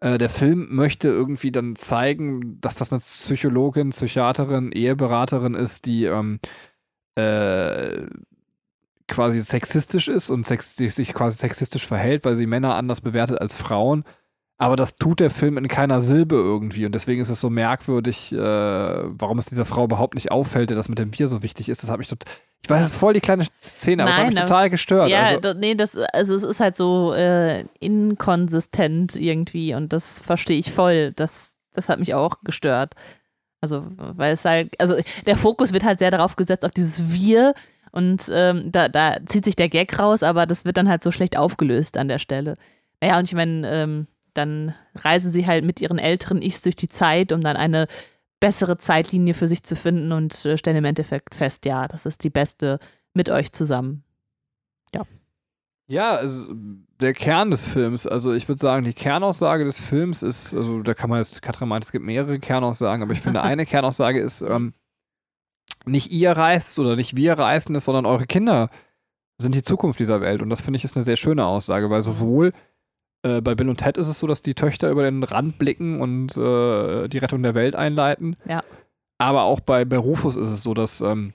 äh, 0.01 0.19
der 0.19 0.29
Film 0.29 0.69
möchte 0.71 1.09
irgendwie 1.09 1.53
dann 1.53 1.77
zeigen, 1.77 2.61
dass 2.61 2.75
das 2.75 2.93
eine 2.93 3.01
Psychologin, 3.01 3.91
Psychiaterin, 3.91 4.73
Eheberaterin 4.73 5.55
ist, 5.55 5.87
die 5.87 6.05
ähm, 6.05 6.41
äh, 7.17 8.07
quasi 9.09 9.41
sexistisch 9.41 10.09
ist 10.09 10.31
und 10.31 10.47
sex 10.47 10.77
sich 10.77 11.13
quasi 11.13 11.37
sexistisch 11.37 11.87
verhält, 11.87 12.25
weil 12.25 12.37
sie 12.37 12.47
Männer 12.47 12.77
anders 12.77 13.01
bewertet 13.01 13.41
als 13.41 13.55
Frauen. 13.55 14.05
Aber 14.61 14.77
das 14.77 14.97
tut 14.97 15.21
der 15.21 15.31
Film 15.31 15.57
in 15.57 15.69
keiner 15.69 16.03
Silbe 16.03 16.35
irgendwie. 16.35 16.85
Und 16.85 16.95
deswegen 16.95 17.23
ist 17.23 17.31
es 17.31 17.41
so 17.41 17.49
merkwürdig, 17.49 18.31
äh, 18.31 18.37
warum 18.39 19.39
es 19.39 19.47
dieser 19.47 19.65
Frau 19.65 19.85
überhaupt 19.85 20.15
nicht 20.15 20.31
auffällt, 20.31 20.69
der 20.69 20.77
das 20.77 20.91
mit 20.91 20.99
dem 20.99 21.19
Wir 21.19 21.29
so 21.29 21.43
wichtig 21.43 21.71
ist. 21.71 21.83
Das 21.83 21.89
hat 21.89 21.97
mich 21.97 22.09
tot 22.09 22.25
Ich 22.63 22.69
weiß, 22.69 22.85
es 22.85 22.91
ist 22.91 22.97
voll 22.99 23.15
die 23.15 23.23
kleine 23.23 23.43
Szene, 23.43 24.03
aber 24.03 24.13
es 24.13 24.19
hat 24.19 24.27
mich 24.27 24.39
total 24.39 24.69
gestört. 24.69 25.09
Ja, 25.09 25.23
also, 25.23 25.55
nee, 25.55 25.75
das, 25.75 25.97
also 25.97 26.35
es 26.35 26.43
ist 26.43 26.61
halt 26.61 26.77
so 26.77 27.15
äh, 27.15 27.65
inkonsistent 27.81 29.17
irgendwie 29.17 29.75
und 29.75 29.95
das 29.95 30.21
verstehe 30.21 30.59
ich 30.59 30.71
voll. 30.71 31.15
Das, 31.17 31.53
das 31.73 31.89
hat 31.89 31.99
mich 31.99 32.13
auch 32.13 32.43
gestört. 32.45 32.93
Also, 33.63 33.87
weil 33.97 34.35
es 34.35 34.45
halt, 34.45 34.79
also 34.79 34.97
der 35.25 35.37
Fokus 35.37 35.73
wird 35.73 35.85
halt 35.85 36.01
sehr 36.01 36.11
darauf 36.11 36.37
gesetzt, 36.37 36.67
auf 36.67 36.73
dieses 36.73 37.11
Wir 37.11 37.55
und 37.93 38.31
ähm, 38.31 38.71
da, 38.71 38.91
da 38.91 39.17
zieht 39.25 39.47
sich 39.47 39.57
der 39.57 39.71
Gag 39.71 39.99
raus, 39.99 40.23
aber 40.23 40.45
das 40.45 40.67
wird 40.67 40.77
dann 40.77 40.91
halt 40.91 41.03
so 41.03 41.13
schlecht 41.13 41.39
aufgelöst 41.39 41.97
an 41.97 42.09
der 42.09 42.19
Stelle. 42.19 42.59
Naja, 43.01 43.19
und 43.19 43.25
ich 43.25 43.35
meine, 43.35 43.67
ähm, 43.67 44.07
dann 44.35 44.75
reisen 44.95 45.31
sie 45.31 45.47
halt 45.47 45.65
mit 45.65 45.81
ihren 45.81 45.99
älteren 45.99 46.43
Ichs 46.43 46.63
durch 46.63 46.77
die 46.77 46.89
Zeit, 46.89 47.33
um 47.33 47.43
dann 47.43 47.57
eine 47.57 47.87
bessere 48.41 48.79
Zeitlinie 48.79 49.35
für 49.35 49.47
sich 49.47 49.63
zu 49.63 49.77
finden 49.77 50.13
und 50.13 50.45
äh, 50.45 50.57
stellen 50.57 50.79
im 50.79 50.85
Endeffekt 50.85 51.35
fest, 51.35 51.67
ja, 51.67 51.89
das 51.89 52.07
ist 52.07 52.25
die 52.25 52.31
beste 52.31 52.79
mit 53.13 53.29
euch 53.29 53.53
zusammen. 53.53 54.05
Ja, 55.91 56.15
also 56.15 56.55
der 57.01 57.15
Kern 57.15 57.51
des 57.51 57.67
Films, 57.67 58.07
also 58.07 58.33
ich 58.33 58.47
würde 58.47 58.61
sagen, 58.61 58.85
die 58.85 58.93
Kernaussage 58.93 59.65
des 59.65 59.81
Films 59.81 60.23
ist, 60.23 60.55
also 60.55 60.83
da 60.83 60.95
kann 60.95 61.11
man 61.11 61.19
jetzt, 61.19 61.43
Katrin 61.43 61.69
meint, 61.69 61.83
es 61.83 61.91
gibt 61.91 62.05
mehrere 62.05 62.39
Kernaussagen, 62.39 63.03
aber 63.03 63.13
ich 63.13 63.21
finde, 63.21 63.43
eine 63.43 63.67
Kernaussage 63.67 64.21
ist, 64.21 64.41
ähm, 64.43 64.73
nicht 65.87 66.13
ihr 66.13 66.31
reist 66.31 66.79
oder 66.79 66.95
nicht 66.95 67.17
wir 67.17 67.33
reisen 67.33 67.75
es, 67.75 67.87
sondern 67.87 68.07
eure 68.07 68.27
Kinder 68.27 68.71
sind 69.37 69.57
die 69.57 69.65
Zukunft 69.65 69.99
dieser 69.99 70.21
Welt. 70.21 70.43
Und 70.43 70.51
das 70.51 70.61
finde 70.61 70.77
ich 70.77 70.85
ist 70.85 70.95
eine 70.95 71.03
sehr 71.03 71.17
schöne 71.17 71.45
Aussage, 71.45 71.91
weil 71.91 72.03
sowohl 72.03 72.53
äh, 73.23 73.41
bei 73.41 73.55
Bill 73.55 73.69
und 73.69 73.77
Ted 73.79 73.97
ist 73.99 74.09
es 74.09 74.19
so, 74.19 74.27
dass 74.27 74.43
die 74.43 74.55
Töchter 74.55 74.91
über 74.91 75.03
den 75.03 75.23
Rand 75.23 75.59
blicken 75.59 76.01
und 76.01 76.37
äh, 76.37 77.09
die 77.09 77.19
Rettung 77.19 77.43
der 77.43 77.55
Welt 77.55 77.77
einleiten. 77.77 78.37
Ja. 78.47 78.63
Aber 79.19 79.43
auch 79.43 79.61
bei, 79.61 79.85
bei 79.85 79.99
Rufus 79.99 80.37
ist 80.37 80.49
es 80.49 80.63
so, 80.63 80.73
dass 80.75 81.01
ähm, 81.03 81.35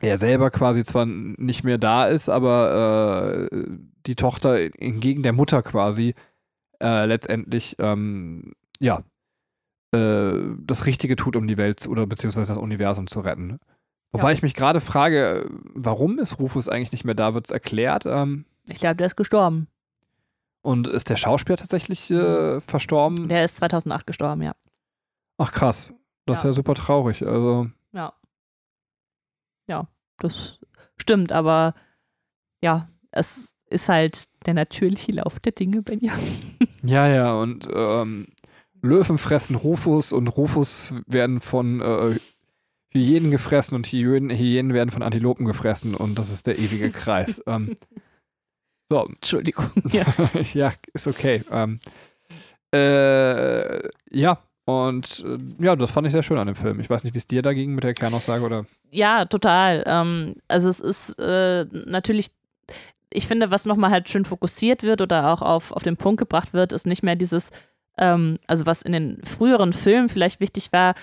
er 0.00 0.16
selber 0.16 0.50
quasi 0.50 0.82
zwar 0.82 1.04
nicht 1.06 1.62
mehr 1.64 1.76
da 1.78 2.06
ist, 2.06 2.28
aber 2.30 3.48
äh, 3.52 3.56
die 4.06 4.16
Tochter 4.16 4.56
hingegen 4.78 5.22
der 5.22 5.34
Mutter 5.34 5.62
quasi 5.62 6.14
äh, 6.82 7.04
letztendlich 7.04 7.76
ähm, 7.78 8.54
ja 8.80 9.02
äh, 9.94 10.32
das 10.60 10.86
Richtige 10.86 11.16
tut, 11.16 11.36
um 11.36 11.46
die 11.46 11.58
Welt 11.58 11.86
oder 11.86 12.06
beziehungsweise 12.06 12.48
das 12.54 12.62
Universum 12.62 13.06
zu 13.08 13.20
retten. 13.20 13.58
Wobei 14.12 14.28
Ja. 14.28 14.32
ich 14.32 14.42
mich 14.42 14.54
gerade 14.54 14.80
frage, 14.80 15.50
warum 15.74 16.18
ist 16.18 16.38
Rufus 16.38 16.68
eigentlich 16.70 16.92
nicht 16.92 17.04
mehr 17.04 17.14
da? 17.14 17.34
Wird 17.34 17.44
es 17.46 17.50
erklärt? 17.50 18.06
Ähm, 18.06 18.46
Ich 18.68 18.80
glaube, 18.80 18.96
der 18.96 19.06
ist 19.06 19.16
gestorben. 19.16 19.68
Und 20.62 20.88
ist 20.88 21.08
der 21.10 21.16
Schauspieler 21.16 21.56
tatsächlich 21.56 22.10
äh, 22.10 22.60
verstorben? 22.60 23.28
Der 23.28 23.44
ist 23.44 23.56
2008 23.56 24.06
gestorben, 24.06 24.42
ja. 24.42 24.52
Ach 25.38 25.52
krass, 25.52 25.92
das 26.26 26.38
ist 26.38 26.44
Ja. 26.44 26.50
ja 26.50 26.52
super 26.54 26.74
traurig. 26.74 27.26
Also 27.26 27.68
Ja. 27.92 28.12
Ja, 29.66 29.88
das 30.18 30.58
stimmt, 30.96 31.32
aber 31.32 31.74
ja, 32.62 32.88
es 33.10 33.54
ist 33.68 33.88
halt 33.88 34.28
der 34.46 34.54
natürliche 34.54 35.12
Lauf 35.12 35.38
der 35.40 35.52
Dinge, 35.52 35.82
Benjamin. 35.82 36.38
Ja, 36.82 37.06
ja, 37.06 37.34
und 37.34 37.68
ähm, 37.72 38.28
Löwen 38.80 39.18
fressen 39.18 39.54
Rufus 39.54 40.12
und 40.12 40.28
Rufus 40.28 40.94
werden 41.06 41.40
von 41.40 41.80
äh, 41.82 42.16
Hyänen 42.88 43.30
gefressen 43.30 43.74
und 43.74 43.86
Hyänen, 43.86 44.30
Hyänen 44.30 44.72
werden 44.72 44.88
von 44.88 45.02
Antilopen 45.02 45.44
gefressen 45.44 45.94
und 45.94 46.18
das 46.18 46.30
ist 46.30 46.46
der 46.46 46.58
ewige 46.58 46.90
Kreis. 46.90 47.42
ähm, 47.46 47.76
so, 48.90 49.06
Entschuldigung. 49.06 49.70
Ja. 49.92 50.04
ja, 50.52 50.72
ist 50.92 51.06
okay. 51.06 51.42
Ähm, 51.50 51.78
äh, 52.74 53.88
ja, 54.10 54.38
und 54.64 55.24
äh, 55.24 55.64
ja, 55.64 55.76
das 55.76 55.92
fand 55.92 56.06
ich 56.06 56.12
sehr 56.12 56.22
schön 56.22 56.38
an 56.38 56.48
dem 56.48 56.56
Film. 56.56 56.80
Ich 56.80 56.90
weiß 56.90 57.04
nicht, 57.04 57.14
wie 57.14 57.18
es 57.18 57.26
dir 57.26 57.42
da 57.42 57.52
ging 57.52 57.74
mit 57.74 57.84
der 57.84 57.94
Kernaussage 57.94 58.44
oder. 58.44 58.66
Ja, 58.90 59.24
total. 59.24 59.84
Ähm, 59.86 60.34
also 60.48 60.68
es 60.68 60.80
ist 60.80 61.18
äh, 61.20 61.66
natürlich, 61.72 62.30
ich 63.12 63.28
finde, 63.28 63.52
was 63.52 63.64
nochmal 63.64 63.90
halt 63.90 64.08
schön 64.08 64.24
fokussiert 64.24 64.82
wird 64.82 65.00
oder 65.00 65.32
auch 65.32 65.40
auf, 65.40 65.70
auf 65.70 65.84
den 65.84 65.96
Punkt 65.96 66.18
gebracht 66.18 66.52
wird, 66.52 66.72
ist 66.72 66.86
nicht 66.86 67.04
mehr 67.04 67.16
dieses, 67.16 67.50
ähm, 67.96 68.38
also 68.48 68.66
was 68.66 68.82
in 68.82 68.92
den 68.92 69.22
früheren 69.24 69.72
Filmen 69.72 70.08
vielleicht 70.08 70.40
wichtig 70.40 70.72
war, 70.72 70.94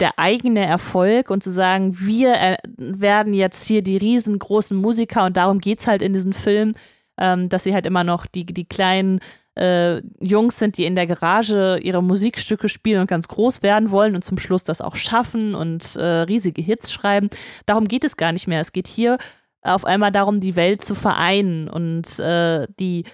der 0.00 0.18
eigene 0.18 0.64
Erfolg 0.64 1.28
und 1.30 1.42
zu 1.42 1.50
sagen, 1.50 1.98
wir 1.98 2.34
äh, 2.34 2.56
werden 2.76 3.34
jetzt 3.34 3.64
hier 3.64 3.82
die 3.82 3.96
riesengroßen 3.98 4.76
Musiker 4.76 5.26
und 5.26 5.36
darum 5.36 5.58
geht 5.58 5.80
es 5.80 5.86
halt 5.86 6.00
in 6.00 6.12
diesem 6.14 6.32
Film, 6.32 6.74
ähm, 7.18 7.48
dass 7.48 7.64
sie 7.64 7.74
halt 7.74 7.86
immer 7.86 8.04
noch 8.04 8.26
die, 8.26 8.46
die 8.46 8.64
kleinen 8.64 9.20
äh, 9.58 10.02
Jungs 10.20 10.58
sind, 10.58 10.78
die 10.78 10.84
in 10.84 10.94
der 10.94 11.06
Garage 11.06 11.78
ihre 11.82 12.02
Musikstücke 12.02 12.68
spielen 12.68 13.00
und 13.00 13.08
ganz 13.08 13.28
groß 13.28 13.62
werden 13.62 13.90
wollen 13.90 14.14
und 14.14 14.22
zum 14.22 14.38
Schluss 14.38 14.64
das 14.64 14.80
auch 14.80 14.96
schaffen 14.96 15.54
und 15.54 15.96
äh, 15.96 16.04
riesige 16.04 16.62
Hits 16.62 16.92
schreiben. 16.92 17.28
Darum 17.66 17.88
geht 17.88 18.04
es 18.04 18.16
gar 18.16 18.32
nicht 18.32 18.46
mehr. 18.46 18.60
Es 18.60 18.72
geht 18.72 18.86
hier 18.86 19.18
auf 19.62 19.84
einmal 19.84 20.12
darum, 20.12 20.40
die 20.40 20.56
Welt 20.56 20.82
zu 20.82 20.94
vereinen 20.94 21.68
und 21.68 22.18
äh, 22.20 22.66
die, 22.78 23.04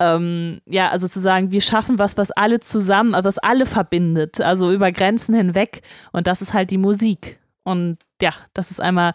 ähm, 0.00 0.60
ja, 0.66 0.90
also 0.90 1.06
zu 1.06 1.20
sagen, 1.20 1.52
wir 1.52 1.60
schaffen 1.60 1.98
was, 1.98 2.16
was 2.16 2.32
alle 2.32 2.60
zusammen, 2.60 3.14
also 3.14 3.28
was 3.28 3.38
alle 3.38 3.66
verbindet, 3.66 4.40
also 4.40 4.72
über 4.72 4.90
Grenzen 4.90 5.34
hinweg. 5.34 5.82
Und 6.12 6.26
das 6.26 6.42
ist 6.42 6.52
halt 6.52 6.70
die 6.70 6.78
Musik. 6.78 7.38
Und 7.62 7.98
ja, 8.20 8.32
das 8.52 8.70
ist 8.70 8.80
einmal, 8.80 9.14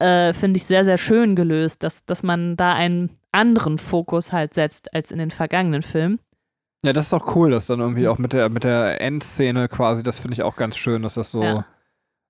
äh, 0.00 0.32
finde 0.32 0.56
ich, 0.56 0.64
sehr, 0.64 0.84
sehr 0.84 0.98
schön 0.98 1.36
gelöst, 1.36 1.82
dass, 1.82 2.04
dass 2.06 2.22
man 2.22 2.56
da 2.56 2.72
einen 2.72 3.10
anderen 3.32 3.78
Fokus 3.78 4.32
halt 4.32 4.54
setzt 4.54 4.92
als 4.94 5.10
in 5.10 5.18
den 5.18 5.30
vergangenen 5.30 5.82
Filmen. 5.82 6.18
Ja, 6.82 6.92
das 6.92 7.06
ist 7.06 7.14
auch 7.14 7.36
cool, 7.36 7.50
dass 7.50 7.66
dann 7.66 7.80
irgendwie 7.80 8.08
auch 8.08 8.18
mit 8.18 8.32
der, 8.32 8.48
mit 8.48 8.64
der 8.64 9.00
Endszene 9.00 9.68
quasi, 9.68 10.02
das 10.02 10.18
finde 10.18 10.34
ich 10.34 10.42
auch 10.42 10.56
ganz 10.56 10.76
schön, 10.76 11.02
dass 11.02 11.14
das 11.14 11.30
so. 11.30 11.42
Ja. 11.42 11.66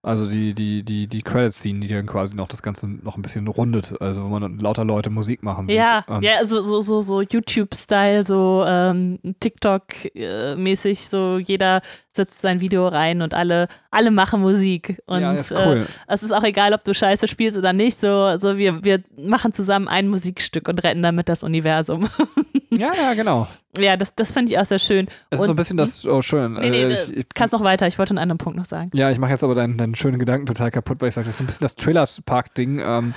Also 0.03 0.31
die, 0.31 0.55
die, 0.55 0.83
die, 0.83 1.07
die 1.09 1.21
Credit-Scene, 1.21 1.81
die 1.81 1.93
dann 1.93 2.07
quasi 2.07 2.35
noch 2.35 2.49
das 2.49 2.63
Ganze 2.63 2.89
noch 2.89 3.17
ein 3.17 3.23
bisschen 3.23 3.47
rundet, 3.49 4.01
also 4.01 4.25
wo 4.25 4.29
man 4.29 4.41
dann 4.41 4.59
lauter 4.59 4.83
Leute 4.83 5.11
Musik 5.11 5.43
machen 5.43 5.69
sieht. 5.69 5.77
Ja, 5.77 6.07
Ähm, 6.09 6.23
ja, 6.23 6.43
so, 6.47 6.63
so, 6.63 6.81
so, 6.81 7.03
so 7.03 7.21
YouTube-Style, 7.21 8.25
so 8.25 8.65
ähm, 8.67 9.19
TikTok-mäßig, 9.41 11.11
so 11.11 11.39
jeder 11.39 11.83
setzt 12.13 12.41
sein 12.41 12.61
Video 12.61 12.89
rein 12.89 13.23
und 13.23 13.35
alle, 13.35 13.69
alle 13.91 14.11
machen 14.11 14.41
Musik. 14.41 15.01
Und 15.07 15.21
ja, 15.21 15.33
ist 15.33 15.53
äh, 15.53 15.65
cool. 15.65 15.87
es 16.09 16.23
ist 16.23 16.33
auch 16.33 16.43
egal, 16.43 16.75
ob 16.75 16.83
du 16.83 16.93
Scheiße 16.93 17.29
spielst 17.29 17.57
oder 17.57 17.73
nicht, 17.73 18.01
so, 18.01 18.37
so 18.37 18.59
wir, 18.59 18.83
wir 18.85 19.03
machen 19.17 19.53
zusammen 19.53 19.87
ein 19.87 20.09
Musikstück 20.09 20.69
und 20.69 20.83
retten 20.83 21.03
damit 21.03 21.29
das 21.29 21.43
Universum. 21.43 22.09
ja, 22.71 22.91
ja, 22.95 23.15
genau. 23.15 23.47
ja, 23.79 23.97
das, 23.97 24.15
das 24.15 24.33
finde 24.33 24.53
ich 24.53 24.59
auch 24.59 24.65
sehr 24.65 24.81
schön. 24.81 25.07
Es 25.31 25.37
ist 25.37 25.41
Und- 25.41 25.47
so 25.47 25.53
ein 25.53 25.57
bisschen 25.57 25.77
das, 25.77 26.07
oh 26.07 26.21
schön. 26.21 26.55
Nee, 26.55 26.71
nee, 26.71 26.83
äh, 26.83 26.93
ich, 26.93 27.17
ich, 27.17 27.27
kannst 27.35 27.53
noch 27.53 27.63
weiter, 27.63 27.87
ich 27.87 27.99
wollte 27.99 28.11
einen 28.11 28.19
anderen 28.19 28.39
Punkt 28.39 28.59
noch 28.59 28.67
sagen. 28.67 28.91
ja, 28.93 29.11
ich 29.11 29.19
mache 29.19 29.31
jetzt 29.31 29.45
aber 29.45 29.55
deinen, 29.55 29.77
deinen 29.79 29.95
schönen 29.95 30.19
Gedanken 30.19 30.47
total 30.47 30.73
kaputt, 30.73 31.01
weil 31.01 31.09
ich 31.11 31.15
sage, 31.15 31.27
das 31.27 31.35
ist 31.35 31.39
so 31.39 31.45
ein 31.45 31.47
bisschen 31.47 31.65
das 31.65 31.77
Trailer-Park-Ding. 31.77 32.81
Ähm, 32.81 33.15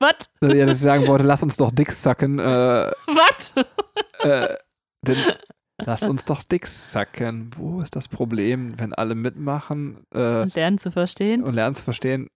Was? 0.00 0.30
ja, 0.42 0.66
dass 0.66 0.78
ich 0.78 0.82
sagen 0.82 1.06
wollte, 1.06 1.24
lass 1.24 1.44
uns 1.44 1.56
doch 1.56 1.70
Dicks 1.70 2.02
sacken. 2.02 2.40
Äh, 2.40 2.42
Was? 3.06 3.52
äh, 4.18 4.56
denn, 5.02 5.16
lass 5.78 6.02
uns 6.02 6.24
doch 6.24 6.42
Dicks 6.42 6.92
sacken. 6.92 7.50
Wo 7.56 7.80
ist 7.80 7.96
das 7.96 8.08
Problem, 8.08 8.78
wenn 8.78 8.92
alle 8.94 9.14
mitmachen 9.14 10.04
äh, 10.14 10.44
Lernen 10.44 10.78
zu 10.78 10.90
verstehen. 10.90 11.42
und 11.42 11.54
lernen 11.54 11.74
zu 11.74 11.84
verstehen, 11.84 12.28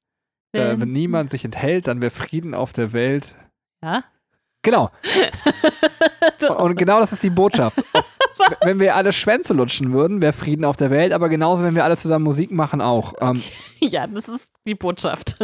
äh, 0.53 0.77
wenn 0.79 0.93
niemand 0.93 1.31
sich 1.31 1.45
enthält, 1.45 1.87
dann 1.87 2.03
wäre 2.03 2.11
Frieden 2.11 2.55
auf 2.55 2.73
der 2.73 2.93
Welt. 2.93 3.37
Ja? 3.83 4.05
Genau. 4.63 4.91
Und 6.59 6.77
genau 6.77 7.01
das 7.01 7.13
ist 7.13 7.23
die 7.23 7.31
Botschaft. 7.31 7.83
Wenn 8.63 8.81
wir 8.81 8.97
alle 8.97 9.13
Schwänze 9.13 9.53
lutschen 9.53 9.93
würden, 9.93 10.23
wäre 10.23 10.33
Frieden 10.33 10.65
auf 10.65 10.77
der 10.77 10.91
Welt, 10.91 11.13
aber 11.13 11.29
genauso, 11.29 11.63
wenn 11.63 11.75
wir 11.75 11.85
alle 11.85 11.97
zusammen 11.97 12.25
Musik 12.25 12.51
machen, 12.51 12.81
auch. 12.81 13.13
Ähm, 13.21 13.43
ja, 13.81 14.07
das 14.07 14.29
ist 14.29 14.49
die 14.67 14.75
Botschaft. 14.75 15.37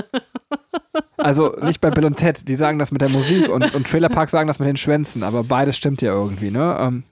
also 1.18 1.54
nicht 1.60 1.80
bei 1.80 1.90
Bill 1.90 2.06
und 2.06 2.16
Ted, 2.16 2.48
die 2.48 2.54
sagen 2.54 2.78
das 2.78 2.92
mit 2.92 3.02
der 3.02 3.10
Musik 3.10 3.48
und, 3.48 3.74
und 3.74 3.86
Trailer 3.86 4.08
Park 4.08 4.30
sagen 4.30 4.46
das 4.46 4.58
mit 4.58 4.68
den 4.68 4.76
Schwänzen, 4.76 5.22
aber 5.22 5.44
beides 5.44 5.76
stimmt 5.76 6.00
ja 6.02 6.12
irgendwie, 6.12 6.50
ne? 6.50 6.76
Ähm, 6.80 7.04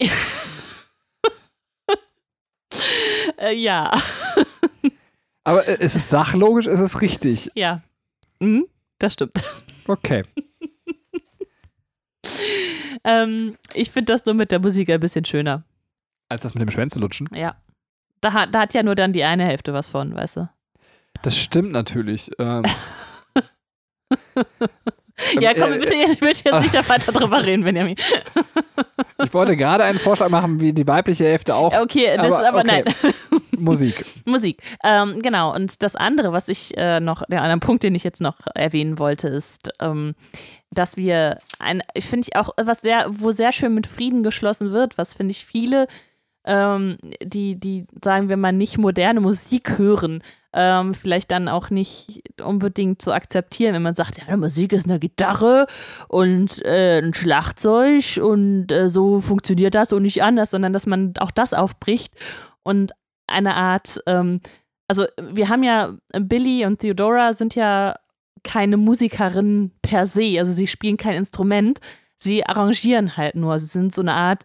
äh, 3.38 3.54
ja. 3.54 3.90
aber 5.44 5.66
äh, 5.68 5.82
ist 5.84 5.96
es 5.96 6.08
sachlogisch, 6.10 6.66
ist 6.66 6.80
es 6.80 7.00
richtig? 7.00 7.50
Ja. 7.54 7.82
Mhm, 8.40 8.66
das 8.98 9.14
stimmt. 9.14 9.32
Okay. 9.86 10.24
Ähm, 13.04 13.54
ich 13.74 13.90
finde 13.92 14.12
das 14.12 14.26
nur 14.26 14.34
mit 14.34 14.50
der 14.50 14.58
Musik 14.58 14.90
ein 14.90 14.98
bisschen 15.00 15.24
schöner. 15.24 15.62
Als 16.28 16.42
das 16.42 16.52
mit 16.54 16.60
dem 16.62 16.70
Schwänze 16.70 16.98
lutschen. 16.98 17.28
Ja. 17.32 17.56
Da, 18.20 18.32
hat- 18.32 18.52
da 18.54 18.60
hat 18.62 18.74
ja 18.74 18.82
nur 18.82 18.96
dann 18.96 19.12
die 19.12 19.22
eine 19.24 19.44
Hälfte 19.44 19.72
was 19.72 19.86
von, 19.88 20.14
weißt 20.14 20.36
du? 20.38 20.48
Das 21.22 21.36
stimmt 21.36 21.70
natürlich. 21.72 22.30
Ähm, 22.38 22.64
Ja, 25.40 25.52
komm, 25.54 25.72
äh, 25.72 25.78
bitte, 25.78 25.94
ich 25.94 26.20
will 26.20 26.28
jetzt 26.28 26.44
nicht 26.44 26.74
da 26.74 26.88
weiter 26.88 27.12
drüber 27.12 27.44
reden, 27.44 27.64
Benjamin. 27.64 27.96
Ich 29.24 29.34
wollte 29.34 29.56
gerade 29.56 29.84
einen 29.84 29.98
Vorschlag 29.98 30.28
machen, 30.28 30.60
wie 30.60 30.72
die 30.72 30.86
weibliche 30.86 31.24
Hälfte 31.24 31.54
auch 31.54 31.74
Okay, 31.74 32.16
das 32.16 32.32
Aber, 32.32 32.42
ist 32.42 32.48
aber 32.48 32.58
okay. 32.58 32.84
nein. 32.84 33.14
Musik. 33.58 34.04
Musik. 34.24 34.62
Ähm, 34.84 35.20
genau, 35.20 35.54
und 35.54 35.82
das 35.82 35.96
andere, 35.96 36.32
was 36.32 36.48
ich 36.48 36.76
äh, 36.76 37.00
noch, 37.00 37.22
der 37.28 37.42
andere 37.42 37.58
Punkt, 37.58 37.82
den 37.82 37.94
ich 37.94 38.04
jetzt 38.04 38.20
noch 38.20 38.36
erwähnen 38.54 38.98
wollte, 38.98 39.28
ist, 39.28 39.70
ähm, 39.80 40.14
dass 40.70 40.96
wir 40.96 41.38
ein, 41.58 41.82
ich 41.94 42.06
finde 42.06 42.28
ich 42.28 42.36
auch, 42.36 42.50
was 42.60 42.78
sehr, 42.78 43.06
wo 43.08 43.30
sehr 43.30 43.52
schön 43.52 43.74
mit 43.74 43.86
Frieden 43.86 44.22
geschlossen 44.22 44.70
wird, 44.70 44.98
was 44.98 45.14
finde 45.14 45.32
ich 45.32 45.44
viele, 45.44 45.88
ähm, 46.48 46.96
die, 47.22 47.60
die, 47.60 47.86
sagen 48.02 48.30
wir 48.30 48.38
mal, 48.38 48.52
nicht 48.52 48.78
moderne 48.78 49.20
Musik 49.20 49.76
hören, 49.78 50.22
ähm, 50.54 50.94
vielleicht 50.94 51.30
dann 51.30 51.46
auch 51.46 51.68
nicht 51.68 52.22
unbedingt 52.42 53.02
zu 53.02 53.12
akzeptieren, 53.12 53.74
wenn 53.74 53.82
man 53.82 53.94
sagt, 53.94 54.26
ja, 54.26 54.36
Musik 54.36 54.72
ist 54.72 54.88
eine 54.88 54.98
Gitarre 54.98 55.66
und 56.08 56.64
äh, 56.64 57.00
ein 57.00 57.12
Schlagzeug 57.12 58.18
und 58.22 58.72
äh, 58.72 58.88
so 58.88 59.20
funktioniert 59.20 59.74
das 59.74 59.92
und 59.92 60.02
nicht 60.02 60.22
anders, 60.22 60.50
sondern 60.50 60.72
dass 60.72 60.86
man 60.86 61.12
auch 61.20 61.30
das 61.30 61.52
aufbricht 61.52 62.14
und 62.62 62.92
eine 63.26 63.54
Art, 63.54 64.00
ähm, 64.06 64.40
also 64.88 65.04
wir 65.20 65.50
haben 65.50 65.62
ja, 65.62 65.96
Billy 66.18 66.64
und 66.64 66.78
Theodora 66.78 67.34
sind 67.34 67.54
ja 67.54 67.94
keine 68.42 68.78
Musikerinnen 68.78 69.72
per 69.82 70.06
se, 70.06 70.36
also 70.38 70.54
sie 70.54 70.66
spielen 70.66 70.96
kein 70.96 71.16
Instrument, 71.16 71.80
sie 72.16 72.46
arrangieren 72.46 73.18
halt 73.18 73.34
nur, 73.34 73.58
sie 73.58 73.66
sind 73.66 73.92
so 73.92 74.00
eine 74.00 74.14
Art, 74.14 74.44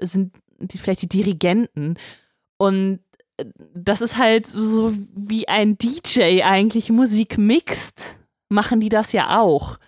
sind 0.00 0.32
die, 0.68 0.78
vielleicht 0.78 1.02
die 1.02 1.08
Dirigenten 1.08 1.96
und 2.56 3.00
äh, 3.36 3.44
das 3.74 4.00
ist 4.00 4.16
halt 4.16 4.46
so 4.46 4.92
wie 5.14 5.48
ein 5.48 5.76
DJ 5.78 6.42
eigentlich 6.42 6.90
Musik 6.90 7.38
mixt, 7.38 8.16
machen 8.48 8.80
die 8.80 8.88
das 8.88 9.12
ja 9.12 9.40
auch. 9.40 9.78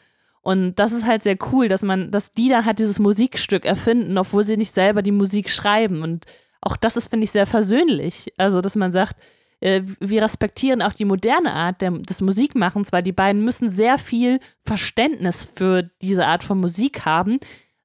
Und 0.41 0.75
das 0.75 0.93
ist 0.93 1.07
halt 1.07 1.23
sehr 1.23 1.39
cool, 1.53 1.69
dass 1.69 1.83
man, 1.83 2.11
dass 2.11 2.33
die 2.33 2.51
dann 2.51 2.67
halt 2.67 2.79
dieses 2.79 2.99
Musikstück 2.99 3.65
erfinden, 3.65 4.19
obwohl 4.19 4.45
sie 4.45 4.59
nicht 4.59 4.75
selber 4.75 5.01
die 5.01 5.13
Musik 5.13 5.49
schreiben. 5.49 6.03
Und 6.03 6.27
auch 6.61 6.77
das 6.77 6.97
ist, 6.97 7.09
finde 7.09 7.25
ich, 7.25 7.31
sehr 7.31 7.47
versöhnlich. 7.47 8.33
Also, 8.37 8.61
dass 8.61 8.77
man 8.77 8.93
sagt, 8.93 9.17
äh, 9.61 9.83
wir 10.01 10.23
respektieren 10.23 10.83
auch 10.83 10.93
die 10.93 11.07
moderne 11.07 11.53
Art 11.53 11.81
der, 11.81 11.93
des 11.93 12.21
Musikmachens, 12.21 12.93
weil 12.93 13.03
die 13.03 13.13
beiden 13.13 13.43
müssen 13.43 13.71
sehr 13.71 13.97
viel 13.97 14.39
Verständnis 14.65 15.49
für 15.57 15.85
diese 16.03 16.27
Art 16.27 16.43
von 16.43 16.61
Musik 16.61 17.07
haben. 17.07 17.39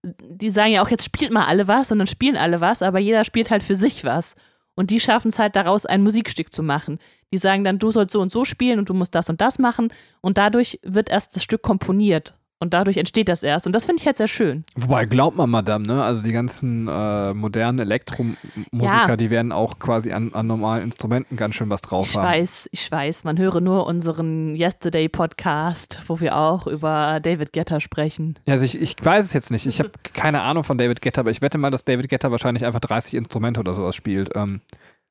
Die 0.04 0.50
sagen 0.50 0.72
ja 0.72 0.82
auch, 0.82 0.90
jetzt 0.90 1.04
spielt 1.04 1.32
mal 1.32 1.46
alle 1.46 1.68
was 1.68 1.92
und 1.92 2.00
dann 2.00 2.08
spielen 2.08 2.38
alle 2.38 2.62
was, 2.62 2.82
aber 2.82 3.00
jeder 3.00 3.24
spielt 3.24 3.52
halt 3.52 3.64
für 3.64 3.76
sich 3.76 4.04
was. 4.04 4.36
Und 4.76 4.92
die 4.92 5.02
schaffen 5.02 5.28
es 5.28 5.40
halt 5.40 5.58
daraus, 5.58 5.86
ein 5.86 6.04
Musikstück 6.04 6.54
zu 6.54 6.64
machen. 6.64 7.00
Die 7.34 7.38
sagen 7.38 7.66
dann, 7.66 7.80
du 7.80 7.92
sollst 7.92 8.14
so 8.14 8.22
und 8.22 8.32
so 8.32 8.46
spielen 8.46 8.80
und 8.80 8.88
du 8.88 8.94
musst 8.94 9.14
das 9.14 9.30
und 9.30 9.42
das 9.42 9.60
machen. 9.60 9.92
Und 10.22 10.38
dadurch 10.38 10.80
wird 10.84 11.10
erst 11.10 11.36
das 11.36 11.44
Stück 11.44 11.62
komponiert. 11.62 12.34
Und 12.62 12.74
dadurch 12.74 12.98
entsteht 12.98 13.30
das 13.30 13.42
erst. 13.42 13.68
Und 13.68 13.74
das 13.74 13.86
finde 13.86 14.02
ich 14.02 14.06
halt 14.06 14.18
sehr 14.18 14.28
schön. 14.28 14.66
Wobei, 14.76 15.06
glaubt 15.06 15.38
man, 15.38 15.50
Madame, 15.50 15.88
ne? 15.88 16.04
Also 16.04 16.24
die 16.26 16.34
ganzen 16.34 16.90
äh, 16.90 17.34
modernen 17.34 17.80
Elektromusiker, 17.80 18.38
Ja. 18.82 19.16
die 19.16 19.30
werden 19.30 19.54
auch 19.54 19.80
quasi 19.80 20.12
an, 20.12 20.34
an 20.34 20.46
normalen 20.48 20.84
Instrumenten 20.84 21.38
ganz 21.38 21.56
schön 21.56 21.70
was 21.70 21.80
drauf 21.80 22.10
Ich 22.10 22.18
haben. 22.18 22.26
weiß, 22.26 22.68
ich 22.74 22.92
weiß. 22.92 23.24
Man 23.24 23.38
höre 23.38 23.62
nur 23.62 23.86
unseren 23.88 24.56
Yesterday-Podcast, 24.58 26.02
wo 26.08 26.20
wir 26.20 26.38
auch 26.38 26.68
über 26.68 27.20
David 27.22 27.54
Guetta 27.54 27.80
sprechen. 27.80 28.38
Ja, 28.46 28.54
also 28.54 28.66
ich, 28.66 28.80
ich 28.82 28.96
weiß 29.04 29.26
es 29.26 29.34
jetzt 29.34 29.52
nicht. 29.52 29.66
Ich 29.66 29.80
habe 29.80 29.92
keine 30.14 30.42
Ahnung 30.42 30.64
von 30.64 30.78
David 30.78 31.02
Guetta, 31.02 31.22
aber 31.22 31.32
ich 31.32 31.42
wette 31.42 31.58
mal, 31.58 31.72
dass 31.72 31.86
David 31.86 32.10
Guetta 32.10 32.32
wahrscheinlich 32.32 32.66
einfach 32.66 32.80
30 32.82 33.14
Instrumente 33.14 33.60
oder 33.60 33.74
sowas 33.74 33.96
spielt. 33.96 34.32
Ähm, 34.36 34.62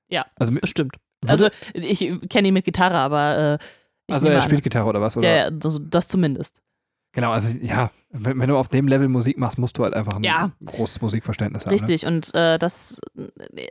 Ja. 0.09 0.27
Also, 0.37 0.53
Bestimmt. 0.53 0.97
Also, 1.27 1.49
ich 1.75 1.99
kenne 2.29 2.49
ihn 2.49 2.55
mit 2.55 2.65
Gitarre, 2.65 2.95
aber. 2.97 3.59
Äh, 3.61 3.65
ich 4.07 4.15
also 4.15 4.29
er 4.29 4.37
an. 4.37 4.43
spielt 4.43 4.63
Gitarre 4.63 4.89
oder 4.89 5.01
was? 5.01 5.17
Oder? 5.17 5.29
Ja, 5.29 5.37
ja, 5.45 5.51
das, 5.51 5.81
das 5.83 6.07
zumindest. 6.09 6.61
Genau, 7.19 7.33
also 7.33 7.49
ja, 7.61 7.91
wenn, 8.13 8.39
wenn 8.39 8.49
du 8.49 8.57
auf 8.57 8.69
dem 8.69 8.87
Level 8.87 9.09
Musik 9.09 9.39
machst, 9.39 9.59
musst 9.59 9.77
du 9.77 9.83
halt 9.83 9.93
einfach 9.93 10.15
ein 10.15 10.23
Ja. 10.23 10.53
großes 10.65 11.03
Musikverständnis 11.03 11.67
haben. 11.67 11.75
Ne? 11.75 11.81
Richtig. 11.81 12.07
Und 12.07 12.33
äh, 12.33 12.61
das, 12.61 12.97
äh, 13.17 13.67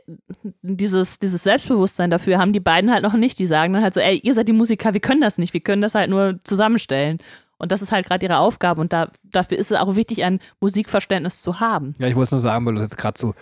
dieses, 0.60 1.18
dieses 1.18 1.44
Selbstbewusstsein 1.44 2.10
dafür 2.10 2.36
haben 2.36 2.52
die 2.52 2.60
beiden 2.60 2.90
halt 2.92 3.02
noch 3.02 3.14
nicht. 3.14 3.38
Die 3.38 3.46
sagen 3.46 3.72
dann 3.72 3.82
halt 3.82 3.94
so, 3.94 4.00
ey, 4.00 4.18
ihr 4.18 4.34
seid 4.34 4.48
die 4.48 4.52
Musiker, 4.52 4.92
wir 4.92 5.00
können 5.00 5.22
das 5.22 5.38
nicht, 5.38 5.54
wir 5.54 5.62
können 5.62 5.80
das 5.80 5.94
halt 5.94 6.10
nur 6.10 6.38
zusammenstellen. 6.44 7.20
Und 7.56 7.72
das 7.72 7.80
ist 7.80 7.90
halt 7.90 8.04
gerade 8.04 8.26
ihre 8.26 8.36
Aufgabe. 8.36 8.82
Und 8.82 8.92
da, 8.92 9.08
dafür 9.24 9.56
ist 9.56 9.70
es 9.72 9.78
auch 9.78 9.96
wichtig, 9.96 10.24
ein 10.24 10.40
Musikverständnis 10.60 11.40
zu 11.40 11.58
haben. 11.58 11.94
Ja, 11.98 12.06
ich 12.06 12.14
wollte 12.14 12.26
es 12.26 12.32
nur 12.32 12.40
sagen, 12.40 12.66
weil 12.66 12.74
du 12.74 12.82
jetzt 12.82 12.98
gerade 12.98 13.18
so 13.18 13.32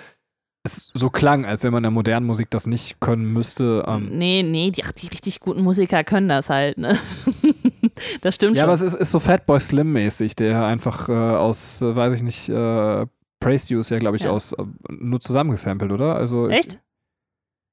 es 0.62 0.90
so 0.94 1.10
klang, 1.10 1.44
als 1.44 1.62
wenn 1.62 1.72
man 1.72 1.78
in 1.78 1.82
der 1.84 1.90
modernen 1.92 2.26
Musik 2.26 2.50
das 2.50 2.66
nicht 2.66 2.98
können 3.00 3.32
müsste. 3.32 3.84
Ähm, 3.86 4.10
Nee, 4.18 4.42
nee, 4.42 4.70
die, 4.70 4.84
ach, 4.84 4.92
die 4.92 5.06
richtig 5.06 5.40
guten 5.40 5.62
Musiker 5.62 6.02
können 6.04 6.28
das 6.28 6.48
halt, 6.50 6.78
ne? 6.78 6.98
das 8.20 8.34
stimmt 8.34 8.56
ja, 8.56 8.62
schon. 8.62 8.64
aber 8.70 8.74
es 8.74 8.80
ist, 8.82 8.94
ist 8.94 9.10
so 9.12 9.20
Fatboy 9.20 9.58
Slim-mäßig, 9.60 10.36
der 10.36 10.64
einfach 10.64 11.08
äh, 11.08 11.12
aus, 11.12 11.82
äh, 11.82 11.94
weiß 11.96 12.12
ich 12.14 12.22
nicht, 12.22 12.48
äh, 12.48 13.06
Praise 13.40 13.72
You 13.72 13.80
ist 13.80 13.90
ja, 13.90 13.98
glaube 13.98 14.16
ich, 14.16 14.22
Ja. 14.24 14.30
aus 14.30 14.52
äh, 14.52 14.64
nur 14.88 15.20
zusammengesampelt, 15.20 15.92
oder? 15.92 16.16
Also 16.16 16.48
ich, 16.48 16.56
Echt? 16.58 16.82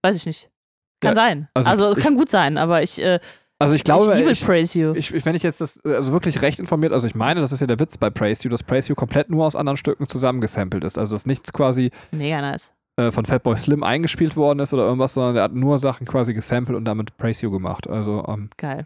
Weiß 0.04 0.16
ich 0.18 0.26
nicht. 0.26 0.50
Kann 1.02 1.12
Ja, 1.12 1.16
sein. 1.16 1.48
also 1.54 1.70
Also, 1.70 1.98
ich- 1.98 2.04
kann 2.04 2.16
gut 2.16 2.30
sein, 2.30 2.58
aber 2.58 2.84
ich, 2.84 3.02
äh, 3.02 3.20
Also 3.60 3.76
ich 3.76 3.84
glaube, 3.86 4.12
ich 4.12 4.18
liebe 4.18 4.32
ich, 4.32 4.44
Praise 4.46 4.78
You. 4.78 4.94
ich, 4.94 5.14
ich, 5.14 5.26
wenn 5.26 5.36
ich 5.36 5.44
jetzt 5.44 5.62
das, 5.62 5.80
also 5.86 6.12
wirklich 6.12 6.42
recht 6.42 6.60
informiert, 6.60 6.92
also 6.92 7.08
ich 7.08 7.16
meine, 7.16 7.40
das 7.40 7.52
ist 7.54 7.62
ja 7.62 7.68
der 7.68 7.80
Witz 7.80 7.98
bei 7.98 8.10
Praise 8.10 8.44
You, 8.44 8.50
dass 8.50 8.64
Praise 8.64 8.90
You 8.90 8.96
komplett 8.96 9.30
nur 9.30 9.46
aus 9.46 9.56
anderen 9.56 9.78
Stücken 9.78 10.08
zusammengesampelt 10.08 10.84
ist. 10.84 10.98
Also 10.98 11.16
dass 11.16 11.26
nichts 11.26 11.54
quasi 11.54 11.92
Mega 12.12 12.42
nice. 12.42 12.72
von 13.12 13.24
Fatboy 13.26 13.56
Slim 13.56 13.84
eingespielt 13.84 14.36
worden 14.36 14.60
ist 14.60 14.74
oder 14.74 14.84
irgendwas, 14.84 15.14
sondern 15.14 15.36
der 15.36 15.44
hat 15.46 15.54
nur 15.54 15.80
Sachen 15.80 16.06
quasi 16.06 16.34
gesampelt 16.34 16.78
und 16.78 16.84
damit 16.86 17.16
Praise 17.18 17.46
You 17.46 17.52
gemacht. 17.52 17.88
Also, 17.88 18.26
ähm, 18.28 18.50
Geil. 18.58 18.86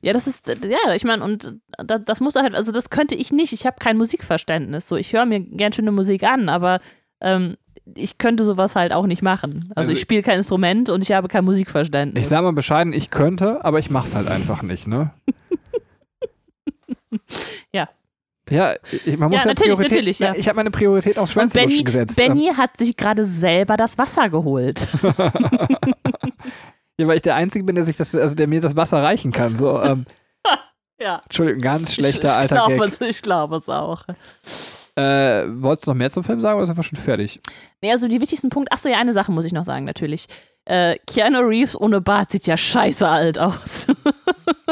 Ja, 0.00 0.12
das 0.12 0.26
ist, 0.26 0.48
ja, 0.48 0.94
ich 0.94 1.04
meine, 1.04 1.24
und 1.24 1.54
das, 1.78 2.02
das 2.04 2.20
muss 2.20 2.36
halt, 2.36 2.54
also 2.54 2.72
das 2.72 2.90
könnte 2.90 3.14
ich 3.14 3.32
nicht. 3.32 3.52
Ich 3.52 3.66
habe 3.66 3.76
kein 3.78 3.96
Musikverständnis. 3.96 4.88
So, 4.88 4.96
ich 4.96 5.12
höre 5.12 5.26
mir 5.26 5.40
gern 5.40 5.72
schöne 5.72 5.92
Musik 5.92 6.24
an, 6.24 6.48
aber 6.48 6.80
ähm, 7.20 7.56
ich 7.94 8.18
könnte 8.18 8.44
sowas 8.44 8.76
halt 8.76 8.92
auch 8.92 9.06
nicht 9.06 9.22
machen. 9.22 9.70
Also, 9.74 9.88
Also 9.88 9.92
ich 9.92 10.00
spiele 10.00 10.22
kein 10.22 10.38
Instrument 10.38 10.88
und 10.88 11.02
ich 11.02 11.12
habe 11.12 11.28
kein 11.28 11.44
Musikverständnis. 11.44 12.22
Ich 12.22 12.28
sag 12.28 12.42
mal 12.42 12.52
bescheiden, 12.52 12.92
ich 12.92 13.10
könnte, 13.10 13.64
aber 13.64 13.78
ich 13.78 13.90
mach's 13.90 14.14
halt 14.14 14.28
einfach 14.28 14.62
nicht, 14.62 14.86
ne? 14.86 15.10
Ja. 17.72 17.88
Ja, 18.50 18.74
ich, 19.04 19.16
man 19.16 19.30
muss 19.30 19.38
Ja, 19.38 19.44
ja, 19.44 19.48
natürlich, 19.48 19.74
Priorität, 19.74 19.90
natürlich, 19.92 20.18
ja. 20.18 20.34
Ich 20.34 20.48
habe 20.48 20.56
meine 20.56 20.70
Priorität 20.70 21.16
auf 21.16 21.28
und 21.28 21.32
Schwänzeluschen 21.32 21.70
Benny, 21.70 21.84
gesetzt. 21.84 22.18
Ähm, 22.18 22.34
Benny 22.34 22.50
hat 22.54 22.76
sich 22.76 22.96
gerade 22.96 23.24
selber 23.24 23.76
das 23.76 23.96
Wasser 23.98 24.28
geholt. 24.28 24.88
Ja, 27.02 27.08
weil 27.08 27.16
ich 27.16 27.22
der 27.22 27.34
Einzige 27.34 27.64
bin, 27.64 27.74
der 27.74 27.82
sich 27.84 27.96
das, 27.96 28.14
also 28.14 28.36
der 28.36 28.46
mir 28.46 28.60
das 28.60 28.76
Wasser 28.76 29.02
reichen 29.02 29.32
kann. 29.32 29.56
So, 29.56 29.82
ähm, 29.82 30.06
ja. 31.00 31.20
Entschuldigung, 31.24 31.60
ganz 31.60 31.92
schlechter 31.94 32.28
ich, 32.28 32.34
ich 32.34 32.40
alter 32.42 32.54
glaube 32.54 32.76
Gag. 32.76 32.88
es, 32.88 33.00
ich 33.00 33.22
glaube 33.22 33.56
es 33.56 33.68
auch. 33.68 34.04
Äh, 34.94 35.44
wolltest 35.48 35.86
du 35.86 35.90
noch 35.90 35.96
mehr 35.96 36.10
zum 36.10 36.22
Film 36.22 36.40
sagen 36.40 36.58
oder 36.58 36.66
sind 36.66 36.76
wir 36.76 36.82
schon 36.84 36.98
fertig? 36.98 37.40
Nee, 37.80 37.90
also 37.90 38.06
die 38.06 38.20
wichtigsten 38.20 38.50
Punkte, 38.50 38.72
achso, 38.72 38.88
ja, 38.88 38.98
eine 38.98 39.12
Sache 39.12 39.32
muss 39.32 39.44
ich 39.44 39.52
noch 39.52 39.64
sagen, 39.64 39.84
natürlich. 39.84 40.28
Äh, 40.64 40.96
Keanu 41.08 41.40
Reeves 41.40 41.80
ohne 41.80 42.00
Bart 42.00 42.30
sieht 42.30 42.46
ja 42.46 42.56
scheiße 42.56 43.06
alt 43.06 43.38
aus. 43.38 43.86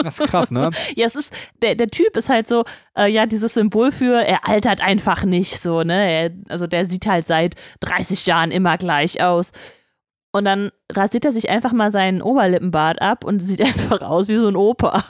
Das 0.03 0.19
ist 0.19 0.31
krass, 0.31 0.51
ne? 0.51 0.71
ja, 0.97 1.07
es 1.07 1.15
ist, 1.15 1.31
der, 1.61 1.75
der 1.75 1.89
Typ 1.89 2.17
ist 2.17 2.31
halt 2.31 2.49
so, 2.49 2.65
äh, 2.97 3.07
ja, 3.07 3.27
dieses 3.27 3.53
Symbol 3.53 3.93
für, 3.93 4.23
er 4.25 4.49
altert 4.49 4.81
einfach 4.81 5.25
nicht 5.25 5.61
so, 5.61 5.83
ne? 5.83 6.11
Er, 6.11 6.31
also 6.49 6.67
der 6.67 6.87
sieht 6.87 7.07
halt 7.07 7.27
seit 7.27 7.55
30 7.81 8.25
Jahren 8.25 8.51
immer 8.51 8.79
gleich 8.79 9.23
aus. 9.23 9.53
Und 10.33 10.45
dann 10.45 10.71
rasiert 10.93 11.25
er 11.25 11.33
sich 11.33 11.51
einfach 11.51 11.73
mal 11.73 11.91
seinen 11.91 12.23
Oberlippenbart 12.23 13.03
ab 13.03 13.25
und 13.25 13.41
sieht 13.41 13.61
einfach 13.61 14.03
aus 14.03 14.29
wie 14.29 14.37
so 14.37 14.49
ein 14.49 14.57
Opa. 14.57 15.05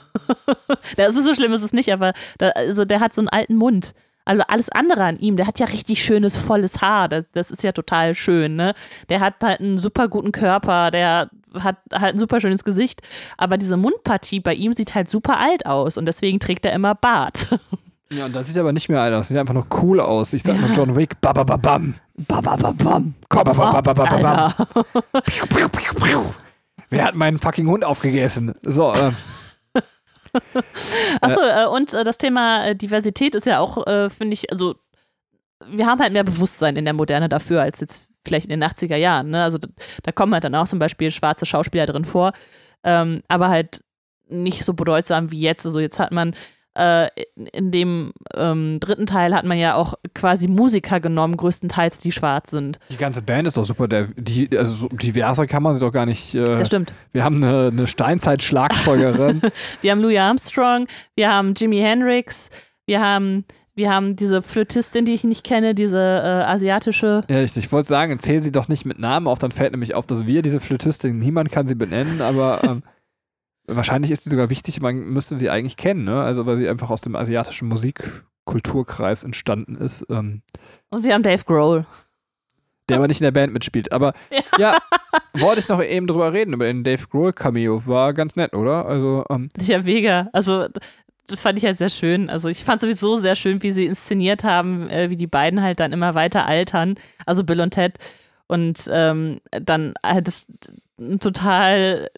das 0.97 1.15
ist 1.15 1.25
so 1.25 1.35
schlimm, 1.35 1.53
ist 1.53 1.63
es 1.63 1.73
nicht, 1.73 1.93
aber 1.93 2.13
da, 2.39 2.51
also 2.51 2.85
der 2.85 3.01
hat 3.01 3.15
so 3.15 3.21
einen 3.21 3.29
alten 3.29 3.57
Mund. 3.57 3.95
Also 4.25 4.43
alles 4.49 4.69
andere 4.69 5.05
an 5.05 5.17
ihm, 5.17 5.37
der 5.37 5.47
hat 5.47 5.59
ja 5.59 5.67
richtig 5.67 6.05
schönes, 6.05 6.37
volles 6.37 6.81
Haar. 6.81 7.09
Das, 7.09 7.25
das 7.33 7.51
ist 7.51 7.63
ja 7.63 7.73
total 7.73 8.15
schön, 8.15 8.55
ne? 8.55 8.75
Der 9.09 9.21
hat 9.21 9.35
halt 9.43 9.61
einen 9.61 9.79
super 9.79 10.09
guten 10.09 10.31
Körper, 10.31 10.91
der 10.91 11.31
hat 11.59 11.79
halt 11.93 12.15
ein 12.15 12.19
super 12.19 12.41
schönes 12.41 12.63
Gesicht. 12.63 13.01
Aber 13.39 13.57
diese 13.57 13.77
Mundpartie 13.77 14.41
bei 14.41 14.55
ihm 14.55 14.73
sieht 14.73 14.95
halt 14.95 15.11
super 15.11 15.39
alt 15.39 15.67
aus 15.67 15.97
und 15.97 16.07
deswegen 16.07 16.39
trägt 16.39 16.65
er 16.65 16.73
immer 16.73 16.95
Bart. 16.95 17.59
Ja, 18.13 18.27
und 18.27 18.35
das 18.35 18.49
sieht 18.49 18.59
aber 18.59 18.73
nicht 18.73 18.89
mehr 18.89 19.01
alt 19.01 19.15
aus. 19.15 19.29
Sieht 19.29 19.37
einfach 19.37 19.55
nur 19.55 19.67
cool 19.83 20.01
aus. 20.01 20.33
Ich 20.33 20.43
sag 20.43 20.59
nur 20.61 20.71
John 20.71 20.97
Wick. 20.97 21.21
Babababam. 21.21 21.95
Babababam. 22.17 23.15
Kopf 23.29 23.59
ab, 23.59 23.87
Alter. 23.87 24.55
Piu, 25.25 25.47
piu, 25.47 25.69
piu, 25.69 25.95
piu. 25.95 26.21
Wer 26.89 27.05
hat 27.05 27.15
meinen 27.15 27.39
fucking 27.39 27.69
Hund 27.69 27.85
aufgegessen? 27.85 28.53
So, 28.63 28.93
äh, 28.93 29.13
Achso, 31.21 31.41
äh, 31.41 31.67
und 31.67 31.95
äh, 31.95 32.05
das 32.05 32.19
Thema 32.19 32.67
äh, 32.67 32.77
Diversität 32.77 33.35
ist 33.35 33.47
ja 33.47 33.61
auch, 33.61 33.87
äh, 33.87 34.11
finde 34.11 34.35
ich, 34.35 34.51
also 34.51 34.75
wir 35.67 35.87
haben 35.87 36.01
halt 36.01 36.13
mehr 36.13 36.25
Bewusstsein 36.25 36.77
in 36.77 36.85
der 36.85 36.95
Moderne 36.95 37.29
dafür 37.29 37.63
als 37.63 37.81
jetzt 37.81 38.03
vielleicht 38.27 38.47
in 38.47 38.61
den 38.61 38.69
80er 38.69 38.97
Jahren. 38.97 39.31
Ne? 39.31 39.43
Also 39.43 39.59
da, 39.59 39.69
da 40.03 40.13
kommen 40.13 40.33
halt 40.33 40.45
dann 40.45 40.55
auch 40.55 40.67
zum 40.67 40.79
Beispiel 40.79 41.11
schwarze 41.11 41.47
Schauspieler 41.47 41.87
drin 41.87 42.05
vor, 42.05 42.33
ähm, 42.85 43.23
aber 43.29 43.49
halt 43.49 43.83
nicht 44.29 44.65
so 44.65 44.75
bedeutsam 44.75 45.31
wie 45.31 45.41
jetzt. 45.41 45.67
Also 45.67 45.81
jetzt 45.81 45.99
hat 45.99 46.13
man 46.13 46.35
äh, 46.75 47.09
in- 47.37 47.47
in 47.47 47.71
dem 47.73 48.13
ähm, 48.35 48.79
dritten 48.81 49.07
Teil 49.07 49.35
hat 49.35 49.45
man 49.45 49.59
ja 49.59 49.75
auch 49.75 49.95
quasi 50.15 50.47
Musiker 50.49 51.01
genommen, 51.01 51.37
größtenteils, 51.37 51.99
die 51.99 52.13
schwarz 52.13 52.51
sind. 52.51 52.79
die 52.91 52.97
ganze 52.97 53.23
Band 53.23 53.49
ist 53.49 53.57
doch 53.57 53.65
super. 53.65 53.89
Der, 53.89 54.09
die, 54.17 54.57
also 54.57 54.73
so 54.73 54.89
diverser 54.89 55.47
kann 55.47 55.63
man 55.63 55.75
sie 55.75 55.81
doch 55.81 55.93
gar 55.93 56.07
nicht. 56.07 56.35
Äh, 56.35 56.45
Das 56.45 56.69
stimmt. 56.69 56.95
wir 57.13 57.25
haben 57.25 57.37
eine, 57.43 57.69
eine 57.69 57.87
Steinzeit-Schlagzeugerin. 57.87 59.41
Wir 59.83 59.91
haben 59.93 60.01
Louis 60.01 60.19
Armstrong, 60.19 60.87
wir 61.17 61.33
haben 61.33 61.55
Jimi 61.57 61.79
Hendrix, 61.81 62.51
wir 62.87 63.01
haben, 63.01 63.45
wir 63.75 63.91
haben 63.91 64.17
diese 64.17 64.43
Flötistin, 64.43 65.05
die 65.05 65.13
ich 65.15 65.25
nicht 65.25 65.45
kenne, 65.45 65.75
diese 65.75 65.99
äh, 65.99 66.45
asiatische. 66.45 67.25
ja, 67.29 67.41
ich, 67.43 67.57
ich 67.57 67.71
wollte 67.73 67.89
sagen, 67.89 68.19
zähl 68.19 68.43
sie 68.43 68.53
doch 68.53 68.69
nicht 68.69 68.85
mit 68.85 68.99
Namen 68.99 69.27
auf, 69.27 69.39
dann 69.39 69.51
fällt 69.53 69.73
nämlich 69.73 69.95
auf, 69.95 70.07
dass 70.07 70.27
wir 70.27 70.43
diese 70.43 70.61
Flötistin, 70.61 71.19
niemand 71.19 71.51
kann 71.51 71.67
sie 71.67 71.75
benennen, 71.75 72.21
aber 72.21 72.63
ähm, 72.65 72.83
wahrscheinlich 73.77 74.11
ist 74.11 74.25
sie 74.25 74.31
sogar 74.31 74.51
wichtig, 74.51 74.81
man 74.81 74.97
müsste 74.97 75.39
sie 75.39 75.51
eigentlich 75.51 75.77
kennen, 75.77 76.05
ne? 76.05 76.23
Also 76.23 76.47
weil 76.47 76.57
sie 76.57 76.69
einfach 76.69 76.91
aus 76.91 77.01
dem 77.01 77.17
asiatischen 77.17 77.69
Musikkulturkreis 77.69 79.25
entstanden 79.25 79.75
ist. 79.77 80.05
Ähm, 80.11 80.43
Und 80.91 81.03
wir 81.05 81.15
haben 81.15 81.23
Dave 81.23 81.45
Grohl. 81.45 81.87
der 82.89 82.97
aber 82.99 83.09
nicht 83.09 83.21
in 83.21 83.25
der 83.25 83.31
Band 83.33 83.53
mitspielt. 83.53 83.93
Aber 83.93 84.15
ja, 84.59 84.77
wollte 85.35 85.61
ich 85.61 85.69
noch 85.69 85.83
eben 85.83 86.07
drüber 86.07 86.33
reden, 86.33 86.55
über 86.55 86.65
den 86.67 86.85
Dave 86.85 87.07
Grohl 87.09 87.33
Cameo. 87.33 87.83
War 87.87 88.13
ganz 88.15 88.37
nett, 88.37 88.53
oder? 88.55 88.87
Also, 88.87 89.25
ähm, 89.31 89.49
Ja, 89.61 89.83
mega. 89.83 90.29
Also, 90.33 90.67
fand 91.37 91.59
ich 91.59 91.65
halt 91.65 91.79
sehr 91.79 91.91
schön. 91.91 92.29
Also, 92.29 92.49
ich 92.49 92.65
fand 92.65 92.81
sowieso 92.81 93.17
sehr 93.19 93.37
schön, 93.37 93.63
wie 93.63 93.71
sie 93.71 93.87
inszeniert 93.87 94.43
haben, 94.43 94.89
äh, 94.91 95.11
wie 95.11 95.17
die 95.17 95.29
beiden 95.29 95.63
halt 95.63 95.79
dann 95.79 95.93
immer 95.93 96.15
weiter 96.17 96.47
altern. 96.47 96.97
Also, 97.27 97.45
Bill 97.45 97.61
und 97.61 97.71
Ted. 97.71 97.99
Und 98.49 98.79
ähm, 98.91 99.41
dann 99.53 99.95
halt 100.05 100.27
das 100.27 100.47
total. 101.21 102.11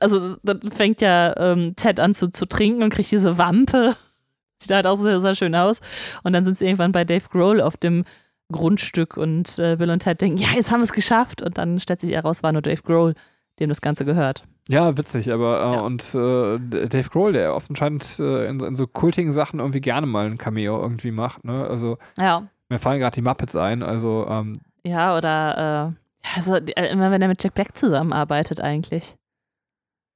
Also, 0.00 0.36
dann 0.42 0.60
fängt 0.62 1.00
ja 1.00 1.34
ähm, 1.38 1.74
Ted 1.76 2.00
an 2.00 2.12
zu, 2.14 2.30
zu 2.30 2.46
trinken 2.46 2.82
und 2.82 2.90
kriegt 2.90 3.10
diese 3.10 3.38
Wampe. 3.38 3.96
Sieht 4.58 4.70
halt 4.72 4.86
auch 4.86 4.96
sehr, 4.96 5.20
sehr 5.20 5.34
schön 5.34 5.54
aus. 5.54 5.80
Und 6.22 6.32
dann 6.32 6.44
sind 6.44 6.56
sie 6.56 6.64
irgendwann 6.64 6.92
bei 6.92 7.04
Dave 7.04 7.28
Grohl 7.30 7.60
auf 7.60 7.76
dem 7.76 8.04
Grundstück 8.52 9.16
und 9.16 9.58
äh, 9.58 9.76
Bill 9.76 9.90
und 9.90 10.00
Ted 10.00 10.20
denken, 10.20 10.38
ja, 10.38 10.48
jetzt 10.54 10.70
haben 10.70 10.80
wir 10.80 10.84
es 10.84 10.92
geschafft. 10.92 11.42
Und 11.42 11.58
dann 11.58 11.80
stellt 11.80 12.00
sich 12.00 12.12
heraus, 12.12 12.42
war 12.42 12.52
nur 12.52 12.62
Dave 12.62 12.80
Grohl, 12.82 13.14
dem 13.58 13.68
das 13.68 13.80
Ganze 13.80 14.04
gehört. 14.04 14.44
ja, 14.68 14.96
witzig, 14.96 15.32
aber 15.32 15.58
äh, 15.60 15.74
Ja. 15.74 15.80
und 15.80 16.02
äh, 16.14 16.86
Dave 16.88 17.10
Grohl, 17.10 17.32
der 17.32 17.54
offenscheint 17.54 18.18
äh, 18.20 18.46
in, 18.48 18.60
so- 18.60 18.66
in 18.66 18.74
so 18.76 18.86
kultigen 18.86 19.32
Sachen 19.32 19.58
irgendwie 19.60 19.80
gerne 19.80 20.06
mal 20.06 20.26
ein 20.26 20.38
Cameo 20.38 20.80
irgendwie 20.80 21.10
macht, 21.10 21.44
ne? 21.44 21.66
Also, 21.68 21.98
Ja. 22.18 22.46
mir 22.68 22.78
fallen 22.78 23.00
gerade 23.00 23.14
die 23.14 23.22
Muppets 23.22 23.56
ein, 23.56 23.82
also, 23.82 24.26
ähm, 24.28 24.54
Ja, 24.84 25.16
oder 25.16 25.94
also, 26.36 26.56
immer 26.56 27.10
wenn 27.10 27.22
er 27.22 27.28
mit 27.28 27.42
Jack 27.42 27.54
Black 27.54 27.76
zusammenarbeitet 27.76 28.60
eigentlich. 28.60 29.16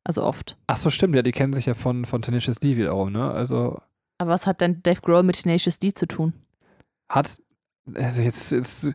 Also 0.05 0.23
oft. 0.25 0.57
ach 0.67 0.77
so, 0.77 0.91
stimmt, 0.91 1.15
ja, 1.15 1.23
die 1.23 1.33
kennen 1.33 1.53
sich 1.53 1.67
ja 1.67 1.75
von, 1.75 2.05
von 2.05 2.23
Tenacious 2.23 2.57
D 2.57 2.77
wiederum, 2.77 3.13
ne? 3.13 3.31
Also, 3.31 3.81
Aber 4.19 4.31
was 4.31 4.47
hat 4.47 4.61
denn 4.61 4.83
Dave 4.83 5.01
Grohl 5.03 5.23
mit 5.23 5.43
Tenacious 5.43 5.79
D 5.79 5.93
zu 5.93 6.07
tun? 6.07 6.33
hat, 7.11 7.37
also 7.95 8.23
jetzt, 8.23 8.53
jetzt 8.53 8.91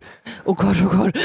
Oh 0.46 0.54
Gott, 0.54 0.78
oh 0.84 0.90
Gott. 0.90 1.16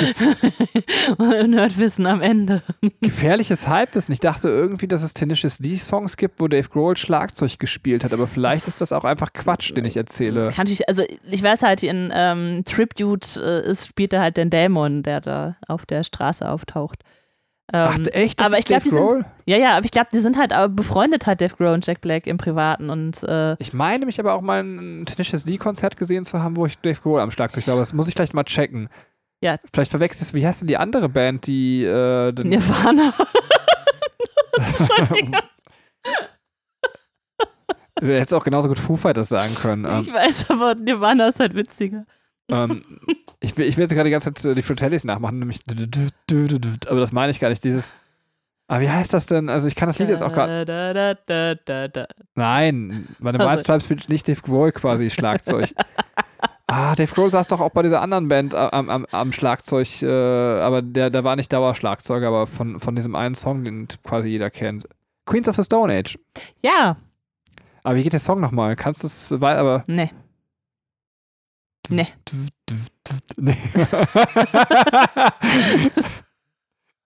Nerdwissen 1.48 2.06
am 2.06 2.20
Ende. 2.20 2.62
gefährliches 3.00 3.68
Halbwissen. 3.68 4.12
Ich 4.12 4.20
dachte 4.20 4.48
irgendwie, 4.48 4.88
dass 4.88 5.02
es 5.02 5.14
Tenacious 5.14 5.58
D-Songs 5.58 6.16
gibt, 6.16 6.40
wo 6.40 6.48
Dave 6.48 6.68
Grohl 6.68 6.96
Schlagzeug 6.96 7.58
gespielt 7.58 8.02
hat, 8.02 8.12
aber 8.12 8.26
vielleicht 8.26 8.66
ist 8.66 8.80
das 8.80 8.92
auch 8.92 9.04
einfach 9.04 9.32
Quatsch, 9.32 9.74
den 9.76 9.84
ich 9.84 9.96
erzähle. 9.96 10.48
Kann 10.48 10.66
ich, 10.66 10.88
also 10.88 11.04
ich 11.30 11.42
weiß 11.42 11.62
halt, 11.62 11.82
in 11.82 12.10
ähm, 12.12 12.62
Tribute 12.64 13.36
äh, 13.36 13.70
ist, 13.70 13.86
spielt 13.86 14.12
er 14.12 14.22
halt 14.22 14.36
den 14.36 14.50
Dämon, 14.50 15.02
der 15.02 15.20
da 15.20 15.56
auf 15.68 15.86
der 15.86 16.02
Straße 16.02 16.48
auftaucht. 16.48 17.04
Ach, 17.72 17.96
Ähm, 17.98 18.06
echt? 18.06 18.40
Das 18.40 18.46
aber 18.48 18.56
ist 18.56 18.60
ich 18.60 18.66
glaub, 18.66 18.80
Dave 18.82 18.88
die 18.90 18.94
sind- 18.96 19.24
ja, 19.46 19.56
ja, 19.56 19.76
aber 19.76 19.84
ich 19.84 19.90
glaube, 19.92 20.08
die 20.12 20.18
sind 20.18 20.36
halt 20.38 20.52
auch 20.54 20.68
befreundet, 20.68 21.26
halt 21.26 21.40
Dave 21.40 21.54
Grohl 21.56 21.68
und 21.68 21.86
Jack 21.86 22.00
Black 22.00 22.26
im 22.26 22.36
Privaten 22.36 22.90
und 22.90 23.22
äh, 23.22 23.54
Ich 23.60 23.72
meine 23.72 24.06
mich 24.06 24.18
aber 24.18 24.34
auch 24.34 24.40
mal 24.40 24.62
ein 24.62 25.06
Tenacious 25.06 25.44
D-Konzert 25.44 25.96
gesehen 25.96 26.24
zu 26.24 26.42
haben, 26.42 26.56
wo 26.56 26.66
ich 26.66 26.78
Dave 26.78 27.00
Grohl 27.00 27.20
am 27.20 27.30
Schlagzeug 27.30 27.66
aber 27.68 27.78
das 27.80 27.92
muss 27.92 28.08
ich 28.08 28.14
gleich 28.14 28.32
mal 28.32 28.44
checken. 28.44 28.88
Ja. 29.42 29.56
Vielleicht 29.72 29.90
verwechselst 29.90 30.32
du, 30.32 30.36
wie 30.36 30.46
heißt 30.46 30.60
denn 30.62 30.68
die 30.68 30.76
andere 30.76 31.08
Band, 31.08 31.46
die 31.46 31.84
äh, 31.84 32.32
Nirvana. 32.32 33.14
Du 38.00 38.06
hättest 38.06 38.32
auch 38.32 38.44
genauso 38.44 38.68
gut 38.68 38.78
Foo 38.78 38.96
Fighters 38.96 39.28
sagen 39.28 39.54
können. 39.54 39.84
Ähm, 39.84 40.00
Ich 40.00 40.12
weiß, 40.12 40.48
aber 40.50 40.74
Nirvana 40.74 41.28
ist 41.28 41.38
halt 41.40 41.54
witziger. 41.54 42.06
Ähm, 42.52 42.82
ich, 43.40 43.56
will, 43.56 43.66
ich 43.66 43.76
will 43.76 43.82
jetzt 43.82 43.92
gerade 43.92 44.04
die 44.08 44.10
ganze 44.12 44.32
Zeit 44.34 44.44
äh, 44.44 44.54
die 44.54 44.62
Fratellis 44.62 45.04
nachmachen, 45.04 45.38
nämlich 45.38 45.60
aber 46.88 47.00
das 47.00 47.12
meine 47.12 47.30
ich 47.30 47.40
gar 47.40 47.48
nicht, 47.48 47.64
dieses 47.64 47.92
aber 48.70 48.82
wie 48.82 48.90
heißt 48.90 49.12
das 49.12 49.26
denn? 49.26 49.48
Also 49.48 49.66
ich 49.66 49.74
kann 49.74 49.88
das 49.88 49.98
Lied 49.98 50.10
jetzt 50.10 50.22
auch 50.22 50.32
gerade. 50.32 50.64
Nein, 52.36 53.08
bei 53.18 53.32
dem 53.32 53.40
Also- 53.40 53.50
White 53.50 53.60
Stripes 53.62 53.84
spielt 53.84 54.08
nicht 54.08 54.28
Dave 54.28 54.40
Grohl 54.42 54.70
quasi 54.70 55.10
Schlagzeug. 55.10 55.70
ah, 56.68 56.94
Dave 56.94 57.12
Grohl 57.12 57.32
saß 57.32 57.48
doch 57.48 57.60
auch 57.60 57.70
bei 57.72 57.82
dieser 57.82 58.00
anderen 58.00 58.28
Band 58.28 58.54
äh, 58.54 58.58
am, 58.58 58.88
am, 58.88 59.06
am 59.10 59.32
Schlagzeug, 59.32 60.02
äh, 60.02 60.06
aber 60.06 60.82
der, 60.82 61.10
der 61.10 61.24
war 61.24 61.34
nicht 61.34 61.52
Dauerschlagzeuger, 61.52 62.28
aber 62.28 62.46
von, 62.46 62.78
von 62.78 62.94
diesem 62.94 63.16
einen 63.16 63.34
Song, 63.34 63.64
den 63.64 63.88
quasi 64.04 64.28
jeder 64.28 64.50
kennt. 64.50 64.88
Queens 65.26 65.48
of 65.48 65.56
the 65.56 65.64
Stone 65.64 65.92
Age. 65.92 66.16
Ja, 66.62 66.96
Aber 67.82 67.96
wie 67.96 68.04
geht 68.04 68.12
der 68.12 68.20
Song 68.20 68.40
nochmal? 68.40 68.76
Kannst 68.76 69.02
du 69.02 69.08
es 69.08 69.32
aber. 69.32 69.82
ne. 69.88 70.10
Nee. 71.90 72.06
Nee. 73.36 73.58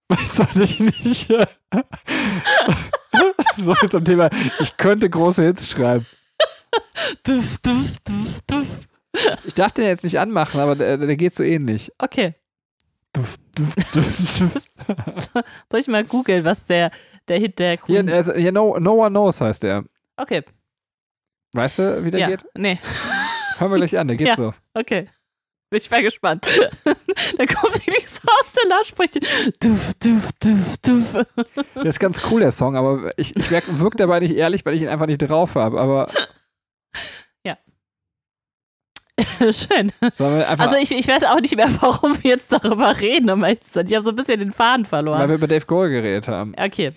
Was 0.08 0.36
sollte 0.36 0.64
ich 0.64 0.80
nicht? 0.80 1.28
so 3.56 3.74
viel 3.74 3.90
zum 3.90 4.04
Thema. 4.04 4.28
Ich 4.60 4.76
könnte 4.76 5.08
große 5.08 5.42
Hits 5.42 5.70
schreiben. 5.70 6.06
Duff, 7.22 7.56
duff, 7.58 7.98
duff, 8.04 8.42
duff. 8.46 8.88
Ich 9.44 9.54
darf 9.54 9.72
den 9.72 9.86
jetzt 9.86 10.04
nicht 10.04 10.18
anmachen, 10.18 10.60
aber 10.60 10.76
der, 10.76 10.98
der 10.98 11.16
geht 11.16 11.34
so 11.34 11.42
ähnlich. 11.42 11.90
Okay. 11.98 12.34
Duft, 13.12 13.40
duf, 13.56 13.74
duf, 13.92 14.38
duf. 14.38 14.58
Soll 15.70 15.80
ich 15.80 15.88
mal 15.88 16.04
googeln, 16.04 16.44
was 16.44 16.64
der, 16.64 16.90
der 17.28 17.38
Hit 17.38 17.58
der 17.58 17.78
Queen... 17.78 18.10
also, 18.10 18.34
hier 18.34 18.52
no, 18.52 18.78
no 18.78 19.04
One 19.04 19.10
Knows 19.10 19.40
heißt 19.40 19.62
der. 19.62 19.84
okay, 20.16 20.42
Weißt 21.54 21.78
du, 21.78 22.04
wie 22.04 22.10
der 22.10 22.20
ja. 22.20 22.26
geht? 22.26 22.44
Nee, 22.56 22.78
Hören 23.58 23.70
wir 23.70 23.78
gleich 23.78 23.98
an, 23.98 24.08
der 24.08 24.16
geht 24.16 24.28
Ja. 24.28 24.36
so. 24.36 24.54
okay. 24.74 25.08
Bin 25.70 25.80
ich 25.80 25.90
mal 25.90 26.02
gespannt. 26.02 26.46
da 26.84 27.46
kommt 27.46 27.74
wirklich 27.86 28.08
so 28.08 28.20
aus 28.28 28.52
der 28.52 28.68
Lautsprecher. 28.68 29.20
Duf, 29.60 29.94
duf, 29.94 30.30
duf, 30.40 30.76
duf. 30.78 31.24
Der 31.74 31.84
ist 31.86 31.98
ganz 31.98 32.22
cool, 32.30 32.40
der 32.40 32.52
Song, 32.52 32.76
aber 32.76 33.10
ich, 33.16 33.34
ich 33.34 33.50
wirke 33.50 33.80
wirk 33.80 33.96
dabei 33.96 34.20
nicht 34.20 34.34
ehrlich, 34.36 34.64
weil 34.64 34.74
ich 34.74 34.82
ihn 34.82 34.88
einfach 34.88 35.06
nicht 35.06 35.18
drauf 35.18 35.54
habe. 35.56 35.80
Aber 35.80 36.06
Schön. 39.40 39.92
wir 40.00 40.48
einfach, 40.48 40.64
Also 40.64 40.76
ich, 40.76 40.90
ich 40.90 41.06
weiß 41.06 41.22
auch 41.24 41.40
nicht 41.40 41.54
mehr, 41.56 41.68
warum 41.80 42.20
wir 42.22 42.30
jetzt 42.32 42.52
darüber 42.52 42.98
reden, 43.00 43.30
um 43.30 43.44
ehrlich 43.44 43.60
zu 43.60 43.70
sein. 43.70 43.86
Ich 43.86 43.92
habe 43.94 44.02
so 44.02 44.10
ein 44.10 44.16
bisschen 44.16 44.40
den 44.40 44.50
Faden 44.50 44.84
weil 44.84 44.88
verloren. 44.88 45.28
wir 45.28 45.36
über 45.36 45.46
Dave 45.46 45.64
Grohl 45.66 45.88
geredet 45.90 46.26
haben. 46.28 46.52
Okay. 46.58 46.92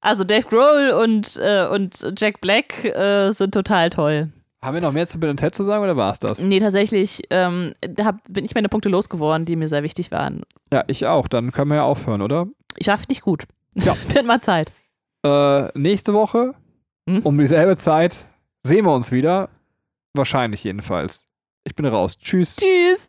Also 0.00 0.24
Dave 0.24 0.46
Grohl 0.48 0.90
und, 1.02 1.36
äh, 1.36 1.66
und 1.66 2.12
Jack 2.18 2.40
Black 2.40 2.84
äh, 2.84 3.30
sind 3.32 3.54
total 3.54 3.90
toll. 3.90 4.30
Haben 4.62 4.74
wir 4.74 4.82
noch 4.82 4.92
mehr 4.92 5.06
zu 5.06 5.18
Bill 5.18 5.30
und 5.30 5.38
Ted 5.38 5.54
zu 5.54 5.64
sagen 5.64 5.82
oder 5.82 5.96
war 5.96 6.12
es 6.12 6.18
das? 6.18 6.42
Nee, 6.42 6.60
tatsächlich 6.60 7.22
ähm, 7.30 7.72
da 7.80 8.04
hab, 8.04 8.16
bin 8.28 8.44
ich 8.44 8.54
meine 8.54 8.68
Punkte 8.68 8.90
losgeworden, 8.90 9.46
die 9.46 9.56
mir 9.56 9.68
sehr 9.68 9.82
wichtig 9.82 10.10
waren. 10.12 10.42
Ja, 10.72 10.84
ich 10.86 11.06
auch. 11.06 11.28
Dann 11.28 11.50
können 11.50 11.70
wir 11.70 11.76
ja 11.76 11.82
aufhören, 11.84 12.20
oder? 12.20 12.46
Ich 12.76 12.84
schaffe 12.86 13.06
nicht 13.08 13.22
gut. 13.22 13.44
Ja. 13.74 13.96
Wird 14.08 14.26
mal 14.26 14.40
Zeit. 14.42 14.70
Äh, 15.24 15.78
nächste 15.78 16.12
Woche 16.12 16.54
Hm? 17.08 17.20
um 17.22 17.38
dieselbe 17.38 17.76
Zeit 17.76 18.26
sehen 18.62 18.84
wir 18.84 18.92
uns 18.92 19.10
wieder. 19.10 19.48
Wahrscheinlich 20.14 20.62
jedenfalls. 20.64 21.24
Ich 21.64 21.74
bin 21.74 21.86
raus. 21.86 22.18
Tschüss. 22.18 22.56
Tschüss. 22.56 23.08